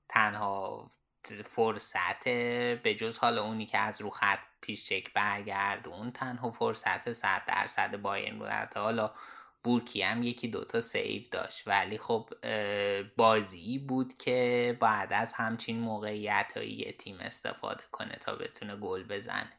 تنها 0.09 0.90
فرصت 1.33 2.24
به 2.83 2.95
جز 2.99 3.18
حالا 3.18 3.45
اونی 3.45 3.66
که 3.66 3.79
از 3.79 4.01
رو 4.01 4.11
خط 4.11 4.39
پیشچک 4.61 5.12
برگردون 5.12 6.11
تنها 6.11 6.51
فرصت 6.51 7.12
صد 7.12 7.43
درصد 7.47 7.97
بایرن 7.97 8.39
بود. 8.39 8.49
حالا 8.74 9.11
بورکی 9.64 10.03
هم 10.03 10.22
یکی 10.22 10.49
دوتا 10.49 10.81
save 10.80 11.22
داشت. 11.31 11.68
ولی 11.68 11.99
خب 11.99 12.31
بازی 13.16 13.79
بود 13.79 14.16
که 14.16 14.76
بعد 14.81 15.12
از 15.12 15.35
همچین 15.35 15.81
موقعیت 15.81 16.57
یه 16.57 16.93
تیم 16.93 17.16
استفاده 17.20 17.85
کنه 17.93 18.12
تا 18.20 18.35
بتونه 18.35 18.76
گل 18.76 19.03
بزنه. 19.03 19.53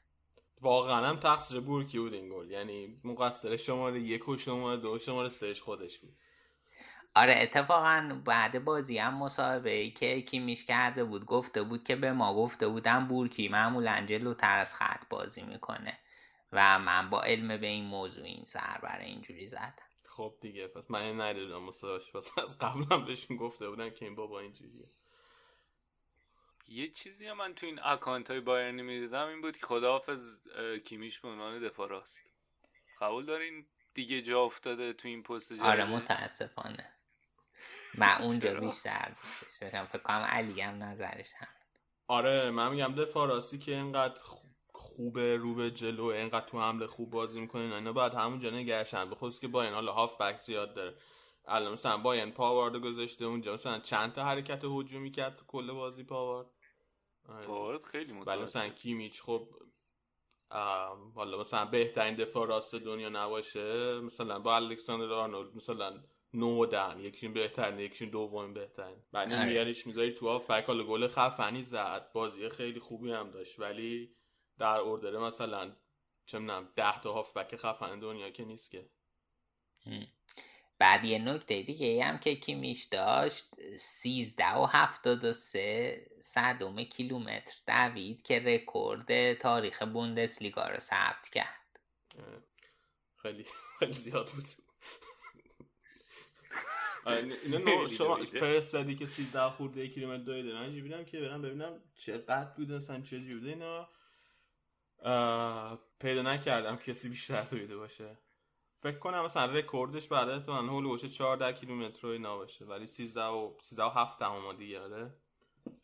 واقعا 0.61 1.07
هم 1.07 1.15
تقصیر 1.15 1.59
بورکی 1.59 1.99
بود 1.99 2.13
این 2.13 2.29
گل. 2.29 2.51
یعنی 2.51 3.01
مقصر 3.03 3.57
شماره 3.57 3.99
یک 3.99 4.29
و 4.29 4.37
شماره 4.37 4.77
دو 4.77 4.99
شماره 4.99 5.29
سهش 5.29 5.61
خودش 5.61 5.99
بود. 5.99 6.17
آره 7.15 7.35
اتفاقا 7.37 8.21
بعد 8.25 8.63
بازی 8.63 8.97
هم 8.97 9.13
مصاحبه 9.13 9.71
ای 9.71 9.91
که 9.91 10.21
کیمیش 10.21 10.65
کرده 10.65 11.03
بود 11.03 11.25
گفته 11.25 11.63
بود 11.63 11.83
که 11.83 11.95
به 11.95 12.11
ما 12.11 12.35
گفته 12.35 12.67
بودم 12.67 13.07
بورکی 13.07 13.47
معمولا 13.47 14.03
جلوتر 14.07 14.57
از 14.57 14.75
خط 14.75 15.09
بازی 15.09 15.41
می‌کنه 15.41 15.97
و 16.51 16.79
من 16.79 17.09
با 17.09 17.21
علم 17.21 17.57
به 17.57 17.67
این 17.67 17.85
موضوع 17.85 18.25
این 18.25 18.45
سر 18.45 18.79
برای 18.83 19.05
اینجوری 19.05 19.45
زدم. 19.45 19.73
خب 20.05 20.33
دیگه 20.41 20.67
پس 20.67 20.83
من 20.89 21.01
این 21.01 21.21
ندیدم 21.21 21.57
مصاحبهش 21.57 22.11
پس 22.11 22.37
از 22.37 22.57
قبلم 22.57 23.05
بهشون 23.05 23.37
گفته 23.37 23.69
بودم 23.69 23.89
که 23.89 24.05
این 24.05 24.15
بابا 24.15 24.39
اینجوریه. 24.39 24.89
یه 26.67 26.91
چیزی 26.91 27.27
هم 27.27 27.37
من 27.37 27.53
تو 27.53 27.65
این 27.65 27.79
اکانت 27.83 28.31
های 28.31 28.39
بایرنی 28.39 28.81
می‌دیدم 28.81 29.27
این 29.27 29.41
بود 29.41 29.57
که 29.57 29.65
خداحافظ 29.65 30.47
کیمیش 30.85 31.19
به 31.19 31.27
عنوان 31.27 31.59
دفاع 31.59 31.89
راست. 31.89 32.23
قبول 33.01 33.25
دارین؟ 33.25 33.65
دیگه 33.93 34.21
جا 34.21 34.41
افتاده 34.43 34.93
تو 34.93 35.07
این 35.07 35.23
پست 35.23 35.51
آره؟ 35.51 35.85
متاسفانه. 35.85 36.89
من 37.97 38.17
اونجا؟ 38.21 38.59
بیشتر 38.59 39.15
دوستش 39.23 39.57
داشتم 39.61 39.85
فکر 39.85 40.01
کنم 40.01 40.15
علی 40.29 40.61
هم 40.61 40.83
نظرش 40.83 41.33
هم. 41.37 41.47
آره 42.07 42.51
من 42.51 42.71
میگم 42.71 42.95
دفاع 42.95 43.27
راستی 43.27 43.59
که 43.59 43.71
اینقدر 43.71 44.21
خوبه 44.73 45.37
رو 45.37 45.55
به 45.55 45.71
جلو 45.71 46.03
اینقدر 46.03 46.45
تو 46.45 46.61
حمله 46.61 46.87
خوب 46.87 47.09
بازی 47.09 47.41
می‌کنه 47.41 47.75
اینا 47.75 47.93
باید 47.93 48.13
همونجا 48.13 48.49
نگرشن 48.49 49.09
به 49.09 49.15
خصوص 49.15 49.39
که 49.39 49.47
با 49.47 49.63
این 49.63 49.73
حالا 49.73 49.93
هاف 49.93 50.21
بک 50.21 50.37
زیاد 50.39 50.73
داره. 50.73 50.95
الان 51.47 51.73
مثلا 51.73 51.97
با 51.97 52.13
این 52.13 52.31
پاوارد 52.31 52.75
گذاشته 52.75 53.25
اونجا. 53.25 53.53
مثلا 53.53 53.79
چند 53.79 54.13
تا 54.13 54.23
حرکت 54.23 54.61
هجومی 54.63 55.11
کرد 55.11 55.35
تو 55.35 55.45
کل 55.45 55.71
بازی 55.71 56.03
پاوارد؟ 56.03 56.47
آره. 57.29 57.45
پاورد 57.47 57.83
خیلی 57.83 58.11
ولی 58.11 58.41
مثلا 58.41 58.63
متوسط 58.63 58.73
کیمیچ 58.75 59.21
خب 59.21 59.49
حالا 61.15 61.39
مثلا 61.39 61.65
بهترین 61.65 62.15
دفاع 62.15 62.47
راست 62.47 62.75
دنیا 62.75 63.09
نباشه. 63.09 63.99
مثلا 64.01 64.39
با 64.39 64.55
الکساندر 64.55 65.13
آرنولد 65.13 65.55
مثلا 65.55 66.03
نو 66.33 66.65
دن 66.65 66.99
یکیشون 66.99 67.33
بهترین 67.33 67.79
یکیشون 67.79 68.09
دوم 68.09 68.53
بهترین. 68.53 69.03
بعد 69.11 69.33
آره. 69.33 69.45
میاریش 69.45 69.87
می‌ذاری 69.87 70.11
تو 70.11 70.27
آف 70.29 70.51
بک 70.51 70.65
حالا 70.65 70.83
گل 70.83 71.07
خفنی 71.07 71.63
زد. 71.63 72.11
بازی 72.13 72.49
خیلی 72.49 72.79
خوبی 72.79 73.11
هم 73.11 73.31
داشت. 73.31 73.59
ولی 73.59 74.15
در 74.57 74.77
اوردر 74.77 75.17
مثلا 75.17 75.75
چه 76.25 76.39
می‌دونم 76.39 76.69
10 76.75 77.01
تا 77.01 77.13
هاف 77.13 77.37
بک 77.37 77.55
خفن 77.55 77.99
دنیا 77.99 78.29
که 78.29 78.45
نیست 78.45 78.71
که. 78.71 78.89
بعد 80.79 81.05
یه 81.05 81.19
نکته 81.19 81.63
دیگه 81.63 81.87
ای 81.87 82.01
هم 82.01 82.17
که 82.17 82.35
کیمیش 82.35 82.83
داشت 82.83 83.77
سیزده 83.77 84.55
و 84.55 84.65
هفتاد 84.65 85.23
و 85.23 85.33
سه 85.33 86.05
صدم 86.19 86.83
کیلومتر 86.83 87.55
دوید 87.67 88.21
که 88.21 88.39
رکورد 88.39 89.33
تاریخ 89.33 89.83
بوندسلیگا 89.83 90.67
رو 90.67 90.79
ثبت 90.79 91.29
کرد. 91.29 91.79
خیلی 93.15 93.45
خیلی 93.79 93.93
زیاد 93.93 94.29
بود. 94.29 94.68
اینو 97.11 97.59
نو 97.59 97.83
خیلی 97.83 97.95
شما. 97.95 98.25
فرستادی 98.25 98.95
که 98.95 99.05
13 99.05 99.49
خورده 99.49 99.87
کیلومتر 99.87 100.23
دویده 100.23 100.53
من 100.53 100.61
اینجوری 100.61 100.81
بودم 100.81 101.05
که 101.05 101.19
برم 101.19 101.41
ببینم 101.41 101.79
چقدر 101.95 102.49
بوده 102.57 102.75
مثلا 102.75 103.01
چه 103.01 103.19
جوری 103.19 103.33
بوده 103.35 103.49
اینا 103.49 103.89
پیدا 105.99 106.21
نکردم 106.21 106.75
کسی 106.75 107.09
بیشتر 107.09 107.43
دویده 107.43 107.77
باشه. 107.77 108.17
فکر 108.83 108.99
کنم 108.99 109.25
مثلا 109.25 109.45
رکوردش 109.45 110.07
بعد 110.07 110.45
تو 110.45 110.53
من 110.53 110.69
حول 110.69 110.83
و 110.83 110.87
حوش 110.87 111.05
14 111.05 111.53
کیلومتر 111.53 111.99
رو 112.01 112.09
اینا 112.09 112.37
باشه. 112.37 112.65
ولی 112.65 112.87
13 112.87 113.21
و 113.21 113.53
13 113.61 113.83
و 113.83 113.89
7 113.89 114.19
دهم 114.19 114.57
دیگه 114.57 114.79
آره. 114.79 115.13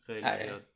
خیلی 0.06 0.26
آره. 0.26 0.66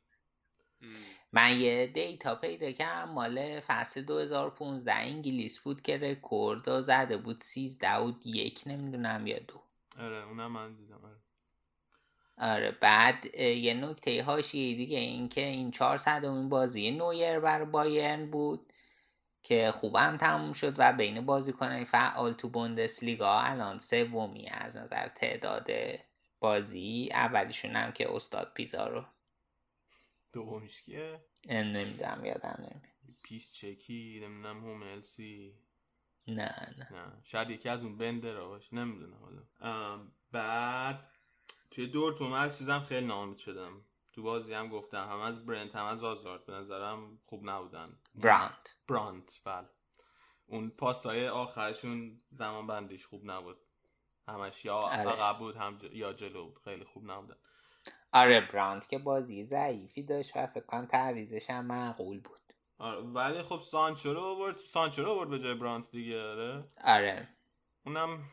من 1.33 1.59
یه 1.59 1.87
data 1.87 2.35
پیدا 2.35 2.71
کردم 2.71 3.11
مال 3.11 3.59
فصل 3.59 4.01
2015 4.01 4.93
انگلیس 4.93 5.59
بود 5.59 5.81
که 5.81 5.97
رکورد 5.97 6.81
زده 6.81 7.17
بود. 7.17 7.43
13 7.43 7.97
و 7.97 8.11
یک 8.25 8.61
نمی‌دونم 8.65 9.27
یا 9.27 9.39
دو. 9.39 9.61
آره 10.01 10.27
اونم 10.27 10.51
من 10.51 10.75
دیدم 10.75 11.05
آره. 11.05 11.21
آره 12.37 12.71
بعد 12.71 13.35
یه 13.35 13.73
نکته 13.73 14.23
حاشیه 14.23 14.75
دیگه 14.75 14.97
این 14.97 15.29
که 15.29 15.45
این 15.45 15.71
400 15.71 16.25
امین 16.25 16.49
بازی 16.49 16.91
نویر 16.91 17.39
بر 17.39 17.63
بایرن 17.65 18.31
بود 18.31 18.73
که 19.43 19.71
خوبم 19.71 20.17
تموم 20.17 20.53
شد 20.53 20.75
و 20.77 20.93
بین 20.93 21.25
بازیکنان 21.25 21.83
فعال 21.83 22.33
تو 22.33 22.49
بوندسلیگا 22.49 23.39
الان 23.39 23.79
سومی 23.79 24.47
از 24.47 24.77
نظر 24.77 25.07
تعداد 25.07 25.69
بازی 26.39 27.09
اولیشون 27.11 27.75
هم 27.75 27.91
که 27.91 28.15
استاد 28.15 28.51
پیزارو 28.55 29.05
دومیش 30.33 30.81
کیه؟ 30.81 31.25
نمی‌دونم 31.49 32.25
یادم 32.25 32.55
نمیاد. 32.59 32.81
پیس 33.23 33.53
چکی 33.53 34.19
نمی‌دونم 34.23 34.59
هوملسی. 34.59 35.55
نه 36.35 36.75
نه. 36.77 36.93
نه 36.93 37.21
شاید 37.23 37.49
یکی 37.49 37.69
از 37.69 37.83
اون 37.83 37.97
بندر 37.97 38.41
باشه 38.41 38.75
نمی‌دونم 38.75 39.17
حالا. 39.21 40.07
بعد 40.31 41.07
توی 41.71 41.87
دورتون 41.87 42.33
از 42.33 42.57
چیزم 42.57 42.79
خیلی 42.79 43.07
ناامید 43.07 43.37
شدم. 43.37 43.85
تو 44.13 44.23
بازی 44.23 44.53
هم 44.53 44.69
گفتم 44.69 45.09
هم 45.09 45.19
از 45.19 45.45
برنت 45.45 45.75
هم 45.75 45.85
از 45.85 46.03
آزارد 46.03 46.45
به 46.45 46.53
نظرم 46.53 47.19
خوب 47.25 47.49
نبودن. 47.49 47.97
براند 48.15 48.69
برانت 48.87 49.41
بله. 49.45 49.69
اون 50.45 50.69
پاسای 50.69 51.27
آخرشون 51.27 52.21
زمان 52.31 52.67
بندیش 52.67 53.05
خوب 53.05 53.21
نبود. 53.31 53.57
همش 54.27 54.65
یا 54.65 54.75
آره. 54.75 55.09
عقب 55.09 55.39
بود 55.39 55.55
هم 55.55 55.77
ج... 55.77 55.83
یا 55.83 56.13
جلو 56.13 56.45
بود 56.45 56.59
خیلی 56.63 56.83
خوب 56.85 57.11
نبودن. 57.11 57.35
آره 58.13 58.51
براند 58.53 58.87
که 58.87 58.99
بازی 58.99 59.45
ضعیفی 59.45 60.03
داشت 60.03 60.31
و 60.35 60.47
فکر 60.47 60.65
کنم 60.65 60.85
تعویزش 60.85 61.49
هم 61.49 61.65
معقول 61.65 62.19
بود. 62.19 62.40
ولی 63.13 63.43
خب 63.43 63.59
سانچو 63.59 64.13
رو 64.13 64.21
آورد 64.21 64.57
سانچو 64.57 65.03
رو 65.03 65.11
آورد 65.11 65.29
به 65.29 65.39
جای 65.39 65.53
برانت 65.53 65.91
دیگه 65.91 66.21
آره. 66.23 66.61
آره. 66.83 67.27
اونم 67.85 68.23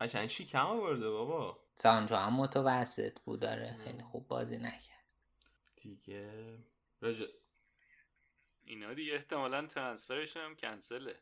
قشنگ 0.00 0.28
شیکم 0.28 0.66
آورده 0.66 1.10
بابا. 1.10 1.58
سانچو 1.74 2.16
هم 2.16 2.32
متوسط 2.34 3.18
بود 3.20 3.40
داره 3.40 3.76
خیلی 3.84 4.02
خوب 4.02 4.28
بازی 4.28 4.58
نکرد. 4.58 5.04
دیگه. 5.76 6.58
رج... 7.02 7.24
اینا 8.64 8.94
دیگه 8.94 9.14
احتمالا 9.14 9.66
ترانسفرشون 9.66 10.42
هم 10.42 10.56
کنسله. 10.56 11.16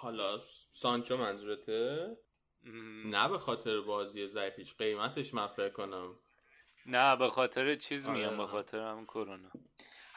حالا 0.00 0.40
سانچو 0.72 1.16
منظورته؟ 1.16 2.16
م. 2.62 3.10
نه 3.16 3.28
به 3.28 3.38
خاطر 3.38 3.80
بازی 3.80 4.26
ضعیفیش 4.26 4.74
قیمتش 4.74 5.34
من 5.34 5.46
فکر 5.46 5.68
کنم. 5.72 6.14
نه 6.86 7.16
به 7.16 7.28
خاطر 7.28 7.74
چیز 7.74 8.08
آره. 8.08 8.18
میگم 8.18 8.36
به 8.36 8.46
خاطر 8.46 8.78
هم 8.78 9.04
کرونا. 9.04 9.48
آره 9.48 9.52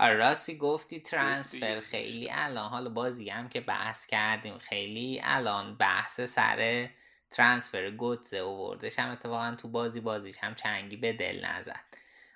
راستی 0.07 0.57
گفتی 0.57 0.99
ترانسفر. 0.99 1.79
خیلی 1.81 2.29
الان. 2.31 2.69
حالا 2.69 2.89
بازی 2.89 3.29
هم 3.29 3.49
که 3.49 3.61
بحث 3.61 4.05
کردیم 4.05 4.57
خیلی 4.57 5.21
الان 5.23 5.75
بحث 5.75 6.21
سر 6.21 6.89
ترانسفر 7.31 7.91
گوتزه 7.91 8.37
اووردش 8.37 8.99
هم 8.99 9.11
اتفاقا 9.11 9.55
تو 9.55 9.67
بازی 9.67 9.99
بازیش 9.99 10.37
هم 10.37 10.55
چنگی 10.55 10.97
به 10.97 11.13
دل 11.13 11.45
نزد. 11.45 11.83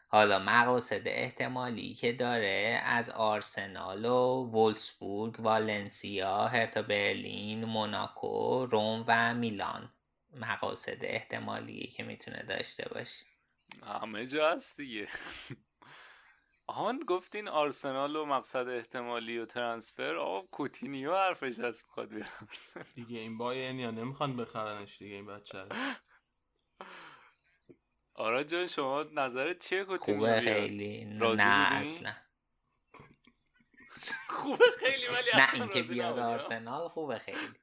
حالا 0.08 0.40
مقاصد 0.40 1.08
احتمالی 1.08 1.94
که 1.94 2.14
داره 2.14 2.82
از 2.86 3.10
آرسنال 3.10 4.06
و 4.06 4.50
وولسبورگ 4.52 5.40
والنسیا 5.40 6.48
هرتا 6.48 6.82
برلین 6.82 7.66
موناکو 7.66 8.66
روم 8.66 9.06
و 9.08 9.34
میلان 9.34 9.90
مقاصد 10.34 10.98
احتمالی 11.06 11.88
که 11.88 12.04
می‌تونه 12.04 12.44
داشته 12.44 12.90
باشه. 12.90 13.26
همه 14.02 14.26
جا 14.28 14.52
هست 14.52 14.78
دیگه. 14.78 15.08
آهان 16.68 17.00
گفتین 17.00 17.48
آرسنال 17.48 18.16
و 18.16 18.26
مقصد 18.26 18.68
احتمالی 18.68 19.38
و 19.38 19.46
ترانسفر. 19.46 20.16
آقا 20.16 20.48
کوتینیو 20.48 21.16
حرفش 21.16 21.60
هست 21.60 21.86
می‌خواد 21.86 22.10
بیاد. 22.10 22.28
دیگه 22.96 23.20
این 23.20 23.38
باین 23.38 23.80
یا 23.80 23.92
نمی‌خوان 23.92 24.38
بخرنش 24.38 24.98
دیگه 24.98 25.16
این 25.16 25.26
بچه 25.26 25.66
آرا 28.16 28.44
جان 28.44 28.68
شما 28.68 29.04
نظرت 29.04 29.60
چیه 29.60 29.84
کوتینیو 29.84 30.20
خوبه؟ 30.20 30.42
خیلی. 30.42 31.06
نه؟ 31.06 31.74
اصلا. 31.74 32.14
خوبه 34.30 34.66
خیلی 34.80 35.08
ولی 35.08 35.30
نه 35.34 35.44
اصلا 35.44 35.64
اینکه 35.64 35.80
راضی 35.80 35.94
بیاد؟ 35.94 36.20
آرسنال 36.20 36.90
خوبه 36.90 37.20
خیلی. 37.20 37.54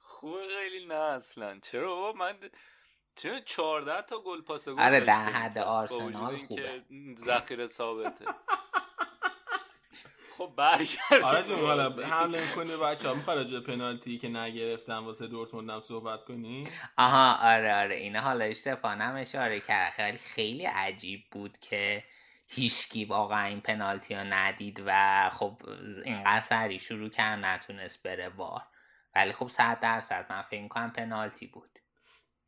خوبه 0.00 0.48
خیلی 0.58 0.86
نه 0.86 0.94
اصلا. 0.94 1.60
چرا 1.60 2.12
من 2.12 2.50
چرا 3.16 3.40
14 3.40 4.02
تا 4.02 4.18
گل 4.20 4.40
پاس 4.40 4.68
گل 4.68 4.80
آره، 4.80 5.00
در 5.00 5.24
حد 5.24 5.58
آرسنال 5.58 6.34
اینکه 6.34 6.82
ذخیره 7.18 7.66
ثابته. 7.66 8.24
خب 10.38 10.52
برگرد 10.56 11.22
آره 11.22 11.42
جون 11.42 11.60
حالا 11.60 11.90
حمله 11.90 12.48
می‌کنی 12.48 12.76
بچه 12.76 13.08
ها 13.08 13.14
می‌خوای 13.14 13.36
راجع 13.36 13.60
به 13.60 13.60
پنالتی 13.60 14.18
که 14.18 14.28
نگرفتن 14.28 14.98
واسه 14.98 15.26
دورتموند 15.26 15.70
هم 15.70 15.80
صحبت 15.80 16.24
کنی؟ 16.24 16.64
آها 16.96 17.54
آره 17.54 17.74
آره. 17.74 17.94
اینا 17.94 18.20
حالا 18.20 18.44
اشتفانم 18.44 19.16
اشاره 19.16 19.60
کرد 19.60 19.92
خیلی 19.92 20.18
خیلی 20.18 20.64
عجیب 20.64 21.20
بود 21.30 21.58
که 21.58 22.04
هیچکی 22.48 23.04
واقعا 23.04 23.44
این 23.44 23.60
پنالتی 23.60 24.14
رو 24.14 24.24
ندید 24.24 24.82
و 24.86 25.30
خب 25.30 25.62
اینقدر 26.04 26.40
سریع 26.40 26.78
شروع 26.78 27.08
کرد 27.08 27.44
نتونست 27.44 28.02
بره 28.02 28.28
وار. 28.28 28.62
ولی 29.14 29.32
خب 29.32 29.48
صد 29.48 29.80
درصد 29.80 30.26
من 30.30 30.42
فکر 30.42 30.68
کنم 30.68 30.90
پنالتی 30.90 31.46
بود. 31.46 31.69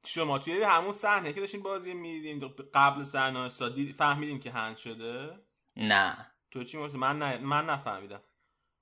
شما 0.06 0.38
توی 0.38 0.62
همون 0.62 0.92
صحنه 0.92 1.32
که 1.32 1.40
داشتین 1.40 1.62
بازی 1.62 1.94
می‌دیدیم 1.94 2.48
قبل 2.74 3.02
صحنه 3.04 3.38
استاد 3.38 3.74
دید- 3.74 3.94
فهمیدیم 3.96 4.40
که 4.40 4.50
هند 4.50 4.76
شده؟ 4.76 5.38
نه. 5.76 6.32
تو 6.50 6.64
چی 6.64 6.78
مرسی 6.78 6.98
من 6.98 7.18
نه... 7.18 7.38
من 7.38 7.66
نفهمیدم. 7.66 8.22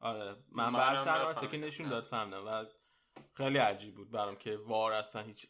آره 0.01 0.37
من 0.53 0.73
بعد 0.73 0.99
سرمسته 0.99 1.47
که. 1.47 1.57
نشون 1.57 1.89
داد 1.89 2.05
فهمیدم 2.05 2.47
و 2.47 2.65
خیلی 3.35 3.59
عجیب 3.59 3.95
بود 3.95 4.11
برام 4.11 4.37
که 4.37 4.57
وار 4.57 4.93
اصلا 4.93 5.23
هیچ 5.23 5.47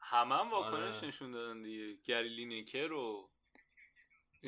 همه 0.00 0.34
هم 0.34 0.50
واکنش 0.50 0.96
آره. 0.96 1.06
نشون 1.08 1.30
دادن 1.30 1.62
دیگه. 1.62 1.96
گری 2.04 2.28
لینکر 2.28 2.86
رو 2.86 3.30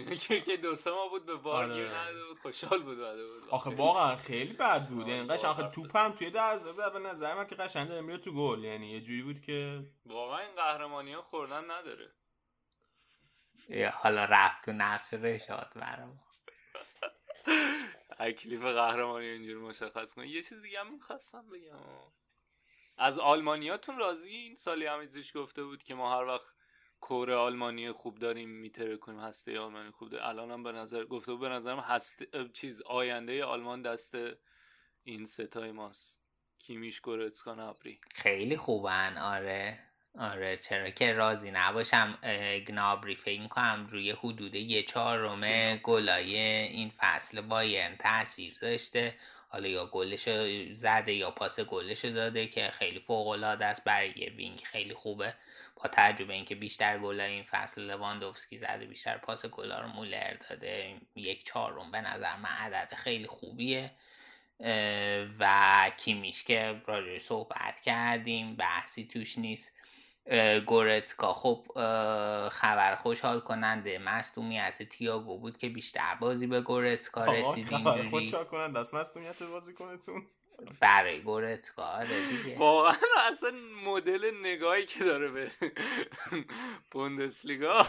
که 0.05 0.41
که 0.41 0.57
دو 0.57 0.75
سه 0.75 0.91
ماه 0.91 1.11
بود 1.11 1.27
به 1.27 1.35
وار 1.35 1.65
آره. 1.65 1.75
گیر 1.75 1.89
نداده 1.89 2.25
بود 2.25 2.39
خوشحال 2.39 2.83
بود 2.83 2.99
بعده 2.99 3.27
بود. 3.27 3.49
آخه 3.51 3.71
واقعا 3.71 4.17
خیلی 4.17 4.53
بد 4.53 4.89
بود. 4.89 5.09
یعنی 5.09 5.29
قشنگ 5.29 5.51
آخه. 5.51 5.71
توپم 5.71 6.13
توی 6.13 6.31
دروازه 6.31 6.73
بود. 6.73 6.93
به 6.93 6.99
نظر 6.99 7.35
من 7.35 7.47
که 7.47 7.55
قشنگ 7.55 7.89
داره 7.89 8.01
میره 8.01 8.19
تو 8.19 8.33
گل. 8.33 8.65
یعنی 8.65 8.91
یه 8.91 9.01
جوری 9.01 9.23
بود 9.23 9.41
که 9.41 9.87
واقعا 10.07 10.39
این 10.39 10.55
قهرمانی 10.55 11.13
ها 11.13 11.23
خوردن 11.23 11.71
نداره. 11.71 12.13
یا 13.69 13.91
حالا 13.91 14.25
رفت 14.25 14.65
تو 14.65 14.73
نقش 14.73 15.15
رشاد 15.15 15.73
برام. 15.75 16.19
تکلیف 18.19 18.63
قهرمانی 18.63 19.27
اینجوری 19.27 19.61
مشخص 19.61 20.15
کنه 20.15 20.29
یه 20.29 20.43
چیز 20.43 20.63
دیگه 20.63 20.81
هم 20.81 20.93
می‌خواستم 20.93 21.51
بگم. 21.51 21.79
از 22.99 23.19
آلمانیاتون 23.19 23.99
راضی؟ 23.99 24.29
این 24.29 24.57
سالی 24.57 24.87
همیزش 24.87 25.37
گفته 25.37 25.65
بود 25.65 25.83
که 25.83 25.95
ما 25.95 26.17
هر 26.17 26.25
وقت 26.25 26.56
کور 27.01 27.33
آلمانی 27.33 27.93
خوب 27.93 28.19
داریم 28.19 28.49
میتره 28.51 28.97
کنیم 28.97 29.21
هسته 29.21 29.61
آلمانی 29.61 29.91
خوب 29.91 30.09
داریم. 30.11 30.27
الان 30.27 30.51
هم 30.51 30.63
به 30.63 30.73
نظر 30.73 31.05
گفته 31.05 31.35
به 31.35 31.49
نظرم 31.49 31.79
هسته 31.81 32.29
اه، 32.33 32.49
چیز 32.49 32.83
آینده 32.83 33.45
آلمان 33.45 33.83
دست 33.83 34.17
این 35.05 35.25
ستای 35.25 35.73
ماست. 35.73 36.23
کیمیش 36.59 37.01
گورتسکا 37.01 37.55
نبری 37.55 38.01
خیلی 38.15 38.57
خوبن. 38.57 39.17
آره. 39.19 39.79
آره 40.19 40.57
چرا 40.57 40.91
که 40.91 41.13
راضی 41.13 41.51
نباشم. 41.51 42.19
گنابری 42.69 43.17
فکر 43.17 43.41
می‌کنم 43.41 43.89
روی 43.91 44.11
حدود 44.11 44.55
یه 44.55 44.83
چهارم 44.83 45.77
گلای 45.77 46.37
این 46.37 46.93
فصل 46.97 47.41
بایرن 47.41 47.97
تاثیر 47.97 48.59
داشته. 48.63 49.15
حالا 49.57 49.69
یا 49.69 49.87
گلش 49.87 50.29
زده 50.75 51.13
یا 51.13 51.31
پاس 51.31 51.61
گلش 51.61 52.05
داده 52.05 52.47
که 52.47 52.71
خیلی 52.71 53.01
فوق 53.01 53.27
العاده 53.27 53.65
است 53.65 53.85
برای 53.85 54.13
یه 54.17 54.31
wing 54.31 54.61
خیلی 54.61 54.95
خوبه. 54.95 55.35
با 55.77 55.91
توجه 55.93 56.21
به 56.21 56.35
اینکه 56.35 56.55
بیشتر 56.55 56.99
گلای 56.99 57.33
این 57.33 57.43
فصل 57.43 57.83
لواندوفسکی 57.83 58.59
زده 58.59 58.87
بیشتر 58.87 59.19
پاس 59.19 59.47
گلا 59.47 59.81
رو 59.81 59.89
مولر 59.89 60.35
داده 60.51 60.95
یک 61.15 61.45
چهارم 61.47 61.91
به 61.91 62.01
نظر 62.01 62.37
من 62.37 62.49
عدد 62.49 62.95
خیلی 62.95 63.27
خوبیه. 63.27 63.91
و 65.39 65.91
کیمیش 65.97 66.45
که 66.45 66.83
راجعش 66.87 67.23
صحبت 67.23 67.81
کردیم 67.81 68.57
بحثی 68.57 69.05
توش 69.05 69.39
نیست. 69.39 69.77
گورتسکا. 70.67 71.33
خب 71.33 71.67
خبر 72.49 72.97
خوشحال 72.97 73.41
کننده 73.41 73.99
مصدومیت 73.99 74.83
تییاگو 74.83 75.39
بود 75.39 75.57
که 75.57 75.69
بیشتر 75.69 76.15
بازی 76.21 76.47
به 76.47 76.61
گورتسکا 76.61 77.21
آقا 77.21 77.33
رسید. 77.33 77.73
اینجوری 77.73 78.11
خوشحال 78.11 78.45
کنن 78.45 78.73
دست 78.73 78.95
مصدومیت 78.95 79.43
بازیکنتون. 79.43 80.27
برای 80.81 81.21
گورتسکا 81.21 81.83
آره 81.83 82.29
دیگه. 82.29 82.59
واقعا 82.59 82.97
اصلا 83.29 83.51
مدل 83.85 84.31
نگاهی 84.43 84.87
که 84.87 85.05
داره 85.05 85.31
به 85.31 85.51
بوندسلیگا 86.91 87.87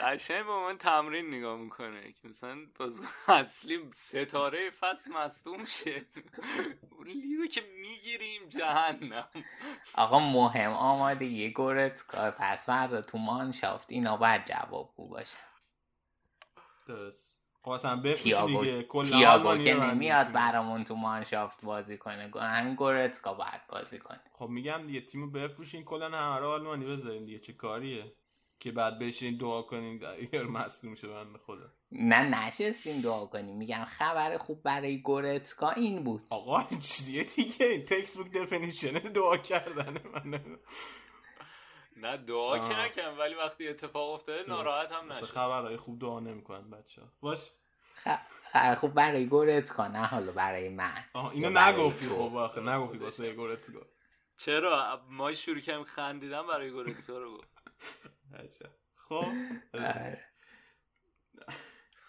قشنگ 0.00 0.42
با 0.42 0.66
من 0.66 0.78
تمرین 0.78 1.34
نگاه 1.34 1.56
می‌کنه. 1.58 2.12
که 2.12 2.28
مثلا 2.28 2.58
باز 2.78 3.02
اصلی 3.28 3.90
ستاره 3.92 4.70
فصل 4.70 5.12
مصدوم 5.12 5.64
شه. 5.64 6.04
اون 6.90 7.08
لیگو 7.08 7.46
که 7.46 7.60
می‌گیریم 7.60 8.48
جهنم. 8.48 9.28
آقا 9.94 10.18
مهم 10.18 10.70
آمادگی 10.70 11.50
گورتسکا 11.50 12.30
پس 12.30 12.66
فردا 12.66 13.02
تو 13.02 13.18
مانشافت 13.18 13.92
اینا 13.92 14.16
باید 14.16 14.44
جوابگو 14.44 15.08
باشه. 15.08 15.38
درست. 16.86 17.33
اصلا 17.70 17.96
بفروش 17.96 18.34
دیگه. 18.34 18.82
کلا 18.82 19.58
که 19.58 19.74
نمیاد. 19.74 20.32
برامون 20.32 20.84
تو 20.84 20.94
مانشافت 20.94 21.64
بازی 21.64 21.98
کنه. 21.98 22.30
همین 22.40 22.74
گورتسکا 22.74 23.34
باید 23.34 23.66
بازی 23.68 23.98
کنه. 23.98 24.20
خب 24.32 24.48
میگم 24.48 24.86
دیگه 24.86 25.00
تیمو 25.00 25.30
بفروشین 25.30 25.84
کلا 25.84 26.06
همه 26.06 26.40
رو 26.40 26.48
آلمانی 26.48 26.86
بذارین 26.86 27.24
دیگه. 27.24 27.38
چه 27.38 27.52
کاریه؟ 27.52 28.12
که 28.60 28.72
بعد 28.72 28.98
بشین 28.98 29.36
دعا 29.36 29.62
کنین 29.62 30.02
یه 30.32 30.42
مصدوم 30.42 30.94
شه 30.94 31.08
بنده 31.08 31.38
خدا. 31.38 31.72
نه 31.92 32.22
نشستیم 32.22 33.00
دعا 33.00 33.26
کنیم 33.26 33.56
میگم 33.56 33.84
خبر 33.84 34.36
خوب 34.36 34.62
برای 34.62 35.02
گورتسکا 35.02 35.70
این 35.70 36.04
بود. 36.04 36.22
آقا 36.30 36.64
چیه 36.80 37.24
دیگه؟ 37.24 37.66
این 37.66 37.84
تکست 37.84 38.16
بوک 38.16 38.32
دفنیشن 38.32 38.90
دعا 38.90 39.36
کردن 39.36 39.98
من. 40.14 40.40
نه 42.04 42.16
دعا 42.16 42.58
که. 42.58 42.80
نکن 42.80 43.18
ولی 43.18 43.34
وقتی 43.34 43.68
اتفاق 43.68 44.10
افتاده 44.10 44.48
ناراحت 44.48 44.92
هم 44.92 45.12
نشد. 45.12 45.24
خبرهای 45.24 45.76
خوب 45.76 45.98
دعا 45.98 46.20
نمی‌کنن 46.20 46.70
بچه 46.70 47.02
باش. 47.20 47.50
خ- 48.04 48.18
خبر 48.52 48.74
خوب 48.74 48.94
برای 48.94 49.26
گورتسکا 49.26 49.88
نه 49.88 49.98
حالا 50.06 50.32
برای 50.32 50.68
من. 50.68 51.04
اینو 51.32 51.60
نگفتی. 51.60 52.08
خب 52.08 52.36
آخه 52.36 52.60
نگفتی 52.60 52.98
واسه 52.98 53.32
گورتسکا 53.32 53.80
چرا؟ 54.36 55.04
ما 55.08 55.32
شروع 55.32 55.60
کردیم 55.60 55.84
خندیدن 55.84 56.46
برای 56.46 56.70
گورتسکا 56.70 57.18
رو. 57.18 57.30
گفت 57.36 57.44
بچه 58.34 58.68
خب. 59.08 59.26
آره. 59.74 60.24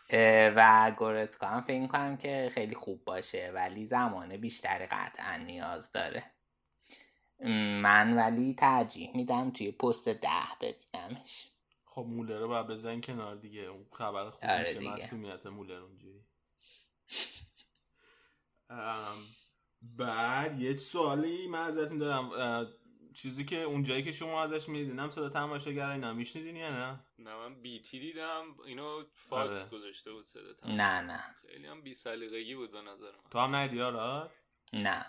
اه، 0.10 0.54
و 0.56 0.91
گورتسکا 0.91 1.48
هم 1.48 1.62
فکر 1.62 1.88
کنم 1.88 2.18
که 2.18 2.50
خیلی 2.54 2.76
خوب 2.76 3.06
باشه 3.06 3.52
ولی 3.56 3.86
زمان 3.86 4.38
بیشتری 4.38 4.86
قطعا 4.86 5.38
نیاز 5.38 5.91
داره. 5.91 6.35
من 7.82 8.18
ولی 8.18 8.54
ترجیح 8.54 9.18
میدم 9.18 9.52
توی 9.52 9.72
پست 9.72 10.10
ده 10.10 10.48
ببینمش. 10.62 11.50
خب 11.86 12.02
مولر 12.02 12.40
رو 12.40 12.48
باید 12.48 12.68
بزن 12.68 13.02
کنار 13.02 13.36
دیگه. 13.36 13.62
اون 13.62 13.86
خبر 13.94 14.30
خوب 14.30 14.50
آره 14.50 14.74
میشه. 14.74 14.90
مسئولیت 14.90 15.46
مولر 15.46 15.80
اونجوری. 15.80 16.22
بعد 19.82 20.62
یه 20.62 20.78
سوالی 20.78 21.48
من 21.48 21.68
ازتون 21.68 21.98
دارم. 21.98 22.32
چیزی 23.14 23.46
که 23.46 23.62
اون 23.62 23.84
جایی 23.84 24.04
که 24.04 24.12
شما 24.12 24.44
ازش 24.44 24.70
می‌دیدم 24.70 25.10
صدا 25.10 25.30
تماشاگر 25.30 25.90
اینا 25.90 26.14
میشنیدین 26.14 26.56
یا 26.56 26.70
نه؟ 26.70 27.00
نه 27.20 27.36
من 27.36 27.62
بیتی 27.62 28.00
دیدم. 28.00 28.44
اینو 28.66 29.04
فاکس 29.30 29.60
آره. 29.60 29.70
گذاشته 29.70 30.12
بود 30.12 30.26
صدا 30.26 30.54
نه 30.66 31.02
نه. 31.02 31.36
خیلی 31.42 31.68
هم 31.68 31.82
بی 31.82 31.94
سلیقگی 31.94 32.56
بود 32.56 32.72
به 32.72 32.82
نظر 32.82 33.12
من. 33.12 33.30
تو 33.32 33.40
هم 33.40 33.56
ندیدی 33.56 33.82
آراد؟ 33.82 34.32
نه. 34.74 35.06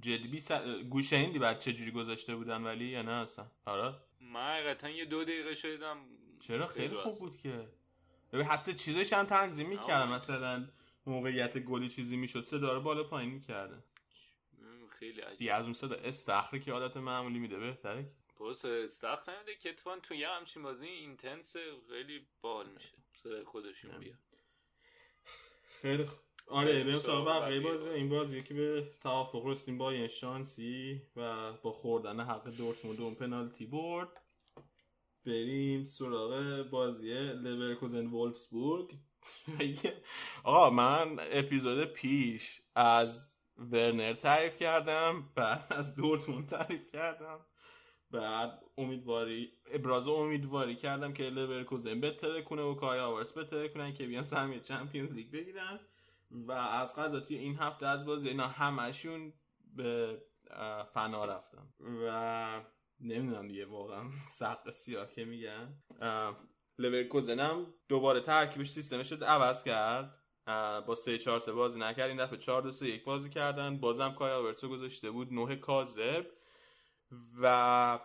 جدی 0.00 0.40
س... 0.40 0.52
گوشه 0.90 1.16
ایندی 1.16 1.38
بعد 1.38 1.58
چه 1.58 1.72
جوری 1.72 1.90
گذاشته 1.90 2.36
بودن 2.36 2.62
ولی 2.62 2.84
یا 2.84 3.02
نه 3.02 3.12
اصلا؟ 3.12 3.46
آراد 3.64 4.04
من 4.20 4.52
حقیقتا 4.54 4.88
یه 4.88 5.04
دو 5.04 5.24
دقیقه 5.24 5.54
شدیدم 5.54 5.98
چرا؟ 6.40 6.66
خیلی 6.66 6.96
خوب. 6.96 7.18
بود 7.18 7.36
که. 7.36 7.68
ببین 8.32 8.46
حتی 8.46 8.74
چیزش 8.74 9.12
هم 9.12 9.24
تنظیم 9.26 9.68
می‌کردن. 9.68 10.08
مثلا 10.08 10.68
موقعیت 11.06 11.58
گلی 11.58 11.88
چیزی 11.88 12.16
می‌شد 12.16 12.44
صدا 12.44 12.72
رو 12.72 12.80
بالا 12.80 13.04
پایین 13.04 13.30
می‌کردن. 13.30 13.82
خیلی 14.98 15.20
عجیب. 15.20 15.38
دیگه 15.38 15.54
از 15.54 15.64
اون 15.64 15.72
صدا 15.72 15.96
استخری 15.96 16.60
که 16.60 16.72
عادت 16.72 16.96
معمولی 16.96 17.38
میده 17.38 17.58
بهتره 17.58 18.10
پس 18.36 18.64
استخ 18.64 19.28
نمیده 19.28 19.54
که 19.54 19.72
تو 20.02 20.14
یه 20.14 20.28
همچین 20.28 20.62
بازی 20.62 20.86
intense 20.86 21.56
خیلی 21.88 22.26
بال 22.40 22.68
میشه. 22.68 22.94
صدای 23.14 23.44
خودشون 23.44 23.90
نه. 23.90 23.98
بیاد. 23.98 24.18
خیلی 25.82 26.04
خ... 26.04 26.14
آره 26.50 26.84
بریم 26.84 26.98
سراغ 26.98 27.26
بقیه 27.26 27.60
بازی. 27.60 27.88
این 27.88 28.08
بازی 28.08 28.42
که 28.42 28.54
به 28.54 28.90
توافق 29.02 29.46
رسیدیم 29.46 29.78
با 29.78 29.92
یه 29.92 30.08
شانسی 30.08 31.02
و 31.16 31.52
با 31.52 31.72
خوردن 31.72 32.20
حق 32.20 32.48
دورتموند 32.48 33.00
اون 33.00 33.14
پنالتی 33.14 33.66
برد. 33.66 34.08
بریم 35.26 35.84
سراغ 35.84 36.62
بازی 36.70 37.14
لورکوزن 37.14 38.06
وولفسبورگ. 38.06 38.94
آقا 40.44 40.70
من 40.70 41.16
اپیزود 41.20 41.84
پیش 41.84 42.62
از 42.74 43.34
ورنر 43.56 44.12
تعریف 44.12 44.56
کردم 44.56 45.28
بعد 45.34 45.66
از 45.70 45.94
دورتموند 45.94 46.48
تعریف 46.48 46.92
کردم. 46.92 47.40
بعد 48.10 48.62
امیدواری 48.78 49.52
ابراز 49.70 50.08
امیدواری 50.08 50.76
کردم 50.76 51.12
که 51.12 51.22
لورکوزن 51.22 52.00
بتره 52.00 52.42
کنه 52.42 52.62
و 52.62 52.74
کای 52.74 53.00
آورس 53.00 53.38
بتره 53.38 53.68
کنن 53.68 53.94
که 53.94 54.06
بیان 54.06 54.22
سهمیه 54.22 54.60
چمپیونز 54.60 55.12
لیگ 55.12 55.30
بگیرن. 55.30 55.80
و 56.30 56.52
از 56.52 56.96
قضا 56.96 57.20
توی 57.20 57.36
این 57.36 57.56
هفته 57.56 57.86
از 57.86 58.06
بازی 58.06 58.28
اینا 58.28 58.48
همشون 58.48 59.32
به 59.76 60.22
فنا 60.94 61.24
رفتم 61.24 61.72
و 61.80 62.60
نمی‌دونم 63.00 63.48
دیگه 63.48 63.66
واقعا 63.66 64.10
سق 64.22 64.70
سیاه 64.70 65.12
که 65.12 65.24
میگن. 65.24 65.82
اه، 66.00 66.36
لورکوزن 66.78 67.40
هم 67.40 67.74
دوباره 67.88 68.20
ترکیبش 68.20 68.70
سیستمش 68.70 69.12
رو 69.12 69.24
عوض 69.24 69.64
کرد. 69.64 70.14
با 70.86 70.94
3 70.94 71.18
4 71.18 71.38
3 71.38 71.52
بازی 71.52 71.80
نکرد. 71.80 72.08
این 72.08 72.24
دفعه 72.24 72.38
4 72.38 72.62
2 72.62 72.70
3 72.70 72.86
1 72.88 73.04
بازی 73.04 73.30
کردن. 73.30 73.78
بازم 73.80 74.12
کای 74.12 74.32
آورتسو 74.32 74.68
گذاشته 74.68 75.10
بود 75.10 75.32
نوه 75.32 75.56
کاذب. 75.56 76.26
و 77.42 77.98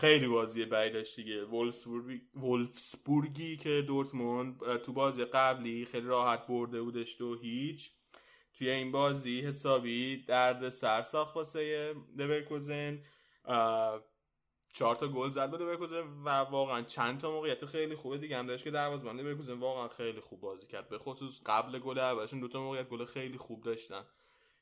خیلی 0.00 0.26
بازی 0.26 0.64
بعید 0.64 0.92
داشت 0.92 1.16
دیگه. 1.16 1.44
وولفسبورگی 2.34 3.56
که 3.56 3.82
دورتموند 3.82 4.76
تو 4.76 4.92
بازی 4.92 5.24
قبلی 5.24 5.84
خیلی 5.84 6.06
راحت 6.06 6.46
برده 6.46 6.82
بودش 6.82 7.18
دو 7.18 7.34
هیچ. 7.34 7.90
توی 8.54 8.70
این 8.70 8.92
بازی 8.92 9.40
حسابی 9.40 10.16
درد 10.16 10.68
سر 10.68 11.02
ساخت 11.02 11.36
واسه 11.36 11.94
لورکوزن. 12.16 13.02
چهار 14.72 14.96
تا 14.96 15.08
گل 15.08 15.30
زد 15.30 15.50
به 15.50 15.56
لورکوزن 15.56 16.02
و 16.24 16.28
واقعا 16.28 16.82
چند 16.82 17.20
تا 17.20 17.30
موقعیت 17.30 17.66
خیلی 17.66 17.94
خوبه 17.94 18.18
دیگه 18.18 18.38
هم 18.38 18.46
داشت 18.46 18.64
که 18.64 18.70
دروازه‌بان. 18.70 19.20
لورکوزن 19.20 19.52
واقعا 19.58 19.88
خیلی 19.88 20.20
خوب 20.20 20.40
بازی 20.40 20.66
کرد. 20.66 20.88
به 20.88 20.98
خصوص 20.98 21.40
قبل 21.46 21.78
گل 21.78 21.98
اولشون 21.98 22.40
دو 22.40 22.48
تا 22.48 22.60
موقعیت 22.60 22.88
گل 22.88 23.04
خیلی 23.04 23.38
خوب 23.38 23.62
داشتن. 23.62 24.04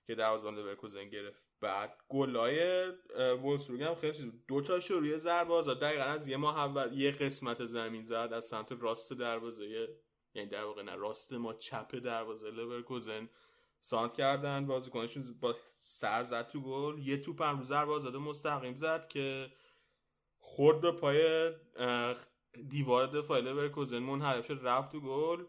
که 0.08 0.14
دروازه‌بان 0.14 0.54
لورکوزن 0.54 1.08
گرفت. 1.08 1.42
بعد 1.60 1.98
گلای 2.08 2.88
وولسبورگ 3.18 3.82
هم 3.82 3.94
خیلی 3.94 4.12
چیز 4.12 4.32
دو 4.48 4.60
تاشو 4.60 5.00
روی 5.00 5.18
ضربه 5.18 5.54
آزاد. 5.54 5.80
دقیقا 5.80 6.02
از 6.02 6.28
یه 6.28 6.36
ماه 6.36 6.58
اول 6.58 6.92
یه 6.92 7.10
قسمت 7.10 7.64
زمین 7.64 8.04
زد 8.04 8.30
از 8.32 8.44
سمت 8.44 8.72
راست 8.72 9.12
دروازه. 9.12 9.88
یعنی 10.34 10.48
در 10.48 10.64
واقع 10.64 10.82
نه 10.82 10.94
راست 10.94 11.32
ما 11.32 11.54
چپ 11.54 11.96
دروازه. 11.96 12.50
لورکوزن 12.50 13.28
سانت 13.80 14.14
کردن. 14.14 14.66
بازیکنشون 14.66 15.34
با 15.40 15.56
سر 15.80 16.22
زد 16.22 16.48
تو 16.48 16.60
گل. 16.60 16.98
یه 16.98 17.16
توپ 17.22 17.42
هم 17.42 17.58
رو 17.58 17.64
ضربه 17.64 17.92
آزاده 17.92 18.18
مستقیم 18.18 18.74
زد 18.74 19.08
که 19.08 19.52
خورد 20.38 20.80
به 20.80 20.92
پای 20.92 21.52
دیوار 22.68 23.06
دفاعی 23.06 23.42
لورکوزن 23.42 23.98
منحرف 23.98 24.46
شد 24.46 24.60
رفت 24.62 24.92
تو 24.92 25.00
گل. 25.00 25.44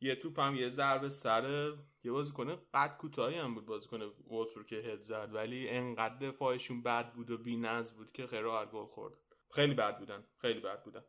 یه 0.00 0.14
توپ 0.16 0.40
هم 0.40 0.54
یه 0.54 0.68
ضربه 0.68 1.08
سر 1.08 1.72
یه 2.04 2.12
بازیکن 2.12 2.56
قد 2.74 2.96
کوتاهی 2.96 3.38
هم 3.38 3.54
بود 3.54 3.66
بازیکن 3.66 4.02
وولفور 4.02 4.64
که 4.64 4.76
هد 4.76 5.02
زد 5.02 5.30
ولی 5.32 5.68
انقدر 5.68 6.28
دفاعشون 6.28 6.82
بد 6.82 7.12
بود 7.12 7.30
و 7.30 7.38
بی‌نظم 7.38 7.96
بود 7.96 8.12
که 8.12 8.26
خیلی 8.26 8.42
راحت 8.42 8.70
گل 8.70 8.86
خورد. 8.86 9.14
خیلی 9.50 9.74
بد 9.74 9.98
بودن 9.98 10.24
خیلی 10.38 10.60
بد 10.60 10.84
بودن. 10.84 11.02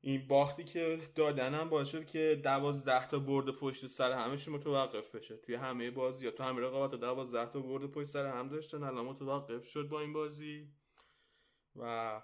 این 0.00 0.28
باختی 0.28 0.64
که 0.64 0.98
دادن 1.14 1.54
هم 1.54 1.68
باعث 1.68 1.88
شد 1.88 2.06
که 2.06 2.40
دوازده 2.44 3.08
تا 3.08 3.18
برد 3.18 3.50
پشت 3.50 3.86
سر 3.86 4.12
همشون 4.12 4.54
متوقف 4.54 5.14
بشه. 5.14 5.36
توی 5.36 5.54
همه 5.54 5.90
بازی 5.90 6.24
یا 6.24 6.30
تو 6.30 6.42
همه 6.42 6.60
رقابت 6.60 7.00
دوازده 7.00 7.46
تا 7.46 7.60
برد 7.60 7.86
پشت 7.86 8.08
سر 8.08 8.26
هم 8.26 8.48
داشتن 8.48 8.82
الان 8.82 9.04
متوقف 9.04 9.66
شد 9.66 9.88
با 9.88 10.00
این 10.00 10.12
بازی. 10.12 10.68
و 11.76 12.22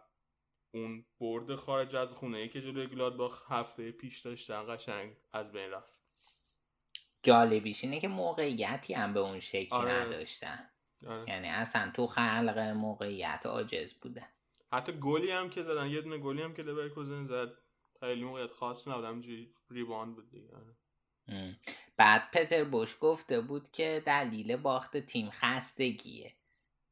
اون 0.74 1.04
برد 1.20 1.56
خارج 1.56 1.96
از 1.96 2.14
خونه 2.14 2.38
ای 2.38 2.48
که 2.48 2.62
جلوی 2.62 2.86
گلادباخ 2.86 3.52
هفته 3.52 3.90
پیش 3.90 4.20
داشتن 4.20 4.76
قشنگ 4.76 5.16
از 5.32 5.52
بین 5.52 5.70
رفت 5.70 5.92
جالبیش 7.22 7.84
اینه 7.84 8.00
که 8.00 8.08
موقعیتی 8.08 8.94
هم 8.94 9.14
به 9.14 9.20
اون 9.20 9.40
شکل 9.40 9.76
آره. 9.76 9.92
نداشتن 9.92 10.70
آره. 11.06 11.24
یعنی 11.28 11.48
اصلا 11.48 11.90
تو 11.94 12.06
خلق 12.06 12.58
موقعیت 12.58 13.42
عاجز 13.46 13.94
بودن 13.94 14.28
حتی 14.72 14.92
گلی 14.92 15.30
هم 15.30 15.50
که 15.50 15.62
زدن 15.62 15.90
یه 15.90 16.00
دونه 16.00 16.18
گلی 16.18 16.42
هم 16.42 16.54
که 16.54 16.62
لورکوزن 16.62 17.24
زد 17.24 17.52
خیلی 18.00 18.24
موقعیت 18.24 18.52
خاص 18.52 18.88
نبود 18.88 19.04
همینجوری 19.04 19.54
rebound 19.70 20.14
بود 20.14 20.30
دیگه 20.30 20.50
آره. 20.56 20.76
بعد 21.96 22.30
پتر 22.32 22.64
بوش 22.64 22.96
گفته 23.00 23.40
بود 23.40 23.68
که 23.70 24.02
دلیل 24.06 24.56
باخت 24.56 24.96
تیم 24.96 25.30
خستگیه 25.30 26.32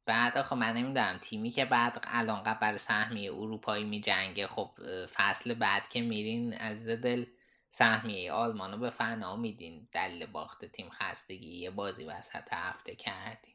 بعد 0.06 0.38
آخه 0.38 0.56
من 0.56 0.72
نمی‌دونم 0.72 1.18
تیمی 1.18 1.50
که 1.50 1.64
بعد 1.64 2.04
الان 2.06 2.42
برای 2.42 2.78
سهمیه 2.78 3.32
اروپایی 3.32 3.84
می 3.84 4.00
جنگه 4.00 4.46
خب 4.46 4.70
فصل 5.06 5.54
بعد 5.54 5.88
که 5.88 6.00
میرین 6.00 6.54
از 6.54 6.88
دل 6.88 7.26
سهمیه 7.68 8.32
آلمانو 8.32 8.78
به 8.78 8.90
فنا 8.90 9.36
میدین. 9.36 9.88
دلیل 9.92 10.26
باخت 10.26 10.64
تیم 10.64 10.90
خستگی 10.90 11.56
یه 11.56 11.70
بازی 11.70 12.04
وسط 12.04 12.52
هفته 12.52 12.96
کردین. 12.96 13.54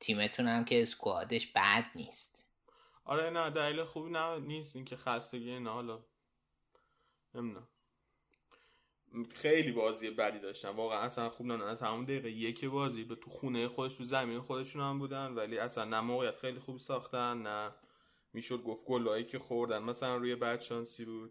تیمتون 0.00 0.48
هم 0.48 0.64
که 0.64 0.82
اسکوادش 0.82 1.46
بد 1.46 1.84
نیست. 1.94 2.44
آره 3.04 3.30
نه 3.30 3.50
دلیل 3.50 3.84
خوبی 3.84 4.10
نه 4.10 4.38
نیست 4.38 4.76
اینکه 4.76 4.96
خستگی 4.96 5.58
نه 5.58 5.70
حالا 5.70 6.04
نمی‌دونم. 7.34 7.68
خیلی 9.34 9.72
بازی 9.72 10.10
بدی 10.10 10.38
داشتن. 10.38 10.68
واقعا 10.68 10.98
اصلا 10.98 11.30
خوب 11.30 11.46
نه 11.46 11.64
از 11.64 11.82
همون 11.82 12.04
دقیقه 12.04 12.30
یک 12.30 12.64
بازی 12.64 13.04
به 13.04 13.14
تو 13.14 13.30
خونه 13.30 13.68
خودش 13.68 13.94
تو 13.94 14.04
زمین 14.04 14.40
خودشون 14.40 14.82
هم 14.82 14.98
بودن 14.98 15.26
ولی 15.26 15.58
اصلا 15.58 15.84
نه 15.84 16.00
موقعیت 16.00 16.36
خیلی 16.36 16.58
خوبی 16.58 16.78
ساختن 16.78 17.42
نه 17.42 17.70
می‌شد 18.32 18.62
گفت 18.62 18.84
گلایی 18.84 19.24
که 19.24 19.38
خوردن. 19.38 19.78
مثلا 19.78 20.16
روی 20.16 20.36
بد 20.36 20.60
شانسی 20.60 21.04
بود. 21.04 21.30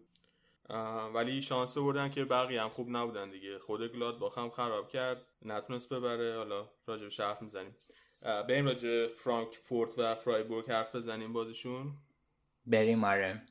ولی 1.14 1.42
شانس 1.42 1.78
بردن 1.78 2.10
که 2.10 2.24
بقیه 2.24 2.62
هم 2.62 2.68
خوب 2.68 2.88
نبودن 2.90 3.30
دیگه. 3.30 3.58
خود 3.58 3.92
گلاد 3.92 4.18
با 4.18 4.28
هم 4.28 4.50
خراب 4.50 4.88
کرد. 4.88 5.22
نتونست 5.42 5.92
ببره. 5.92 6.36
حالا 6.36 6.68
راجع 6.86 7.08
به 7.08 7.24
حرف 7.24 7.42
می‌زنیم. 7.42 7.76
بریم 8.22 8.66
راجع 8.66 9.06
فرانکفورت 9.06 9.98
و 9.98 10.14
فرایبورگ 10.14 10.70
حرف 10.70 10.94
بزنیم 10.94 11.32
بازیشون. 11.32 11.92
بریم 12.66 13.04
آره. 13.04 13.42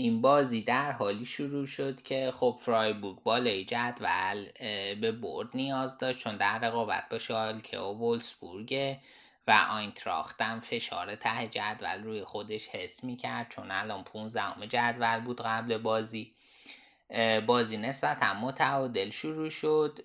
این 0.00 0.20
بازی 0.20 0.62
در 0.62 0.92
حالی 0.92 1.26
شروع 1.26 1.66
شد 1.66 2.02
که 2.02 2.32
خب 2.36 2.58
فرایبورگ 2.60 3.22
بالای 3.22 3.64
جدول 3.64 4.46
به 5.00 5.12
برد 5.12 5.48
نیاز 5.54 5.98
داشت 5.98 6.18
چون 6.18 6.36
در 6.36 6.58
رقابت 6.58 7.04
با 7.10 7.18
شالکه 7.18 7.78
و 7.78 7.92
وولسبورگ 7.98 8.96
و 9.46 9.66
آینتراخت 9.70 10.42
هم 10.42 10.60
فشار 10.60 11.14
ته 11.14 11.48
جدول 11.48 12.02
روی 12.02 12.24
خودش 12.24 12.68
حس 12.68 13.04
می‌کرد 13.04 13.48
چون 13.48 13.70
الان 13.70 14.04
15 14.04 14.66
جدول 14.66 15.20
بود 15.20 15.40
قبل 15.42 15.78
بازی. 15.78 16.32
بازی 17.46 17.76
نسبتا 17.76 18.34
متعادل 18.34 19.10
شروع 19.10 19.48
شد 19.50 19.98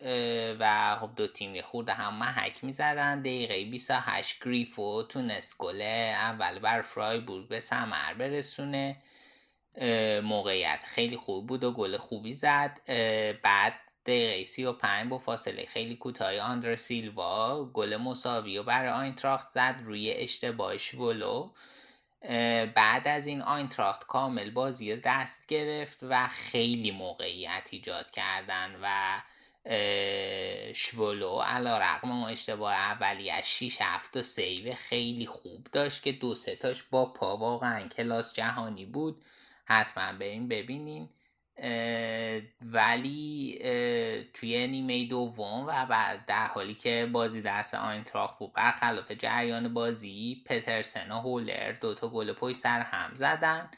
و 0.59 0.97
خب 1.01 1.09
دو 1.15 1.27
تیم 1.27 1.55
یه 1.55 1.61
خورده 1.61 1.93
هم 1.93 2.15
محک 2.15 2.63
می‌زدن. 2.63 3.19
دقیقه 3.19 3.65
28 3.65 4.43
گریفو 4.45 5.03
تونست 5.03 5.57
گل 5.57 5.81
اول 5.81 6.59
بر 6.59 6.81
فرایبورگ 6.81 7.47
به 7.47 7.59
ثمر 7.59 8.13
برسونه. 8.13 8.97
موقعیت 10.23 10.79
خیلی 10.85 11.17
خوب 11.17 11.47
بود 11.47 11.63
و 11.63 11.71
گل 11.71 11.97
خوبی 11.97 12.33
زد. 12.33 12.79
بعد 13.43 13.73
دقیقه 14.05 14.43
35 14.43 15.09
با 15.09 15.17
فاصله 15.17 15.65
خیلی 15.65 15.95
کوتاهی 15.95 16.39
آندر 16.39 16.75
سیلوا 16.75 17.65
گل 17.65 17.97
مساوی 17.97 18.57
رو 18.57 18.63
برای 18.63 18.91
آینتراخت 18.91 19.51
زد 19.51 19.75
روی 19.83 20.11
اشتباه 20.11 20.77
شولو 20.77 21.49
اه، 22.21 22.65
بعد 22.65 23.07
از 23.07 23.27
این 23.27 23.41
آینتراخت 23.41 24.07
کامل 24.07 24.49
بازی 24.49 24.95
دست 24.95 25.47
گرفت 25.47 25.99
و 26.01 26.27
خیلی 26.27 26.91
موقعیت 26.91 27.69
ایجاد 27.71 28.11
کردن 28.11 28.75
و 28.81 29.21
شولو 30.73 31.39
علا 31.39 31.77
رقم 31.77 32.11
اشتباه 32.11 32.73
اولی 32.73 33.31
از 33.31 33.43
6 33.43 33.77
7 33.81 34.21
سیو 34.21 34.73
خیلی 34.75 35.25
خوب 35.25 35.67
داشت 35.71 36.03
که 36.03 36.11
دو 36.11 36.35
سه 36.35 36.55
تاش 36.55 36.83
با 36.83 37.05
پا 37.05 37.37
واقعا 37.37 37.87
کلاس 37.87 38.33
جهانی 38.33 38.85
بود. 38.85 39.25
حتما 39.65 40.13
بریم 40.19 40.47
ببینین. 40.47 41.09
اه، 41.57 42.41
ولی 42.61 43.57
اه، 43.61 44.23
توی 44.23 44.67
نیمه 44.67 45.05
دوم 45.05 45.65
و 45.67 45.85
بعد 45.85 46.25
در 46.25 46.45
حالی 46.45 46.73
که 46.73 47.09
بازی 47.11 47.41
دست 47.41 47.75
آینتراخت 47.75 48.39
بود 48.39 48.53
برخلاف 48.53 49.11
جریان 49.11 49.73
بازی 49.73 50.43
پترسن 50.45 51.11
و 51.11 51.19
هولر 51.19 51.71
دوتا 51.71 52.09
گل 52.09 52.33
پشت 52.33 52.55
سر 52.55 52.81
هم 52.81 53.15
زدن. 53.15 53.69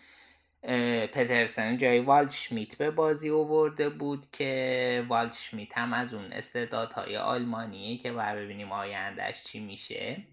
پترسن 1.14 1.78
جای 1.78 2.00
والشمیت 2.00 2.78
به 2.78 2.92
بازی 2.92 3.30
آورده 3.30 3.90
بود 3.90 4.28
که 4.32 5.06
والشمیت 5.10 5.78
هم 5.78 5.94
از 5.94 6.14
اون 6.14 6.34
استعدادهای 6.34 7.18
آلمانیه 7.18 7.98
که 7.98 8.12
باید 8.12 8.36
ببینیم 8.36 8.72
آیندهش 8.72 9.44
چی 9.44 9.60
میشه. 9.60 10.24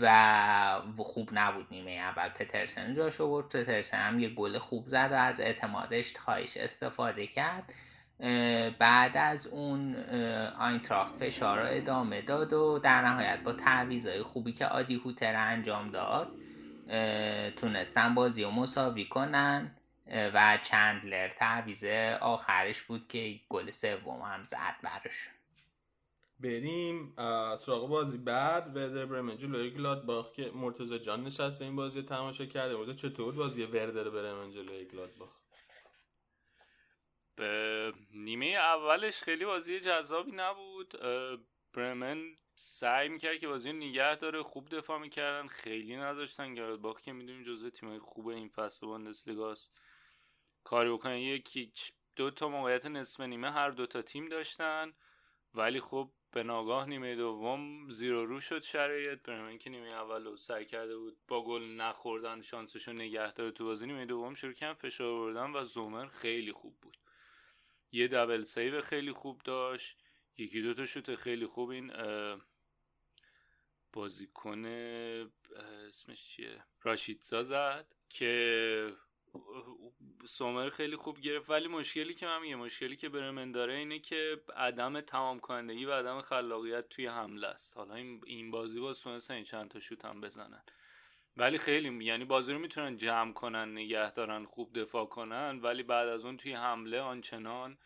و 0.00 0.82
خوب 0.98 1.28
نبود 1.32 1.66
نیمه 1.70 1.90
اول. 1.90 2.28
پترسن 2.28 2.94
جاش 2.94 3.20
آورد. 3.20 3.48
پترسن 3.48 3.98
هم 3.98 4.20
یه 4.20 4.28
گل 4.28 4.58
خوب 4.58 4.88
زد 4.88 5.08
و 5.12 5.14
از 5.14 5.40
اعتمادش 5.40 6.16
خواهش 6.16 6.56
استفاده 6.56 7.26
کرد. 7.26 7.74
بعد 8.78 9.16
از 9.16 9.46
اون 9.46 9.96
آینتراخت 10.58 11.16
فشار 11.16 11.58
رو 11.60 11.66
ادامه 11.70 12.22
داد 12.22 12.52
و 12.52 12.78
در 12.78 13.02
نهایت 13.02 13.40
با 13.40 13.52
تعویضای 13.52 14.22
خوبی 14.22 14.52
که 14.52 14.66
آدی 14.66 14.94
هوتر 14.94 15.36
انجام 15.36 15.90
داد 15.90 16.28
تونستن 17.56 18.14
بازی 18.14 18.44
رو 18.44 18.50
مساوی 18.50 19.04
کنن. 19.04 19.70
و 20.34 20.58
چندلر 20.62 21.28
تعویض 21.28 21.84
آخرش 22.20 22.82
بود 22.82 23.08
که 23.08 23.40
گل 23.48 23.70
سوم 23.70 24.22
هم 24.22 24.44
زد 24.46 24.74
براشون 24.82 25.32
بریم 26.44 27.14
سراغ 27.56 27.88
بازی 27.88 28.18
بعد 28.18 28.76
وردر 28.76 29.06
برمن 29.06 29.36
جلوی 29.36 29.70
گلادباخ 29.70 30.32
که 30.32 30.50
مرتضی 30.54 30.98
جان 30.98 31.24
نشسته 31.24 31.64
این 31.64 31.76
بازی 31.76 32.02
تماشا 32.02 32.46
کرده. 32.46 32.76
مرتضی 32.76 32.94
چطور 32.94 33.34
بازی 33.34 33.64
وردر 33.64 34.10
برمن 34.10 34.50
جلوی 34.50 34.84
گلادباخ؟ 34.84 35.30
به 37.36 37.92
نیمه 38.14 38.46
اولش 38.46 39.22
خیلی 39.22 39.44
بازی 39.44 39.80
جذابی 39.80 40.32
نبود. 40.32 40.94
برمن 41.72 42.36
سعی 42.54 43.08
می‌کرد 43.08 43.38
که 43.38 43.48
بازی 43.48 43.72
نگه 43.72 44.16
داره 44.16 44.42
خوب 44.42 44.68
دفاع 44.68 44.98
می‌کردن 44.98 45.46
خیلی 45.46 45.96
نذاشتن 45.96 46.54
گلادباخ 46.54 47.00
که 47.00 47.12
می‌دونیم 47.12 47.42
جزو 47.42 47.70
تیمای 47.70 47.98
خوب 47.98 48.26
این 48.26 48.48
فصل 48.48 48.86
بوندسلیگاست 48.86 49.70
کاری 50.64 50.90
بکنن 50.90 51.16
یکی 51.16 51.72
دو 52.16 52.30
تا 52.30 52.48
موقعیت 52.48 52.86
نصف 52.86 53.20
نیمه 53.20 53.50
هر 53.52 53.70
دو 53.70 53.86
تا 53.86 54.02
تیم 54.02 54.28
داشتن. 54.28 54.92
ولی 55.54 55.80
خب 55.80 56.10
به 56.34 56.42
ناگاه 56.42 56.86
نیمه 56.88 57.16
دوم 57.16 57.90
زیر 57.90 58.14
و 58.14 58.26
رو 58.26 58.40
شد 58.40 58.62
شرایط. 58.62 59.22
برمن 59.22 59.58
که 59.58 59.70
نیمه 59.70 59.88
اول 59.88 60.24
رو 60.24 60.36
سعی 60.36 60.64
کرده 60.64 60.96
بود 60.96 61.16
با 61.28 61.44
گل 61.44 61.62
نخوردن 61.62 62.42
شانسشو 62.42 62.92
نگه 62.92 63.32
داره 63.32 63.50
تو 63.50 63.64
بازی. 63.64 63.86
نیمه 63.86 64.06
دوم 64.06 64.34
شروع 64.34 64.52
کردن 64.52 64.74
فشار 64.74 65.14
بردن 65.14 65.56
و 65.56 65.64
زومر 65.64 66.06
خیلی 66.06 66.52
خوب 66.52 66.76
بود. 66.80 66.96
یه 67.92 68.08
دبل 68.08 68.42
سیو 68.42 68.80
خیلی 68.80 69.12
خوب 69.12 69.40
داشت. 69.44 70.02
یکی 70.36 70.62
دو 70.62 70.74
تا 70.74 70.86
شوت 70.86 71.14
خیلی 71.14 71.46
خوب. 71.46 71.70
این 71.70 71.92
بازیکن 73.92 74.64
اسمش 75.88 76.28
چیه؟ 76.28 76.64
راشیدزا 76.82 77.42
زد 77.42 77.94
که 78.08 78.96
سومر 80.24 80.70
خیلی 80.70 80.96
خوب 80.96 81.20
گرفت 81.20 81.50
ولی 81.50 81.68
مشکلی 81.68 82.14
که 82.14 82.26
من 82.26 82.40
میگه 82.42 82.56
مشکلی 82.56 82.96
که 82.96 83.08
برمن 83.08 83.52
داره 83.52 83.74
اینه 83.74 83.98
که 83.98 84.42
عدم 84.56 85.00
تمام 85.00 85.40
کنندگی 85.40 85.84
و 85.84 85.92
عدم 85.92 86.20
خلاقیت 86.20 86.88
توی 86.88 87.06
حمله 87.06 87.46
است. 87.46 87.76
حالا 87.76 87.94
این 88.26 88.50
بازی 88.50 88.80
باز 88.80 89.00
تونستن 89.00 89.34
این 89.34 89.44
چند 89.44 89.70
تا 89.70 89.80
شوت 89.80 90.04
هم 90.04 90.20
بزنن. 90.20 90.62
ولی 91.36 91.58
خیلی 91.58 92.04
یعنی 92.04 92.24
بازی 92.24 92.52
رو 92.52 92.58
می‌تونن 92.58 92.96
جمع 92.96 93.32
کنن 93.32 93.72
نگه 93.72 94.10
دارن 94.12 94.44
خوب 94.44 94.80
دفاع 94.80 95.06
کنن 95.06 95.60
ولی 95.62 95.82
بعد 95.82 96.08
از 96.08 96.24
اون 96.24 96.36
توی 96.36 96.52
حمله 96.52 97.00
آنچنان 97.00 97.78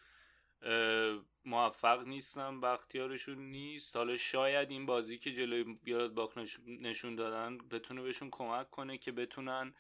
موفق 1.44 2.06
نیستن 2.06 2.60
بختیارشون 2.60 3.38
نیست. 3.38 3.96
حالا 3.96 4.16
شاید 4.16 4.70
این 4.70 4.86
بازی 4.86 5.18
که 5.18 5.32
جلوی 5.32 5.64
بیاد 5.84 6.14
باخ 6.14 6.38
نش- 6.38 6.60
نشون 6.66 7.16
دادن 7.16 7.58
بتونه 7.58 8.02
بهشون 8.02 8.30
کمک 8.30 8.70
کنه 8.70 8.98
که 8.98 9.12
بتونن 9.12 9.74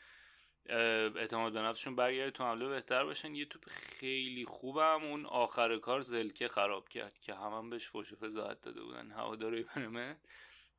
اعتماد 0.68 1.52
به 1.52 1.60
نفسشون 1.60 1.96
برگرده 1.96 2.30
تو 2.30 2.44
حمله 2.44 2.68
بهتر 2.68 3.04
باشن. 3.04 3.34
یه 3.34 3.44
توپ 3.44 3.68
خیلی 3.68 4.44
خوبم 4.44 5.04
اون 5.04 5.26
آخر 5.26 5.78
کار 5.78 6.00
زلکه 6.00 6.48
خراب 6.48 6.88
کرد 6.88 7.18
که 7.18 7.34
هم, 7.34 7.52
هم 7.52 7.70
بهش 7.70 7.86
فوش 7.86 8.14
فضاحت 8.14 8.60
داده 8.60 8.82
بودن. 8.82 9.10
هواداری 9.10 9.62
برمه 9.62 10.16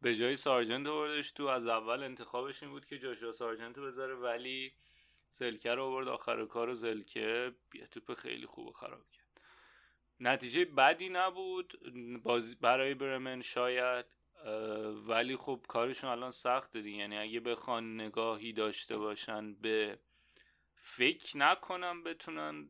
به 0.01 0.15
جای 0.15 0.35
سارجنت 0.35 0.87
آوردش 0.87 1.31
تو 1.31 1.45
از 1.45 1.67
اول 1.67 2.03
انتخابش 2.03 2.63
این 2.63 2.71
بود 2.71 2.85
که 2.85 2.99
جاشوا 2.99 3.31
سارجنت 3.31 3.79
بذاره 3.79 4.15
ولی 4.15 4.73
زلکه 5.29 5.71
رو 5.71 5.83
آورد. 5.83 6.07
آخر 6.07 6.45
کار 6.45 6.73
زلکه 6.73 7.53
یه 7.73 7.87
توپ 7.87 8.13
خیلی 8.13 8.45
خوب 8.45 8.67
و 8.67 8.71
خراب 8.71 9.11
کرد. 9.11 9.41
نتیجه 10.19 10.65
بدی 10.65 11.09
نبود. 11.09 11.79
بازی 12.23 12.55
برای 12.55 12.93
برمن 12.93 13.41
شاید 13.41 14.05
ولی 15.07 15.35
خب 15.35 15.65
کارشون 15.67 16.09
الان 16.09 16.31
سخته 16.31 16.81
دیگه. 16.81 16.97
یعنی 16.97 17.17
اگه 17.17 17.39
بخوان 17.39 18.01
نگاهی 18.01 18.53
داشته 18.53 18.97
باشن 18.97 19.53
به 19.53 19.99
فکر 20.75 21.37
نکنم 21.37 22.03
بتونن 22.03 22.69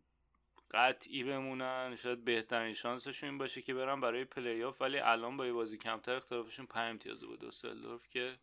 قطعی 0.72 1.24
بمونن. 1.24 1.96
شاید 1.96 2.26
بهترین 2.26 2.74
شانسشون 2.74 3.30
این 3.30 3.38
باشه 3.38 3.62
که 3.62 3.74
برن 3.74 4.02
برای 4.02 4.26
پلی 4.26 4.64
آف 4.64 4.82
ولی 4.82 5.00
الان 5.00 5.38
با 5.38 5.46
یه 5.46 5.54
بازی 5.54 5.78
کمتر 5.78 6.16
اختلافشون 6.16 6.66
5 6.66 6.90
امتیاز 6.90 7.24
بود. 7.24 7.40
دوسلدورف 7.40 8.10
که 8.10 8.38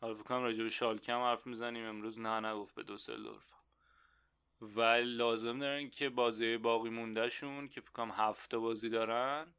حالا 0.00 0.14
فکر 0.14 0.22
کنم 0.24 0.42
راجع 0.42 0.62
به 0.62 0.68
شالکه 0.68 1.12
هم 1.12 1.20
حرف 1.20 1.46
می‌زنیم. 1.46 1.84
امروز 1.84 2.18
نه 2.18 2.40
نگفت 2.50 2.74
به 2.74 2.82
دوسلدورف. 2.82 3.54
و 4.60 4.80
لازم 5.04 5.58
دارن 5.58 5.90
که 5.90 6.08
بازی 6.08 6.56
باقی 6.56 6.90
موندهشون 6.90 7.68
که 7.68 7.80
فکر 7.80 7.92
کنم 7.92 8.10
هفته 8.10 8.58
بازی 8.58 8.88
دارن 8.88 9.54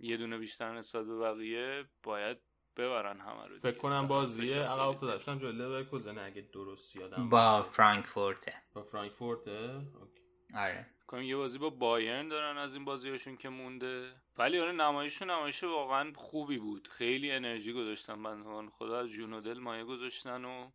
یه 0.00 0.16
دونه 0.16 0.38
بیشتر 0.38 0.78
نسبت 0.78 1.06
به 1.06 1.18
بقیه 1.18 1.84
باید 2.02 2.38
ببرن 2.76 3.20
همه 3.20 3.46
رو 3.46 3.58
فکر. 3.58 3.78
کنم 3.78 4.08
بازی 4.08 4.48
فشار 4.48 4.64
عقب 4.64 4.88
افتادشون 4.88 5.38
جلوی 5.38 5.52
لورکوزن 5.52 6.18
اگه 6.18 6.48
درست 6.52 6.96
یادم 6.96 7.28
با. 7.28 7.62
فرانکفورته. 7.62 8.54
با 8.74 8.82
فرانکفورته؟ 8.82 9.74
اوکی. 10.00 10.22
آره. 10.54 10.86
کنم 11.06 11.22
یه 11.22 11.36
بازی 11.36 11.58
با 11.58 11.70
بایرن 11.70 12.28
دارن 12.28 12.58
از 12.58 12.74
این 12.74 12.84
بازیاشون 12.84 13.36
که 13.36 13.48
مونده. 13.48 14.12
ولی 14.38 14.58
آره 14.58 14.72
نمایششون 14.72 15.30
نمایش 15.30 15.64
واقعا 15.64 16.12
خوبی 16.16 16.58
بود. 16.58 16.88
خیلی 16.88 17.30
انرژی 17.30 17.72
گذاشتن 17.72 18.22
بندگان 18.22 18.70
خدا. 18.70 18.98
از 18.98 19.08
جون 19.08 19.32
و 19.32 19.40
دل 19.40 19.58
مایه 19.58 19.84
گذاشتن 19.84 20.44
و 20.44 20.70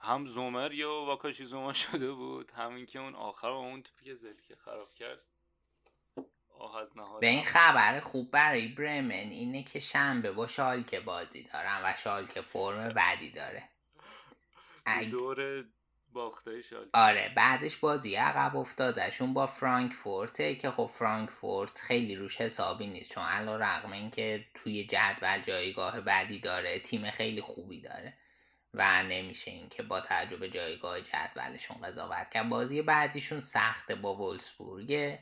هم 0.00 0.26
زومر 0.26 0.72
یا 0.72 0.90
واکاشی 0.90 1.44
زوما 1.44 1.72
شده 1.84 2.12
بود 2.12 2.50
همین 2.50 2.86
که 2.86 2.98
اون 2.98 3.14
آخر 3.14 3.50
با 3.50 3.56
اون 3.56 3.82
توپی 3.82 4.04
که 4.04 4.14
زلکه 4.14 4.56
خراب 4.56 4.94
کرد. 4.94 5.24
آه 6.58 6.76
از 6.76 6.96
نهاد 6.96 7.20
به 7.20 7.26
این 7.26 7.44
خبر 7.44 8.00
خوب 8.00 8.30
برای 8.30 8.68
برمن 8.68 9.10
اینه 9.10 9.62
که 9.62 9.80
شنبه 9.80 10.32
با 10.32 10.46
شالکه 10.46 11.00
بازی 11.00 11.42
دارن 11.42 11.80
و 11.84 11.94
شالکه 12.02 12.40
فرم 12.40 12.88
بدی 12.88 13.30
داره. 13.30 13.62
اگه- 14.86 15.10
دور 15.10 15.64
باختای 16.12 16.62
شال 16.62 16.90
آره 16.92 17.32
بعدش 17.36 17.76
بازی 17.76 18.14
عقب 18.14 18.56
افتادهشون 18.56 19.34
با 19.34 19.46
فرانکفورته 19.46 20.54
که 20.54 20.70
خب 20.70 20.90
فرانکفورت 20.98 21.78
خیلی 21.78 22.16
روش 22.16 22.40
حسابی 22.40 22.86
نیست 22.86 23.12
چون 23.12 23.24
علا 23.24 23.56
رقم 23.56 23.92
این 23.92 24.10
که 24.10 24.44
توی 24.54 24.86
جدول 24.86 25.40
جایگاه 25.42 26.00
بعدی 26.00 26.38
داره 26.40 26.78
تیم 26.80 27.10
خیلی 27.10 27.40
خوبی 27.40 27.80
داره 27.80 28.14
و 28.74 29.02
نمیشه 29.02 29.50
این 29.50 29.68
که 29.68 29.82
با 29.82 30.00
توجه 30.00 30.36
به 30.36 30.50
جایگاه 30.50 31.00
جدولشون 31.00 31.76
قضاوت 31.82 32.30
کرد. 32.30 32.48
بازی 32.48 32.82
بعدیشون 32.82 33.40
سخته 33.40 33.94
با 33.94 34.14
وولسبورگه 34.14 35.18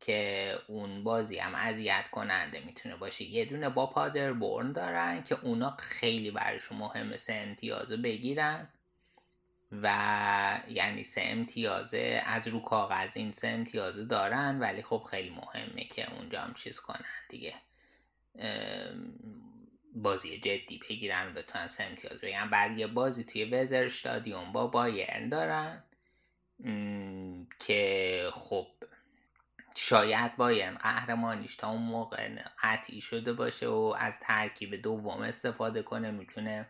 که 0.00 0.58
اون 0.66 1.04
بازی 1.04 1.38
هم 1.38 1.54
اذیت 1.54 2.08
کننده 2.12 2.60
می‌تونه 2.60 2.96
باشه. 2.96 3.24
یه 3.24 3.44
دونه 3.44 3.68
با 3.68 3.86
پادربورن 3.86 4.72
دارن 4.72 5.22
که 5.22 5.36
اونا 5.42 5.76
خیلی 5.78 6.30
براشون 6.30 6.78
مهمه 6.78 7.16
سه 7.16 7.34
امتیازو 7.34 7.96
بگیرن. 7.96 8.68
و 9.72 10.60
یعنی 10.68 11.02
سه 11.02 11.22
امتیازه 11.24 12.22
از 12.26 12.48
رو 12.48 12.60
کاغذ 12.60 13.10
این 13.14 13.32
سه 13.32 13.48
امتیازه 13.48 14.04
دارن 14.04 14.60
ولی 14.60 14.82
خب 14.82 15.02
خیلی 15.10 15.30
مهمه 15.30 15.84
که 15.84 16.14
اونجا 16.14 16.40
هم 16.40 16.54
چیز 16.54 16.80
کنن 16.80 17.04
دیگه. 17.28 17.54
بازی 19.94 20.38
جدی 20.38 20.80
بگیرن 20.88 21.28
و 21.28 21.32
بتونن 21.32 21.66
سه 21.66 21.84
امتیاز 21.84 22.20
بگیرن. 22.20 22.50
بعد 22.50 22.78
یه 22.78 22.86
بازی 22.86 23.24
توی 23.24 23.44
وزر 23.44 23.84
استادیوم 23.84 24.52
با 24.52 24.66
بایرن 24.66 25.28
دارن 25.28 25.82
که 27.58 28.30
خب 28.34 28.66
شاید 29.82 30.36
بایرن 30.36 30.74
قهرمانیش 30.74 31.56
تا 31.56 31.68
اون 31.70 31.82
موقع 31.82 32.28
قطعی 32.62 33.00
شده 33.00 33.32
باشه 33.32 33.68
و 33.68 33.94
از 33.98 34.20
ترکیب 34.20 34.74
دوم 34.74 35.20
استفاده 35.20 35.82
کنه 35.82 36.10
می‌تونه 36.10 36.68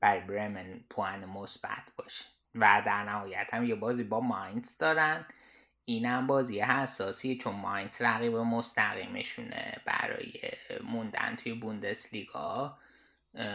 برای 0.00 0.20
برمن 0.20 0.80
پوان 0.90 1.24
مثبت 1.24 1.92
باشه. 1.96 2.24
و 2.54 2.82
در 2.86 3.04
نهایت 3.04 3.46
هم 3.52 3.64
یه 3.64 3.74
بازی 3.74 4.04
با 4.04 4.20
ماینز 4.20 4.78
دارن. 4.78 5.26
اینم 5.84 6.26
بازی 6.26 6.60
حساسیه 6.60 7.38
چون 7.38 7.54
ماینز 7.54 8.02
رقیب 8.02 8.34
مستقیمشونه 8.34 9.82
برای 9.86 10.32
موندن 10.84 11.36
توی 11.36 11.54
بوندسلیگا. 11.54 12.78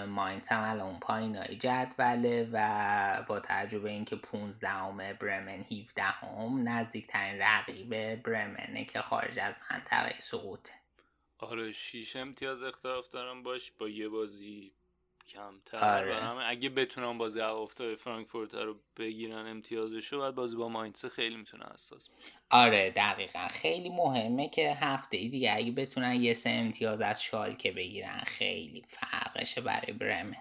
ماینز 0.07 0.47
هم 0.47 0.69
الان 0.69 0.87
اون 0.89 0.99
پایین 0.99 1.35
های 1.35 1.55
جدوله 1.55 2.49
و 2.51 3.23
با 3.27 3.39
تجربه 3.39 3.89
اینکه 3.89 4.15
15 4.15 4.69
همه 4.69 5.13
برمن 5.13 5.65
17 5.71 6.03
هم 6.03 6.69
نزدیکترین 6.69 7.41
رقیب 7.41 8.15
برمنه 8.15 8.85
که 8.85 9.01
خارج 9.01 9.39
از 9.39 9.55
منطقه 9.71 10.15
سقوطه 10.19 10.73
آره 11.37 11.71
شیش 11.71 12.15
امتیاز 12.15 12.63
اختلاف 12.63 13.07
دارم 13.07 13.43
باش 13.43 13.71
با 13.71 13.89
یه 13.89 14.09
بازی 14.09 14.73
کمتر. 15.27 15.97
آره. 15.97 16.47
اگه 16.47 16.69
بتونن 16.69 17.17
بازی 17.17 17.41
افتاد 17.41 17.95
فرانکفورت 17.95 18.55
رو 18.55 18.75
بگیرن 18.97 19.47
امتیازشو 19.47 20.19
بعد 20.19 20.35
بازی 20.35 20.55
با 20.55 20.69
ماینس 20.69 21.05
خیلی 21.05 21.35
می‌تونه 21.35 21.65
حساس 21.73 22.09
آره 22.49 22.93
دقیقا. 22.95 23.47
خیلی 23.47 23.89
مهمه 23.89 24.49
که 24.49 24.73
هفته 24.73 25.17
ای 25.17 25.29
دیگه 25.29 25.55
اگه 25.55 25.71
بتونن 25.71 26.15
یه 26.15 26.33
سه 26.33 26.49
امتیاز 26.49 27.01
از 27.01 27.23
شالکه 27.23 27.71
بگیرن 27.71 28.23
خیلی 28.25 28.85
فرقشه 28.89 29.61
برای 29.61 29.93
برمن. 29.93 30.35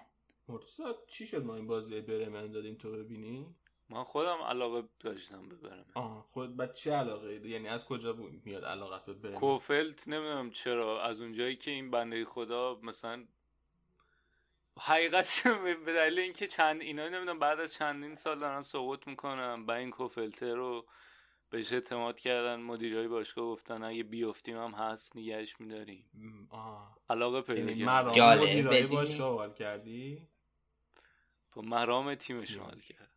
مرتضی 0.47 0.83
چی 1.07 1.27
شد 1.27 1.43
ما 1.43 1.55
این 1.55 1.67
بازی 1.67 2.01
برمن 2.01 2.51
دادیم 2.51 2.75
تو 2.75 2.91
ببینی؟ 2.91 3.45
من 3.89 4.03
خودم 4.03 4.37
علاقه 4.41 4.83
داشتم 4.99 5.49
ببرم 5.49 5.85
آه 5.93 6.25
خود 6.31 6.57
بعد 6.57 6.73
چه 6.73 6.91
علاقه؟ 6.93 7.27
ای 7.27 7.49
یعنی 7.49 7.67
از 7.67 7.85
کجا 7.85 8.13
میاد 8.45 8.65
علاقت 8.65 9.05
به 9.05 9.13
برمن؟ 9.13 9.39
کوفلت 9.39 10.07
نمی‌دونم 10.07 10.51
چرا. 10.51 11.03
از 11.03 11.21
اونجایی 11.21 11.55
که 11.55 11.71
این 11.71 11.91
بنده 11.91 12.25
خدا 12.25 12.79
مثلا 12.83 13.25
حقیقت 14.79 15.43
به 15.85 15.93
دلیل 15.93 16.19
اینکه 16.19 16.47
چند 16.47 16.81
اینا 16.81 17.09
نمی‌دونم 17.09 17.39
بعد 17.39 17.59
از 17.59 17.73
چندین 17.73 18.15
سال 18.15 18.39
دارن 18.39 18.61
سقوط 18.61 19.07
می‌کنن 19.07 19.65
با 19.65 19.75
این 19.75 19.91
کوفلته 19.91 20.53
رو 20.53 20.85
بهش 21.49 21.73
اعتماد 21.73 22.19
کردن 22.19 22.55
مدیرای 22.55 23.07
باشگاه 23.07 23.45
گفتن 23.45 23.83
اگه 23.83 24.03
بیافتیم 24.03 24.57
هم 24.57 24.71
هست 24.71 25.17
نگهش 25.17 25.55
میداریم 25.59 26.05
علاقه 27.09 27.41
پیدا 27.41 27.71
یعنی 27.71 27.85
کردن. 27.85 28.09
مدیرای 28.09 28.61
بدونی؟ 28.61 28.87
باشگاه 28.87 29.37
حال 29.37 29.53
کردی؟ 29.53 30.27
با 31.55 31.61
مرام 31.61 32.15
تیمش 32.15 32.55
حال 32.55 32.79
کرد. 32.79 33.09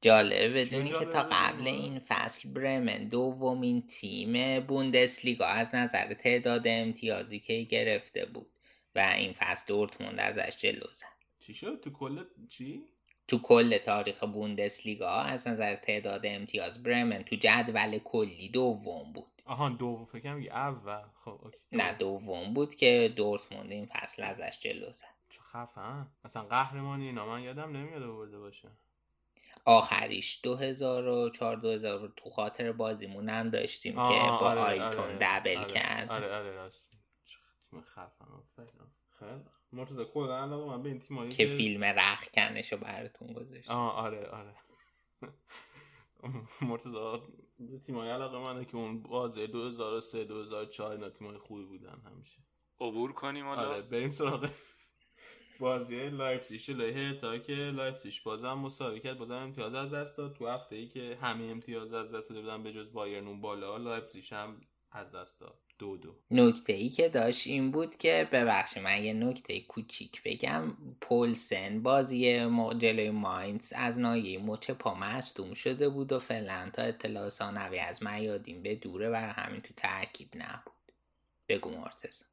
جالبه. 0.00 0.48
بدونی 0.48 0.90
که 0.90 1.04
تا 1.04 1.22
قبل؟ 1.22 1.66
این 1.66 1.98
فصل 1.98 2.48
برمن 2.48 3.08
دومین 3.08 3.86
تیم 3.86 4.60
بوندسلیگا 4.60 5.46
از 5.46 5.74
نظر 5.74 6.14
تعداد 6.14 6.62
امتیازی 6.66 7.40
که 7.40 7.60
گرفته 7.62 8.26
بود. 8.26 8.46
و 8.94 8.98
این 9.16 9.32
فصل 9.32 9.64
دورتموند 9.66 10.20
ازش 10.20 10.56
جلو 10.56 10.86
زد. 10.92 11.06
چی 11.40 11.54
شد؟ 11.54 11.80
تو 11.80 11.90
کل 11.90 12.24
چی؟ 12.48 12.84
تو 13.28 13.38
کل 13.38 13.78
تاریخ 13.78 14.24
بوندسلیگا 14.24 15.10
از 15.10 15.48
نظر 15.48 15.76
تعداد 15.76 16.20
امتیاز 16.24 16.82
برمن 16.82 17.22
تو 17.22 17.36
جدول 17.36 17.98
کلی 17.98 18.48
دوم 18.48 19.12
بود. 19.12 19.42
آها 19.44 19.68
دو 19.68 20.08
فکرم 20.12 20.42
اول. 20.50 21.02
خب 21.24 21.40
اوکی. 21.42 21.58
نه 21.72 21.92
دوم 21.92 22.54
بود 22.54 22.74
که 22.74 23.12
دورتموند 23.16 23.72
این 23.72 23.86
فصل 23.86 24.22
ازش 24.22 24.58
جلو 24.60 24.92
زد. 24.92 25.14
چه 25.30 25.40
خفن 25.40 26.06
مثلا 26.24 26.42
قهرمانی 26.42 27.06
اینا. 27.06 27.26
من 27.26 27.42
یادم 27.42 27.76
نمیاد 27.76 28.02
آورده 28.02 28.38
باشه. 28.38 28.68
آخریش 29.64 30.40
2004 30.42 31.56
2000 31.56 32.12
تو 32.16 32.30
خاطر 32.30 32.72
بازیمون 32.72 33.28
هم 33.28 33.50
داشتیم 33.50 33.94
که 33.94 34.00
آه، 34.00 34.40
با 34.40 34.46
آره، 34.46 34.60
آیلتون 34.60 35.04
آره، 35.04 35.18
دبل 35.20 35.56
آره، 35.56 35.72
کرد 35.72 36.10
آره 36.10 36.34
آره 36.36 36.50
راست. 36.50 36.84
تیم 37.74 37.82
خفن 37.82 38.24
آفرین،. 38.24 38.68
خیلی 39.18 39.44
مرتضی 39.72 40.04
کلا 40.04 40.42
علاقه 40.42 40.76
من 40.76 40.82
به 40.82 40.88
این 40.88 40.98
تیمایی 40.98 41.30
که 41.30 41.46
فیلم 41.46 41.84
رخکنشو 41.84 42.76
براتون 42.76 43.32
گذاشت 43.32 43.70
آه 43.70 43.94
آره 43.94 44.26
آره. 44.26 44.54
مرتضی 46.68 47.22
به 47.58 47.78
تیمایی 47.78 48.10
علاقه 48.10 48.38
منه 48.38 48.64
که 48.64 48.76
اون 48.76 49.02
بازه 49.02 49.46
2003 49.46 50.24
2004 50.24 50.90
اینا 50.90 51.10
تیمای 51.10 51.38
خوبی 51.38 51.64
بودن 51.64 52.02
همیشه. 52.06 52.38
عبور 52.80 53.12
کنیم 53.12 53.46
حالا. 53.46 53.68
آره 53.68 53.82
بریم 53.82 54.10
سراغ 54.10 54.50
بازی 55.60 56.08
لایپزیگ. 56.10 56.60
شلوی 56.60 57.14
تا 57.14 57.38
که 57.38 57.52
لایپزیگ 57.52 58.12
بازم 58.24 58.52
مساوی 58.52 59.00
کرد 59.00 59.18
بازم 59.18 59.34
امتیاز 59.34 59.74
از 59.74 59.94
دست 59.94 60.16
داد. 60.16 60.34
تو 60.34 60.48
هفته 60.48 60.76
ای 60.76 60.88
که 60.88 61.18
همه 61.22 61.44
امتیاز 61.44 61.92
از 61.92 62.12
دست 62.12 62.28
داده 62.28 62.40
بودن 62.40 62.62
به 62.62 62.72
جز 62.72 62.92
بایرن 62.92 63.26
اون 63.26 63.40
بالا 63.40 63.76
لایپزیگ 63.76 64.34
هم 64.34 64.60
از 64.90 65.12
دست 65.12 65.40
داد. 65.40 65.63
دو 65.78 65.96
دو. 65.96 66.14
نکته 66.30 66.72
ای 66.72 66.88
که 66.88 67.08
داشت 67.08 67.46
این 67.46 67.70
بود 67.70 67.96
که 67.96 68.28
ببخشید 68.32 68.82
من 68.82 69.04
یه 69.04 69.12
نکته 69.12 69.60
کوچیک 69.60 70.22
بگم. 70.24 70.76
پولسن 71.00 71.82
بازی 71.82 72.40
جلوی 72.78 73.10
ماینز 73.10 73.72
از 73.76 73.98
ناحیه 73.98 74.38
مچ 74.38 74.70
پا 74.70 74.94
مصدوم 74.94 75.54
شده 75.54 75.88
بود 75.88 76.12
و 76.12 76.18
فعلا 76.20 76.70
تا 76.72 76.82
اطلاع 76.82 77.28
ثانوی 77.28 77.78
از 77.78 78.02
میادین 78.02 78.62
به 78.62 78.74
دوره 78.74 79.10
و 79.10 79.14
همین 79.14 79.60
تو 79.60 79.74
ترکیب 79.76 80.28
نبود. 80.34 80.74
بگو 81.48 81.70
مرتضی. 81.70 82.24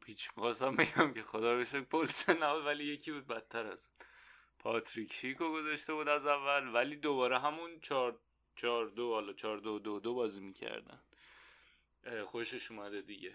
پیچ 0.00 0.30
می‌خواستم 0.36 0.76
بگم 0.76 1.14
که 1.14 1.22
خدا 1.22 1.52
رو 1.52 1.64
شکر 1.64 1.80
پولسن 1.80 2.42
نبود 2.42 2.66
ولی 2.66 2.84
یکی 2.84 3.12
بود 3.12 3.26
بدتر 3.26 3.66
از 3.66 3.88
اون. 3.88 4.08
پاتریک 4.58 5.12
شیکو 5.12 5.52
گذاشته 5.52 5.94
بود 5.94 6.08
از 6.08 6.26
اول 6.26 6.74
ولی 6.74 6.96
دوباره 6.96 7.38
همون 7.38 7.80
چهار 7.80 8.18
چهار 8.56 8.86
دو 8.86 9.12
حالا 9.12 9.32
چهار 9.32 9.58
دو 9.58 9.78
دو 9.78 10.00
دو 10.00 10.14
بازی 10.14 10.40
می‌کردن. 10.40 11.00
خوشش 12.26 12.70
اومده 12.70 13.00
دیگه. 13.00 13.34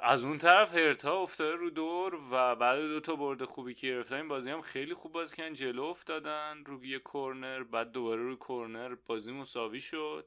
از 0.00 0.24
اون 0.24 0.38
طرف 0.38 0.74
هرتا 0.74 1.22
افتاده 1.22 1.56
رو 1.56 1.70
دور 1.70 2.14
و 2.30 2.56
بعد 2.56 2.78
دو 2.78 3.00
تا 3.00 3.16
برد 3.16 3.44
خوبی 3.44 3.74
که 3.74 3.86
گرفتن. 3.86 4.16
این 4.16 4.28
بازی 4.28 4.50
هم 4.50 4.60
خیلی 4.62 4.94
خوب 4.94 5.12
بازی 5.12 5.36
کردن. 5.36 5.54
جلو 5.54 5.82
افتادن 5.82 6.64
رو 6.66 6.84
یه 6.84 6.98
کورنر 6.98 7.62
بعد 7.62 7.92
دوباره 7.92 8.22
روی 8.22 8.36
کورنر 8.36 8.94
بازی 8.94 9.32
مساوی 9.32 9.80
شد. 9.80 10.26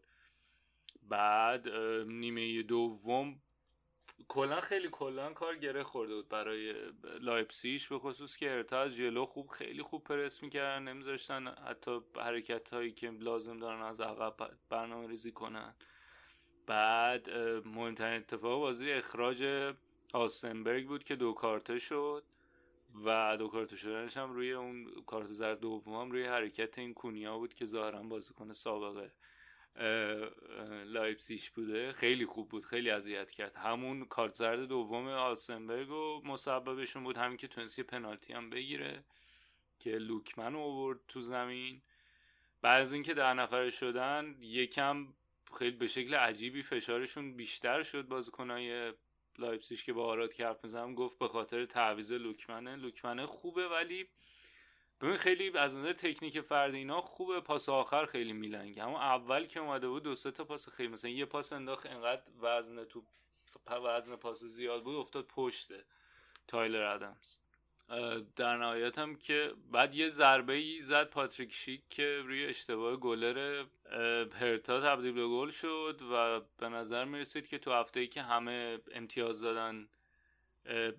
بعد 1.03 1.69
نیمه 2.07 2.63
دوم 2.63 3.41
کلا 4.28 4.61
خیلی 4.61 4.89
کلا 4.91 5.34
کار 5.34 5.55
گره 5.55 5.84
خورده 5.84 6.15
بود 6.15 6.30
برای 6.30 6.76
لایپسیش 7.19 7.88
به 7.88 7.99
خصوص 7.99 8.38
که 8.38 8.51
ارتا 8.51 8.82
از 8.82 8.95
جلو 8.95 9.26
خوب 9.26 9.47
خیلی 9.47 9.82
خوب 9.82 10.03
پرس 10.03 10.43
می‌کردن. 10.43 10.84
نمیذاشتن 10.88 11.47
حتی 11.47 11.99
حرکت 12.15 12.74
هایی 12.74 12.91
که 12.91 13.09
لازم 13.09 13.57
دارن 13.57 13.82
از 13.82 14.01
عقب 14.01 14.51
برنامه 14.69 15.07
ریزی 15.07 15.32
کنن. 15.32 15.76
بعد 16.68 17.30
مهمترین 17.66 18.20
اتفاق 18.20 18.59
بازی 18.59 18.91
اخراج 18.91 19.74
آسنبرگ 20.14 20.88
بود 20.88 21.03
که 21.03 21.16
دو 21.16 21.34
کارته 21.34 21.80
شد 21.80 22.24
و 23.05 23.38
دو 23.38 23.47
کارت 23.47 23.76
شدنش 23.76 24.18
هم 24.18 24.34
روی 24.34 24.51
اون 24.53 25.03
کارت 25.05 25.28
زرد 25.28 25.59
دوم 25.59 25.93
هم 25.93 26.12
روی 26.12 26.26
حرکت 26.26 26.80
این 26.80 26.93
کونیا 26.93 27.38
بود 27.38 27.53
که 27.53 27.66
ظاهرا 27.66 28.03
بازیکن 28.03 28.53
سابقه 28.53 29.12
لایپسیش 30.86 31.49
بوده. 31.49 31.91
خیلی 31.91 32.26
خوب 32.26 32.49
بود 32.49 32.66
خیلی 32.66 32.89
اذیت 32.89 33.32
کرد. 33.32 33.55
همون 33.55 34.05
کارت 34.05 34.34
زرد 34.34 34.59
دوم 34.59 35.07
آلسنبرگ 35.07 35.91
و 35.91 36.22
مسببشون 36.26 37.03
بود 37.03 37.18
همین 37.18 37.38
که 37.38 37.47
تونست 37.47 37.80
یه 37.80 37.86
پنالتی 37.86 38.34
هم 38.34 38.49
بگیره 38.49 39.03
که 39.80 39.91
لوکمن 39.91 40.53
رو 40.53 40.59
آورد 40.59 40.99
تو 41.07 41.22
زمین. 41.22 41.82
بعد 42.62 42.82
از 42.82 42.93
اینکه 42.93 43.14
ده 43.14 43.34
نفره 43.34 43.70
شدن 43.70 44.36
یکم 44.41 45.07
خیلی 45.51 45.77
به 45.77 45.87
شکل 45.87 46.15
عجیبی 46.15 46.61
فشارشون 46.61 47.35
بیشتر 47.35 47.83
شد 47.83 48.07
بازیکنای 48.07 48.93
لایپسیش 49.37 49.83
که 49.83 49.93
با 49.93 50.05
آراد 50.05 50.33
که 50.33 50.45
حرف 50.45 50.63
می‌زنم 50.63 50.95
گفت 50.95 51.19
به 51.19 51.27
خاطر 51.27 51.65
تعویض 51.65 52.11
لوکمنه 52.11 52.75
لوکمنه 52.75 53.25
خوبه 53.25 53.67
ولی 53.67 54.07
ببین 55.01 55.17
خیلی 55.17 55.57
از 55.57 55.75
نظر 55.75 55.93
تکنیک 55.93 56.41
فردی 56.41 56.77
اینا 56.77 57.01
خوبه 57.01 57.41
پاس 57.41 57.69
آخر 57.69 58.05
خیلی 58.05 58.33
میلنگه. 58.33 58.83
همون 58.83 58.95
اول 58.95 59.45
که 59.45 59.59
اومده 59.59 59.87
بود 59.87 60.03
دو 60.03 60.15
تا 60.15 60.43
پاس 60.43 60.69
خیلی 60.69 60.89
مثلا 60.89 61.11
یه 61.11 61.25
پاس 61.25 61.53
انداخت 61.53 61.85
انقدر 61.85 62.23
وزن 62.39 62.83
تو 62.83 63.03
وزن 63.69 64.15
پاس 64.15 64.43
زیاد 64.43 64.83
بود 64.83 64.95
افتاد 64.95 65.25
پشت 65.25 65.67
تایلر 66.47 66.83
ادمز 66.83 67.37
در 68.35 68.57
نهایت 68.57 68.99
هم 68.99 69.15
که 69.15 69.53
بعد 69.71 69.95
یه 69.95 70.07
ضربه 70.07 70.53
ای 70.53 70.81
زد 70.81 71.09
پاتریک 71.09 71.53
شیک 71.53 71.81
که 71.89 72.21
روی 72.25 72.45
اشتباه 72.45 72.95
گلر 72.97 73.65
هرتا 74.33 74.81
تبدیل 74.81 75.11
به 75.11 75.27
گل 75.27 75.49
شد 75.49 76.01
و 76.11 76.41
به 76.57 76.69
نظر 76.69 77.05
می‌رسید 77.05 77.47
که 77.47 77.57
تو 77.57 77.71
هفته 77.73 77.99
ای 77.99 78.07
که 78.07 78.21
همه 78.21 78.79
امتیاز 78.91 79.41
دادن 79.41 79.87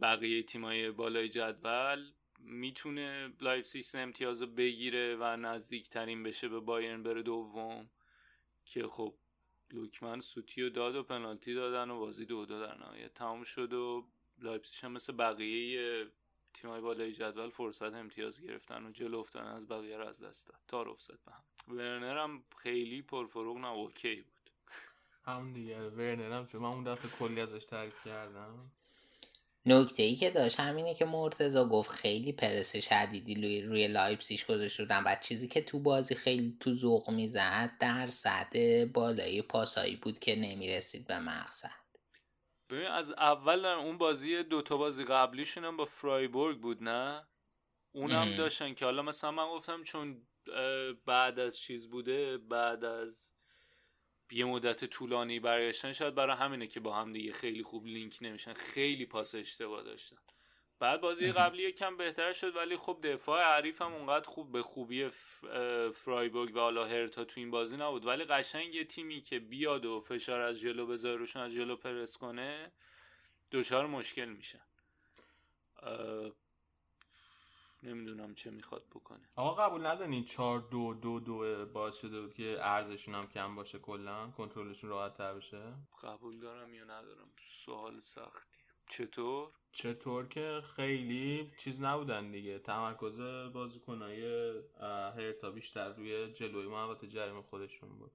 بقیه 0.03 0.43
تیمای 0.43 0.91
بالای 0.91 1.29
جدول 1.29 2.11
می‌تونه 2.39 3.33
لایپزیگ 3.41 3.83
سه 3.83 3.99
امتیاز 3.99 4.43
رو 4.43 4.47
بگیره 4.47 5.17
و 5.17 5.37
نزدیکترین 5.37 6.23
بشه 6.23 6.49
به 6.49 6.61
بایرن 6.61 7.03
بره 7.03 7.23
دوم 7.23 7.91
که 8.65 8.87
خب 8.87 9.15
لوکمن 9.71 10.21
سوتی 10.21 10.63
و 10.63 10.71
داد 10.71 10.97
و 10.97 11.03
پنالتی 11.03 11.55
دادن 11.55 11.91
و 11.91 11.99
بازی 11.99 12.27
دو 12.27 12.47
دو 12.47 12.61
در 12.61 12.79
نهایت 12.79 13.15
تمام 13.15 13.45
شد 13.45 13.73
و 13.73 14.07
لایپزیگ 14.39 14.85
هم 14.85 14.93
مثل 14.93 15.13
بقیه 15.13 16.07
تیمای 16.55 16.81
بالای 16.81 17.13
جدول 17.13 17.51
فرصت 17.51 17.95
امتیاز 17.95 18.41
گرفتن 18.41 18.87
و 18.87 18.91
جلو 18.91 19.19
افتادن 19.19 19.47
از 19.47 19.69
بقیه 19.69 19.97
رو 19.97 20.07
از 20.07 20.23
دست 20.23 20.49
داد. 20.49 20.61
تا 20.69 20.83
رفت 20.83 21.11
به 21.11 21.33
هم. 21.33 21.77
ورنر 21.77 22.19
هم 22.19 22.43
خیلی 22.57 23.03
پرفروغ 23.03 23.59
نه 23.59 23.69
اوکی 23.69 24.17
بود. 24.17 24.51
هم 25.25 25.53
دیگه 25.53 25.89
ورنر 25.89 26.33
هم 26.33 26.47
چون 26.47 26.63
من 26.63 26.69
اون 26.69 26.85
دفعه 26.85 27.11
کلی 27.11 27.41
ازش 27.41 27.65
تعریف 27.65 28.05
کردم. 28.05 28.71
نکته 29.67 30.03
ای 30.03 30.17
که 30.17 30.31
داشت 30.31 30.61
همینه 30.61 30.95
که 30.95 31.05
مرتزا 31.05 31.69
گفت 31.69 31.91
خیلی 31.91 32.33
پرس 32.33 32.77
شدیدی 32.77 33.35
روی, 33.35 33.63
روی 33.63 33.89
لایپسیش 33.89 34.47
گذاشته 34.47 34.83
بودن 34.83 35.03
و 35.07 35.17
چیزی 35.23 35.49
که 35.49 35.63
تو 35.63 35.81
بازی 35.81 36.15
خیلی 36.15 36.57
تو 36.61 36.75
ذوق 36.75 37.11
می‌زد 37.11 37.71
در 37.81 38.07
سطح 38.07 38.85
بالای 38.85 39.43
پاسایی 39.43 39.97
بود 39.97 40.19
که 40.19 40.37
نمی‌رسید 40.37 41.07
به 41.07 41.19
مقصد. 41.19 41.82
ببین 42.73 42.87
از 42.87 43.11
اول 43.11 43.65
اون 43.65 43.99
بازی 43.99 44.43
دوتا 44.43 44.77
بازی 44.77 45.05
قبلیشون 45.05 45.65
هم 45.65 45.77
با 45.77 45.85
فرایبورگ 45.85 46.61
بود 46.61 46.83
نه 46.83 47.27
اونم. 47.93 48.37
داشتن 48.37 48.75
که 48.75 48.85
حالا 48.85 49.03
مثلا 49.03 49.31
من 49.31 49.49
گفتم 49.49 49.83
چون 49.83 50.27
بعد 51.07 51.39
از 51.39 51.59
چیز 51.59 51.91
بوده 51.91 52.39
بعد 52.39 52.85
از 52.85 53.33
یه 54.31 54.45
مدت 54.45 54.85
طولانی 54.85 55.41
برگشتن 55.41 55.93
شاید 55.93 56.15
برای 56.15 56.37
همینه 56.37 56.67
که 56.67 56.81
با 56.81 56.97
هم 56.97 57.13
دیگه 57.13 57.33
خیلی 57.33 57.63
خوب 57.63 57.87
لینک 57.87 58.19
نمیشن 58.21 58.53
خیلی 58.53 59.07
پاس 59.07 59.35
اشتباه 59.35 59.83
داشتن 59.83 60.17
بعد 60.83 61.01
بازی. 61.01 61.33
قبلی 61.33 61.63
یکم 61.63 61.97
بهتر 61.97 62.33
شد 62.33 62.57
ولی 62.57 62.77
خب 62.77 62.99
دفاع 63.03 63.43
حریف 63.43 63.83
هم 63.83 63.93
اونقدر 63.93 64.29
خوب 64.29 64.53
به 64.53 64.63
خوبی 64.63 65.09
فرایبورگ 65.95 66.57
و 66.57 66.59
حالا 66.59 66.87
هرتا 66.87 67.25
تو 67.25 67.41
این 67.41 67.51
بازی 67.51 67.77
نبود. 67.77 68.07
ولی 68.07 68.25
قشنگ 68.25 68.75
یه 68.75 68.85
تیمی 68.85 69.21
که 69.21 69.39
بیاد 69.39 69.85
و 69.85 70.01
فشار 70.01 70.41
از 70.41 70.61
جلو 70.61 70.87
بذاره 70.87 71.17
روشون 71.17 71.43
از 71.43 71.53
جلو 71.53 71.77
پرس 71.77 72.17
کنه 72.17 72.73
دچار 73.53 73.87
مشکل 73.87 74.25
میشن 74.25 74.61
اه، 75.83 76.31
نمی‌دونم 77.83 78.35
چه 78.35 78.51
می‌خواد 78.51 78.85
بکنه. 78.95 79.29
آقا 79.37 79.65
قبول 79.65 79.87
ندارین 79.87 80.25
4 80.25 80.61
2 80.71 80.95
2 80.95 81.21
2 81.21 81.67
باعث 81.67 82.01
شده 82.01 82.21
بود 82.21 82.35
که 82.35 82.59
ارزششون 82.61 83.15
هم 83.15 83.27
کم 83.27 83.55
باشه 83.57 83.79
کلا؟ 83.79 84.31
کنترلشون 84.31 84.91
راحت 84.91 85.17
تر 85.17 85.35
بشه؟ 85.35 85.63
قبول 86.03 86.41
دارم 86.41 86.75
یا 86.75 86.85
ندارم. 86.85 87.29
سوال 87.65 88.01
سختی. 88.01 88.72
چطور؟ 88.93 89.49
چطور 89.73 90.29
که 90.29 90.63
خیلی 90.77 91.53
چیز 91.59 91.81
نبودن 91.81 92.31
دیگه. 92.31 92.59
تمرکز 92.59 93.21
بازیکنای 93.53 94.23
هرتا 95.17 95.51
بیشتر 95.51 95.93
روی 95.93 96.33
جلوی 96.33 96.67
محوطه 96.69 97.07
جریمه 97.07 97.43
خودشون 97.43 97.89
بود. 97.89 98.13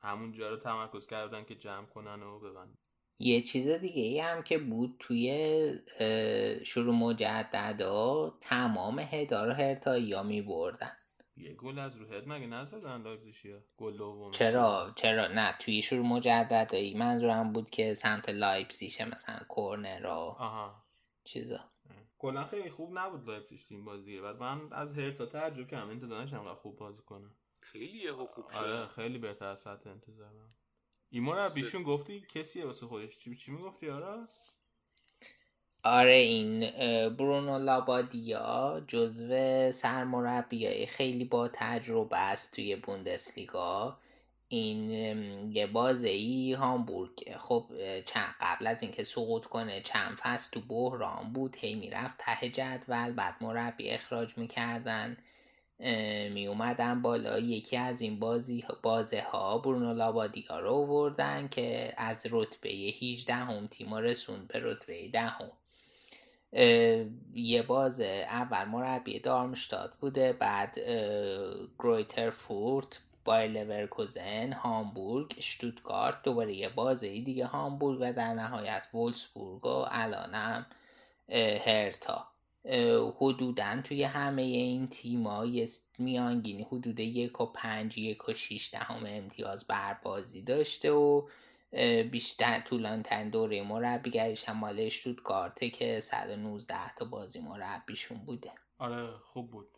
همون 0.00 0.32
جا 0.32 0.50
رو 0.50 0.56
تمرکز 0.56 1.06
کردن 1.06 1.44
که 1.44 1.54
جمع 1.54 1.86
کنن 1.86 2.22
و 2.22 2.38
ببندن. 2.38 2.78
یه 3.18 3.42
چیز 3.42 3.68
دیگه 3.68 4.02
ای 4.02 4.20
هم 4.20 4.42
که 4.42 4.58
بود 4.58 4.96
توی 4.98 5.78
شروع 6.64 6.94
مجددا 6.94 8.34
تمام 8.40 8.98
headerا 8.98 9.50
هرتایی 9.50 10.12
ها 10.12 10.22
می 10.22 10.42
بردن 10.42 10.96
یه 11.36 11.54
گل 11.54 11.78
از 11.78 11.96
رو 11.96 12.06
head 12.06 12.28
مگه 12.28 12.46
نزدن 12.46 13.02
لایپزیگیا؟ 13.02 13.60
گل 13.76 13.96
دوم 13.96 14.30
چرا؟ 14.30 14.92
چرا؟ 14.96 15.26
نه 15.26 15.56
توی 15.60 15.82
شروع 15.82 16.06
مجددایی 16.06 16.94
منظورم 16.94 17.52
بود 17.52 17.70
که 17.70 17.94
سمت 17.94 18.28
لایپزیشه 18.28 19.04
مثلا 19.04 19.38
corner 19.48 20.06
و 20.06 20.10
آها. 20.10 20.84
چیزا. 21.24 21.60
کلا 22.18 22.44
خیلی 22.44 22.70
خوب 22.70 22.98
نبود 22.98 23.28
لایپزیگ 23.28 23.60
تیم 23.60 23.84
بازیه 23.84 24.20
بعد 24.20 24.36
من 24.36 24.72
از 24.72 24.98
هرتا 24.98 25.26
تعجب 25.26 25.68
کردم. 25.68 25.90
انتظار 25.90 26.18
نداشتم 26.18 26.38
انقدر 26.38 26.54
خوب 26.54 26.76
بازی 26.76 27.02
کنه. 27.02 27.30
خیلی 27.60 27.98
یهو 27.98 28.26
خوب 28.26 28.44
آره 28.44 28.86
شد 28.86 28.92
خیلی 28.94 29.18
بهتر 29.18 29.46
از 29.46 29.60
سطح 29.60 29.90
انتظارم. 29.90 30.54
ایمان 31.10 31.38
رو 31.38 31.50
بیشون 31.50 31.82
گفتی 31.82 32.20
کسیه 32.20 32.66
واسه 32.66 32.86
خودش؟ 32.86 33.18
چی 33.18 33.36
چی 33.36 33.52
می‌گفتی؟ 33.52 33.90
آره. 33.90 34.28
آره 35.84 36.12
این 36.14 36.70
برونو 37.08 37.58
لابادیا 37.58 38.82
جزو 38.88 39.72
سرمربیای 39.72 40.86
خیلی 40.86 41.24
با 41.24 41.48
تجربه 41.52 42.18
است 42.18 42.52
توی 42.54 42.76
بوندسلیگا. 42.76 43.98
این 44.48 44.90
یه 45.52 45.66
بازه 45.66 46.08
ای 46.08 46.52
هامبورگ 46.52 47.36
خب 47.38 47.64
چند 48.06 48.34
قبل 48.40 48.66
از 48.66 48.82
اینکه 48.82 49.04
سقوط 49.04 49.44
کنه 49.46 49.80
چند 49.80 50.16
فصل 50.20 50.50
تو 50.50 50.60
بحران 50.60 51.32
بود 51.32 51.56
هی 51.58 51.74
می‌رفت 51.74 52.16
ته 52.18 52.48
جدول 52.48 53.12
بعد 53.12 53.36
مربی 53.40 53.90
اخراج 53.90 54.38
می‌کردن. 54.38 55.16
می 56.32 56.46
اومدن 56.46 57.02
بالا. 57.02 57.38
یکی 57.38 57.76
از 57.76 58.00
این 58.02 58.18
بازی 58.18 58.64
بازه 58.82 59.20
ها 59.22 59.58
برونو 59.58 59.94
لابادیا 59.94 60.58
رو 60.60 60.70
آوردن 60.70 61.48
که 61.48 61.94
از 61.96 62.26
رتبه 62.30 62.68
18 62.70 63.34
هم 63.34 63.66
تیم 63.66 63.94
رسوند 63.94 64.48
به 64.48 64.60
رتبه 64.60 65.08
دهم. 65.08 65.52
یه 67.34 67.62
باز 67.68 68.00
اول 68.00 68.64
مربی 68.64 69.20
دارمشتاد 69.20 69.92
بوده 70.00 70.32
بعد 70.32 70.78
گرویتر 71.78 72.30
فورت 72.30 73.00
بایر 73.24 73.50
لورکوزن 73.50 74.52
هامبورگ 74.52 75.40
شتوتگارت 75.40 76.22
دوباره 76.22 76.54
یه 76.54 76.68
بازه 76.68 77.08
دیگه 77.08 77.46
هامبورگ 77.46 77.98
و 78.00 78.12
در 78.12 78.34
نهایت 78.34 78.82
وولسبورگ 78.94 79.66
و 79.66 79.86
الانم 79.90 80.66
هرتا. 81.64 82.26
حدودا 83.20 83.82
توی 83.84 84.02
همه 84.02 84.42
این 84.42 84.88
تیما 84.88 85.46
میانگینی 85.98 86.62
حدود 86.62 87.00
یک 87.00 87.40
و 87.40 87.46
پنج 87.46 87.98
یک 87.98 88.28
و 88.28 88.34
شیش 88.34 88.74
دهم 88.74 89.02
امتیاز 89.06 89.66
بر 89.66 89.96
بازی 90.02 90.42
داشته 90.42 90.92
و 90.92 91.22
بیشتر 92.10 92.60
طولانترین 92.60 93.30
دوره 93.30 93.62
مربیگریش 93.62 94.44
هم 94.44 94.56
مال 94.56 94.90
کارته 95.24 95.70
که 95.70 96.00
119 96.00 96.94
تا 96.94 97.04
بازی 97.04 97.40
مربیشون 97.40 98.18
بوده. 98.18 98.52
آره 98.78 99.12
خوب 99.12 99.50
بود. 99.50 99.68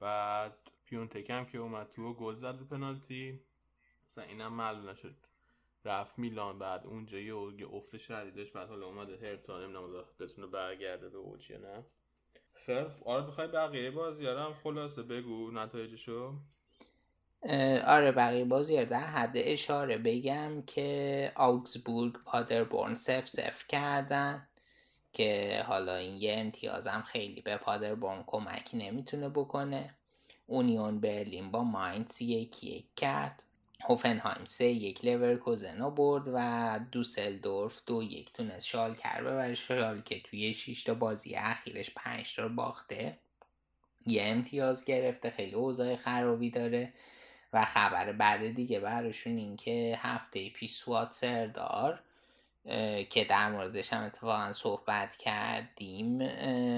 بعد 0.00 0.52
پیونتک 0.86 1.30
هم 1.30 1.46
که 1.46 1.58
اومد 1.58 1.90
تو 1.90 2.14
گل 2.14 2.34
زد 2.34 2.68
پنالتی. 2.68 3.40
مثلا 4.08 4.24
اینم 4.24 4.52
معلوم 4.52 4.88
نشد. 4.88 5.14
رفت 5.84 6.18
میلان 6.18 6.58
بعد 6.58 6.86
اونجا 6.86 7.18
یه 7.18 7.34
افت 7.72 7.96
شدیدش 7.96 8.52
بعد 8.52 8.68
حالا 8.68 8.86
اومده 8.86 9.16
هرتا 9.16 9.60
نمی‌دونم 9.64 10.04
بتونه 10.20 10.46
برگرده 10.46 11.08
به 11.08 11.18
اوچی 11.18 11.58
نه. 11.58 11.84
خیلی 12.54 12.86
آره 13.04 13.26
بخوای 13.26 13.46
بقیه 13.48 13.90
بازی 13.90 14.26
هم 14.26 14.54
خلاصه 14.64 15.02
بگو 15.02 15.50
نتایجشو؟ 15.50 16.34
آره 17.86 18.12
بقیه 18.12 18.44
بازی 18.44 18.84
در 18.84 19.06
حد 19.06 19.32
اشاره. 19.34 19.98
بگم 19.98 20.62
که 20.62 21.32
آوگزبورگ 21.34 22.12
پادربورن 22.24 22.94
سف 22.94 23.28
سف 23.28 23.66
کردن 23.68 24.48
که 25.12 25.62
حالا 25.66 25.94
این 25.96 26.16
یه 26.16 26.34
امتیازم 26.36 27.02
خیلی 27.06 27.40
به 27.40 27.56
پادربورن 27.56 28.24
کمکی 28.26 28.76
نمی‌تونه 28.78 29.28
بکنه. 29.28 29.94
اونیون 30.46 31.00
برلین 31.00 31.50
با 31.50 31.64
ماینز 31.64 32.22
یک 32.22 32.64
یک 32.64 32.86
کرد. 32.96 33.42
هوفنهایم 33.88 34.44
سه 34.44 34.64
یک 34.64 35.04
لورکوزن 35.04 35.90
برد 35.90 36.24
و 36.34 36.80
دوسلدورف 36.92 37.82
دو 37.86 38.02
یک. 38.02 38.32
تونست 38.32 38.66
شالکر 38.66 39.20
ببره. 39.20 39.54
شال 39.54 40.00
که 40.00 40.20
توی 40.20 40.54
6 40.54 40.82
تا 40.84 40.94
بازی 40.94 41.34
اخیرش 41.36 41.90
5 41.96 42.36
تا 42.36 42.48
باخته. 42.48 43.18
یه 44.06 44.22
امتیاز 44.22 44.84
گرفته. 44.84 45.30
خیلی 45.30 45.54
اوضاع 45.54 45.96
خرابی 45.96 46.50
داره. 46.50 46.92
و 47.52 47.64
خبر 47.64 48.12
بعد 48.12 48.54
دیگه 48.54 48.80
براشون 48.80 49.36
این 49.36 49.56
که 49.56 49.98
هفته 50.02 50.50
پیش 50.50 50.72
سوات 50.72 51.12
سردار 51.12 52.00
که 53.10 53.26
در 53.28 53.50
موردش 53.50 53.92
هم 53.92 54.04
اتفاقا 54.04 54.52
صحبت 54.52 55.16
کردیم 55.16 56.16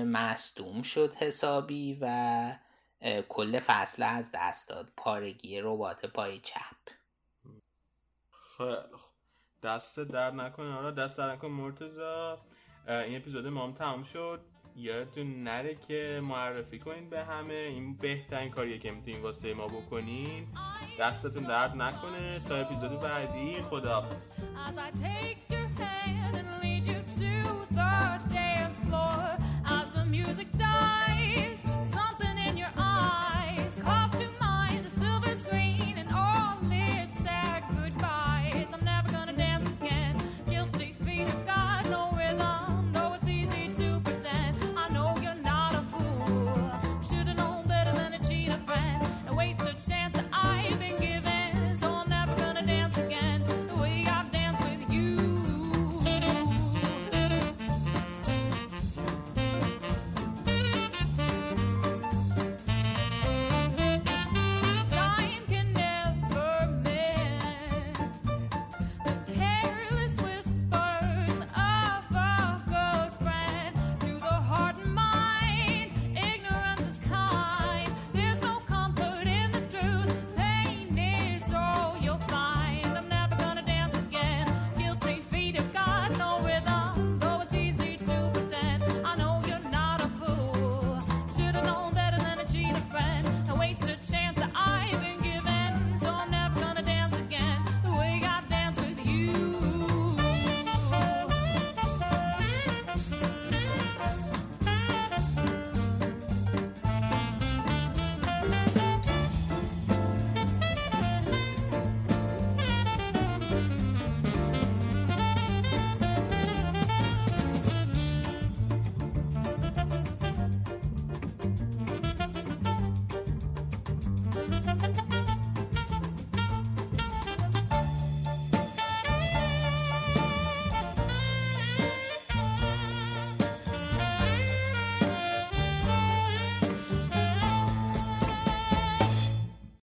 مصدوم 0.05 0.83
شد 0.83 1.15
حسابی 1.15 1.99
و 2.01 2.57
کل 3.29 3.59
فصل 3.59 4.03
از 4.03 4.31
دست 4.35 4.69
داد. 4.69 4.89
پارگی 4.97 5.61
ربات 5.61 6.07
پای 6.07 6.39
چپ. 6.39 6.77
خیلی 8.57 8.77
دست 9.63 10.01
در 10.01 10.31
نکنه. 10.31 10.73
حالا 10.73 10.91
دست 10.91 11.19
در 11.19 11.33
نکنه. 11.33 11.51
مرتزا 11.51 12.39
این 12.89 13.17
اپیزود 13.17 13.47
ما 13.47 13.67
هم 13.67 13.75
تمام 13.75 14.03
شد. 14.03 14.41
یادتون 14.79 15.43
نره 15.43 15.77
که 15.89 16.21
معرفی 16.23 16.79
کنین 16.79 17.11
به 17.11 17.25
همه. 17.25 17.55
این 17.55 17.97
بهترین 17.97 18.51
کاریه 18.51 18.79
که 18.79 18.91
می‌تونین 18.91 19.23
واسه 19.23 19.55
ما 19.55 19.67
بکنین. 19.67 20.47
دستتون 21.01 21.43
درد 21.43 21.77
نکنه. 21.77 22.39
تا 22.49 22.57
اپیزود 22.57 23.01
بعدی 23.01 23.63
خداحافظ. 23.63 24.33
Music 30.19 30.51